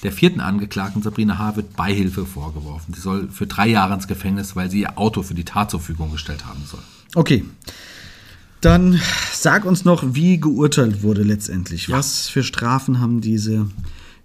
Der 0.03 0.11
vierten 0.11 0.39
Angeklagten, 0.39 1.01
Sabrina 1.01 1.37
H., 1.37 1.57
wird 1.57 1.75
Beihilfe 1.75 2.25
vorgeworfen. 2.25 2.93
Sie 2.93 3.01
soll 3.01 3.27
für 3.29 3.47
drei 3.47 3.67
Jahre 3.67 3.93
ins 3.93 4.07
Gefängnis, 4.07 4.55
weil 4.55 4.69
sie 4.71 4.81
ihr 4.81 4.97
Auto 4.97 5.23
für 5.23 5.33
die 5.33 5.43
Tat 5.43 5.71
zur 5.71 5.81
Verfügung 5.81 6.11
gestellt 6.11 6.45
haben 6.45 6.63
soll. 6.65 6.79
Okay. 7.15 7.43
Dann 8.61 8.99
sag 9.33 9.65
uns 9.65 9.85
noch, 9.85 10.15
wie 10.15 10.39
geurteilt 10.39 11.03
wurde 11.03 11.23
letztendlich. 11.23 11.87
Ja. 11.87 11.97
Was 11.97 12.29
für 12.29 12.43
Strafen 12.43 12.99
haben 12.99 13.19
diese 13.21 13.67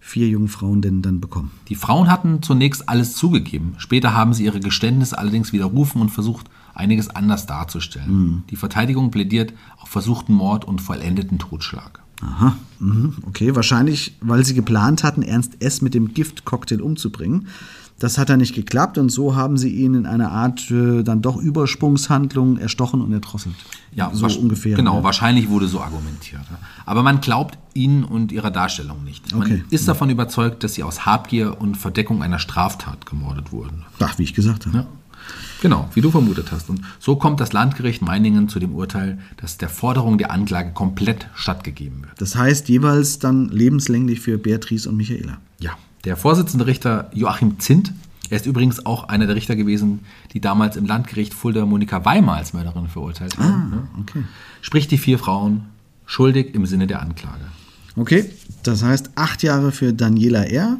vier 0.04 0.28
jungen 0.28 0.48
Frauen 0.48 0.82
denn 0.82 1.00
dann 1.00 1.20
bekommen? 1.20 1.50
Die 1.68 1.74
Frauen 1.74 2.10
hatten 2.10 2.42
zunächst 2.42 2.88
alles 2.88 3.16
zugegeben. 3.16 3.74
Später 3.78 4.12
haben 4.12 4.34
sie 4.34 4.44
ihre 4.44 4.60
Geständnisse 4.60 5.18
allerdings 5.18 5.52
widerrufen 5.52 6.00
und 6.02 6.10
versucht, 6.10 6.50
einiges 6.74 7.08
anders 7.08 7.46
darzustellen. 7.46 8.44
Die 8.50 8.56
Verteidigung 8.56 9.10
plädiert 9.10 9.54
auf 9.78 9.88
versuchten 9.88 10.34
Mord 10.34 10.66
und 10.66 10.82
vollendeten 10.82 11.38
Totschlag. 11.38 12.02
Aha, 12.20 12.56
mhm, 12.78 13.14
okay, 13.26 13.56
wahrscheinlich, 13.56 14.16
weil 14.20 14.44
sie 14.44 14.54
geplant 14.54 15.04
hatten, 15.04 15.22
Ernst 15.22 15.62
S. 15.62 15.80
mit 15.80 15.94
dem 15.94 16.14
Giftcocktail 16.14 16.80
umzubringen. 16.80 17.48
Das 18.00 18.18
hat 18.18 18.28
dann 18.28 18.40
nicht 18.40 18.54
geklappt 18.54 18.98
und 18.98 19.08
so 19.10 19.36
haben 19.36 19.56
sie 19.56 19.70
ihn 19.70 19.94
in 19.94 20.04
einer 20.06 20.32
Art 20.32 20.68
äh, 20.70 21.02
dann 21.04 21.22
doch 21.22 21.36
Übersprungshandlung 21.36 22.58
erstochen 22.58 23.00
und 23.00 23.12
erdrosselt. 23.12 23.54
Ja, 23.94 24.10
so 24.12 24.26
ungefähr. 24.40 24.76
Genau, 24.76 24.98
ja. 24.98 25.04
wahrscheinlich 25.04 25.48
wurde 25.48 25.68
so 25.68 25.80
argumentiert. 25.80 26.42
Aber 26.86 27.02
man 27.04 27.20
glaubt 27.20 27.56
ihnen 27.72 28.02
und 28.04 28.32
ihrer 28.32 28.50
Darstellung 28.50 29.04
nicht. 29.04 29.32
Man 29.32 29.42
Okay. 29.42 29.64
ist 29.70 29.86
davon 29.86 30.10
überzeugt, 30.10 30.64
dass 30.64 30.74
sie 30.74 30.82
aus 30.82 31.06
Habgier 31.06 31.60
und 31.60 31.76
Verdeckung 31.76 32.22
einer 32.22 32.40
Straftat 32.40 33.06
gemordet 33.06 33.52
wurden. 33.52 33.84
Ach, 34.00 34.18
wie 34.18 34.24
ich 34.24 34.34
gesagt 34.34 34.66
habe. 34.66 34.78
Ja. 34.78 34.86
Genau, 35.62 35.88
wie 35.94 36.00
du 36.02 36.10
vermutet 36.10 36.52
hast. 36.52 36.68
Und 36.68 36.82
so 36.98 37.16
kommt 37.16 37.40
das 37.40 37.52
Landgericht 37.52 38.02
Meiningen 38.02 38.48
zu 38.48 38.58
dem 38.58 38.74
Urteil, 38.74 39.18
dass 39.38 39.56
der 39.56 39.68
Forderung 39.70 40.18
der 40.18 40.30
Anklage 40.30 40.72
komplett 40.72 41.28
stattgegeben 41.34 42.02
wird. 42.02 42.20
Das 42.20 42.36
heißt 42.36 42.68
jeweils 42.68 43.18
dann 43.20 43.48
lebenslänglich 43.48 44.20
für 44.20 44.36
Beatrice 44.36 44.86
und 44.88 44.96
Michaela. 44.96 45.38
Ja, 45.60 45.70
der 46.04 46.16
Vorsitzende 46.16 46.66
Richter 46.66 47.10
Joachim 47.14 47.58
Zint, 47.60 47.92
er 48.30 48.36
ist 48.36 48.46
übrigens 48.46 48.86
auch 48.86 49.08
einer 49.08 49.26
der 49.26 49.36
Richter 49.36 49.54
gewesen, 49.56 50.00
die 50.32 50.40
damals 50.40 50.76
im 50.76 50.86
Landgericht 50.86 51.34
Fulda 51.34 51.66
Monika 51.66 52.04
Weimar 52.04 52.36
als 52.36 52.52
Mörderin 52.52 52.88
verurteilt 52.88 53.38
haben, 53.38 53.72
ja, 53.72 54.00
Okay. 54.00 54.24
spricht 54.62 54.90
die 54.90 54.98
vier 54.98 55.18
Frauen 55.18 55.66
schuldig 56.06 56.54
im 56.54 56.66
Sinne 56.66 56.86
der 56.86 57.00
Anklage. 57.02 57.44
Okay, 57.96 58.24
das 58.62 58.82
heißt 58.82 59.10
acht 59.14 59.42
Jahre 59.42 59.72
für 59.72 59.92
Daniela 59.92 60.42
R. 60.44 60.78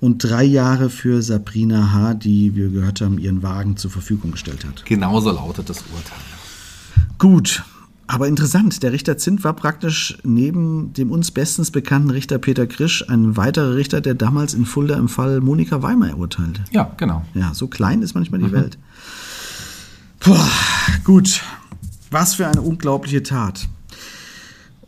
und 0.00 0.18
drei 0.18 0.44
Jahre 0.44 0.90
für 0.90 1.22
Sabrina 1.22 1.92
H., 1.92 2.14
die 2.14 2.54
wir 2.56 2.68
gehört 2.70 3.00
haben, 3.00 3.18
ihren 3.18 3.42
Wagen 3.42 3.76
zur 3.76 3.90
Verfügung 3.90 4.32
gestellt 4.32 4.64
hat. 4.64 4.84
Genauso 4.84 5.30
lautet 5.30 5.68
das 5.70 5.78
Urteil. 5.94 6.18
Gut, 7.18 7.64
aber 8.08 8.26
interessant. 8.26 8.82
Der 8.82 8.92
Richter 8.92 9.18
Zint 9.18 9.44
war 9.44 9.52
praktisch 9.52 10.18
neben 10.24 10.92
dem 10.94 11.10
uns 11.10 11.30
bestens 11.30 11.70
bekannten 11.70 12.10
Richter 12.10 12.38
Peter 12.38 12.66
Krisch 12.66 13.08
ein 13.08 13.36
weiterer 13.36 13.76
Richter, 13.76 14.00
der 14.00 14.14
damals 14.14 14.54
in 14.54 14.64
Fulda 14.64 14.96
im 14.96 15.08
Fall 15.08 15.40
Monika 15.40 15.82
Weimar 15.82 16.16
urteilte. 16.18 16.64
Ja, 16.72 16.90
genau. 16.96 17.24
Ja, 17.34 17.52
so 17.52 17.68
klein 17.68 18.00
ist 18.02 18.14
manchmal 18.14 18.40
die 18.40 18.50
Welt. 18.50 18.78
Puh, 20.20 20.34
gut. 21.04 21.42
Was 22.10 22.34
für 22.34 22.46
eine 22.46 22.62
unglaubliche 22.62 23.22
Tat. 23.22 23.68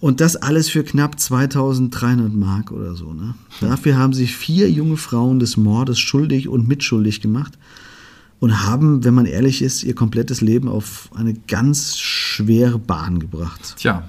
Und 0.00 0.22
das 0.22 0.36
alles 0.36 0.70
für 0.70 0.82
knapp 0.82 1.20
2300 1.20 2.32
Mark 2.32 2.72
oder 2.72 2.94
so. 2.94 3.12
Ne? 3.12 3.34
Dafür 3.60 3.98
haben 3.98 4.14
sich 4.14 4.34
vier 4.34 4.70
junge 4.70 4.96
Frauen 4.96 5.38
des 5.38 5.58
Mordes 5.58 5.98
schuldig 5.98 6.48
und 6.48 6.66
mitschuldig 6.66 7.20
gemacht 7.20 7.58
und 8.40 8.66
haben, 8.66 9.04
wenn 9.04 9.12
man 9.12 9.26
ehrlich 9.26 9.60
ist, 9.60 9.84
ihr 9.84 9.94
komplettes 9.94 10.40
Leben 10.40 10.68
auf 10.68 11.10
eine 11.14 11.34
ganz 11.34 11.98
schwere 12.40 12.78
Bahn 12.78 13.18
gebracht. 13.18 13.74
Tja, 13.76 14.04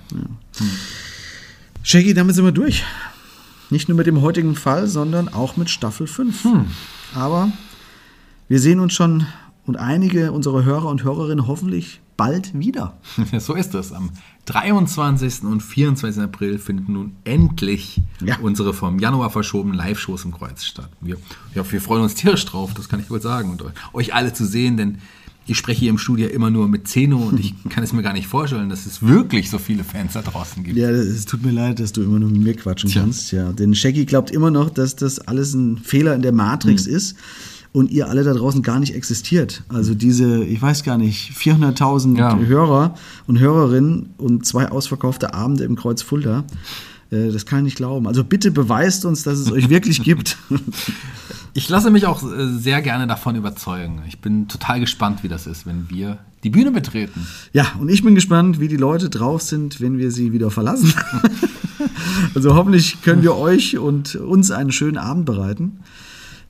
Shaggy, 1.84 2.14
damit 2.14 2.36
sind 2.36 2.46
wir 2.46 2.52
durch. 2.52 2.84
Nicht 3.70 3.88
nur 3.90 3.98
mit 3.98 4.08
dem 4.08 4.22
heutigen 4.22 4.56
Fall, 4.56 4.88
sondern 4.88 5.30
auch 5.30 5.58
mit 5.58 5.70
Staffel 5.70 6.08
5. 6.08 6.46
Aber 7.16 7.52
wir 8.48 8.60
sehen 8.60 8.80
uns 8.80 8.94
schon 8.94 9.26
und 9.66 9.78
einige 9.78 10.32
unserer 10.32 10.64
Hörer 10.64 10.86
und 10.90 11.04
Hörerinnen 11.04 11.48
hoffentlich 11.48 12.02
bald 12.18 12.58
wieder. 12.58 12.98
so 13.40 13.54
ist 13.54 13.74
es. 13.74 13.92
Am 13.94 14.12
23. 14.46 15.44
und 15.44 15.62
24. 15.62 16.22
April 16.24 16.60
finden 16.60 16.94
nun 16.94 17.16
endlich 17.24 18.02
Ja. 18.24 18.38
unsere 18.42 18.74
vom 18.74 19.00
Januar 19.00 19.30
verschobenen 19.30 19.78
Live-Shows 19.78 20.26
im 20.26 20.32
Kreuz 20.34 20.64
statt. 20.64 20.90
Wir, 21.00 21.18
ja, 21.56 21.70
wir 21.70 21.82
freuen 21.82 22.04
uns 22.04 22.14
tierisch 22.16 22.46
drauf, 22.46 22.74
das 22.74 22.90
kann 22.90 23.00
ich 23.00 23.10
wohl 23.10 23.22
sagen. 23.22 23.50
Und 23.52 23.64
euch 23.94 24.14
alle 24.14 24.34
zu 24.34 24.46
sehen, 24.46 24.78
denn 24.78 24.98
ich 25.48 25.58
spreche 25.58 25.80
hier 25.82 25.90
im 25.90 25.98
Studio 25.98 26.28
immer 26.28 26.50
nur 26.50 26.68
mit 26.68 26.88
Zeno 26.88 27.18
und 27.18 27.40
ich 27.40 27.54
kann 27.70 27.84
es 27.84 27.94
mir 27.94 28.04
gar 28.04 28.14
nicht 28.14 28.28
vorstellen, 28.28 28.70
dass 28.70 28.86
es 28.86 29.02
wirklich 29.02 29.50
so 29.50 29.58
viele 29.58 29.84
Fans 29.84 30.14
da 30.14 30.22
draußen 30.22 30.64
gibt. 30.64 30.78
Ja, 30.78 30.90
es 30.90 31.26
tut 31.26 31.44
mir 31.44 31.52
leid, 31.52 31.80
dass 31.80 31.92
du 31.92 32.04
immer 32.04 32.20
nur 32.20 32.30
mit 32.30 32.42
mir 32.42 32.54
quatschen 32.56 32.90
Tja. 32.90 33.02
kannst. 33.02 33.32
Ja, 33.32 33.52
denn 33.52 33.74
Shaggy 33.76 34.06
glaubt 34.06 34.32
immer 34.32 34.52
noch, 34.52 34.70
dass 34.70 34.96
das 34.96 35.20
alles 35.20 35.54
ein 35.54 35.78
Fehler 35.78 36.16
in 36.16 36.22
der 36.22 36.32
Matrix 36.32 36.86
ist 36.86 37.16
und 37.74 37.90
ihr 37.92 38.08
alle 38.10 38.24
da 38.24 38.34
draußen 38.34 38.62
gar 38.62 38.80
nicht 38.80 38.94
existiert. 38.96 39.64
Also 39.70 39.94
diese, 39.96 40.44
ich 40.44 40.62
weiß 40.62 40.84
gar 40.84 40.98
nicht, 40.98 41.32
400.000 41.38 42.18
Ja. 42.18 42.38
Hörer 42.38 42.96
und 43.28 43.40
Hörerinnen 43.40 44.10
und 44.18 44.46
zwei 44.46 44.70
ausverkaufte 44.70 45.34
Abende 45.34 45.64
im 45.64 45.76
Kreuz 45.76 46.02
Fulda. 46.02 46.44
Äh, 47.12 47.32
Das 47.32 47.46
kann 47.46 47.60
ich 47.60 47.66
nicht 47.66 47.78
glauben. 47.78 48.08
Also 48.08 48.24
bitte 48.24 48.52
beweist 48.52 49.06
uns, 49.06 49.24
dass 49.24 49.40
es 49.40 49.52
euch 49.52 49.70
wirklich 49.70 50.04
gibt. 50.04 50.38
Ich 51.54 51.68
lasse 51.68 51.92
mich 51.92 52.06
auch 52.06 52.24
äh, 52.24 52.48
sehr 52.48 52.82
gerne 52.82 53.08
davon 53.08 53.36
überzeugen. 53.36 54.04
Ich 54.08 54.20
bin 54.20 54.48
total 54.48 54.80
gespannt, 54.80 55.22
wie 55.22 55.28
das 55.28 55.48
ist, 55.48 55.66
wenn 55.66 55.90
wir 55.90 56.18
die 56.44 56.50
Bühne 56.50 56.72
betreten. 56.72 57.28
Ja, 57.52 57.74
und 57.78 57.90
ich 57.90 58.04
bin 58.04 58.16
gespannt, 58.16 58.62
wie 58.62 58.70
die 58.70 58.78
Leute 58.78 59.10
drauf 59.10 59.42
sind, 59.42 59.82
wenn 59.82 59.98
wir 59.98 60.12
sie 60.12 60.32
wieder 60.32 60.50
verlassen. 60.50 60.94
also 62.36 62.56
hoffentlich 62.56 63.02
können 63.02 63.22
wir 63.22 63.36
euch 63.36 63.78
und 63.78 64.16
uns 64.16 64.50
einen 64.50 64.72
schönen 64.72 64.98
Abend 64.98 65.26
bereiten. 65.26 65.80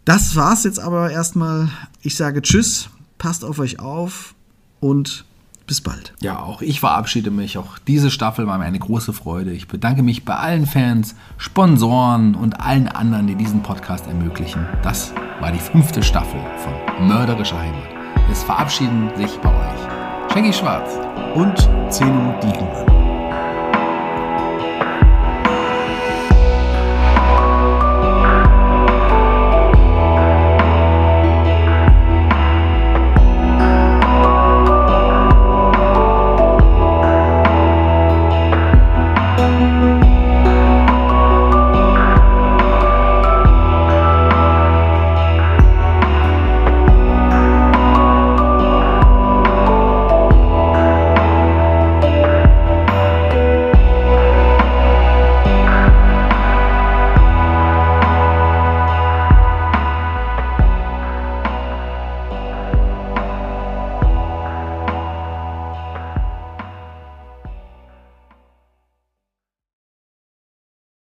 Das 0.06 0.36
war's 0.36 0.64
jetzt 0.64 0.80
aber 0.80 1.12
erstmal. 1.12 1.70
Ich 2.04 2.16
sage 2.16 2.44
Tschüss, 2.44 2.90
passt 3.18 3.44
auf 3.44 3.58
euch 3.58 3.80
auf 3.80 4.36
und 4.80 5.26
bis 5.72 5.80
bald. 5.80 6.12
Ja, 6.20 6.40
auch 6.40 6.62
ich 6.62 6.82
verabschiede 6.82 7.32
mich. 7.32 7.58
Auch 7.58 7.80
diese 7.80 8.12
Staffel 8.12 8.46
war 8.46 8.58
mir 8.58 8.66
eine 8.66 8.78
große 8.78 9.14
Freude. 9.14 9.54
Ich 9.54 9.70
bedanke 9.70 10.04
mich 10.04 10.26
bei 10.26 10.36
allen 10.36 10.66
Fans, 10.66 11.16
Sponsoren 11.38 12.36
und 12.36 12.60
allen 12.60 12.90
anderen, 12.90 13.28
die 13.28 13.36
diesen 13.36 13.64
Podcast 13.64 14.06
ermöglichen. 14.06 14.66
Das 14.84 15.14
war 15.40 15.50
die 15.54 15.60
fünfte 15.60 16.04
Staffel 16.04 16.42
von 16.58 17.08
Mörderische 17.08 17.58
Heimat. 17.58 17.88
Es 18.30 18.44
verabschieden 18.44 19.12
sich 19.16 19.32
bei 19.38 19.50
euch 19.50 20.34
Shaggy 20.34 20.52
Schwarz. 20.52 20.92
Und 21.36 21.58
Zeno 21.90 22.38
Diegenmann. 22.44 23.01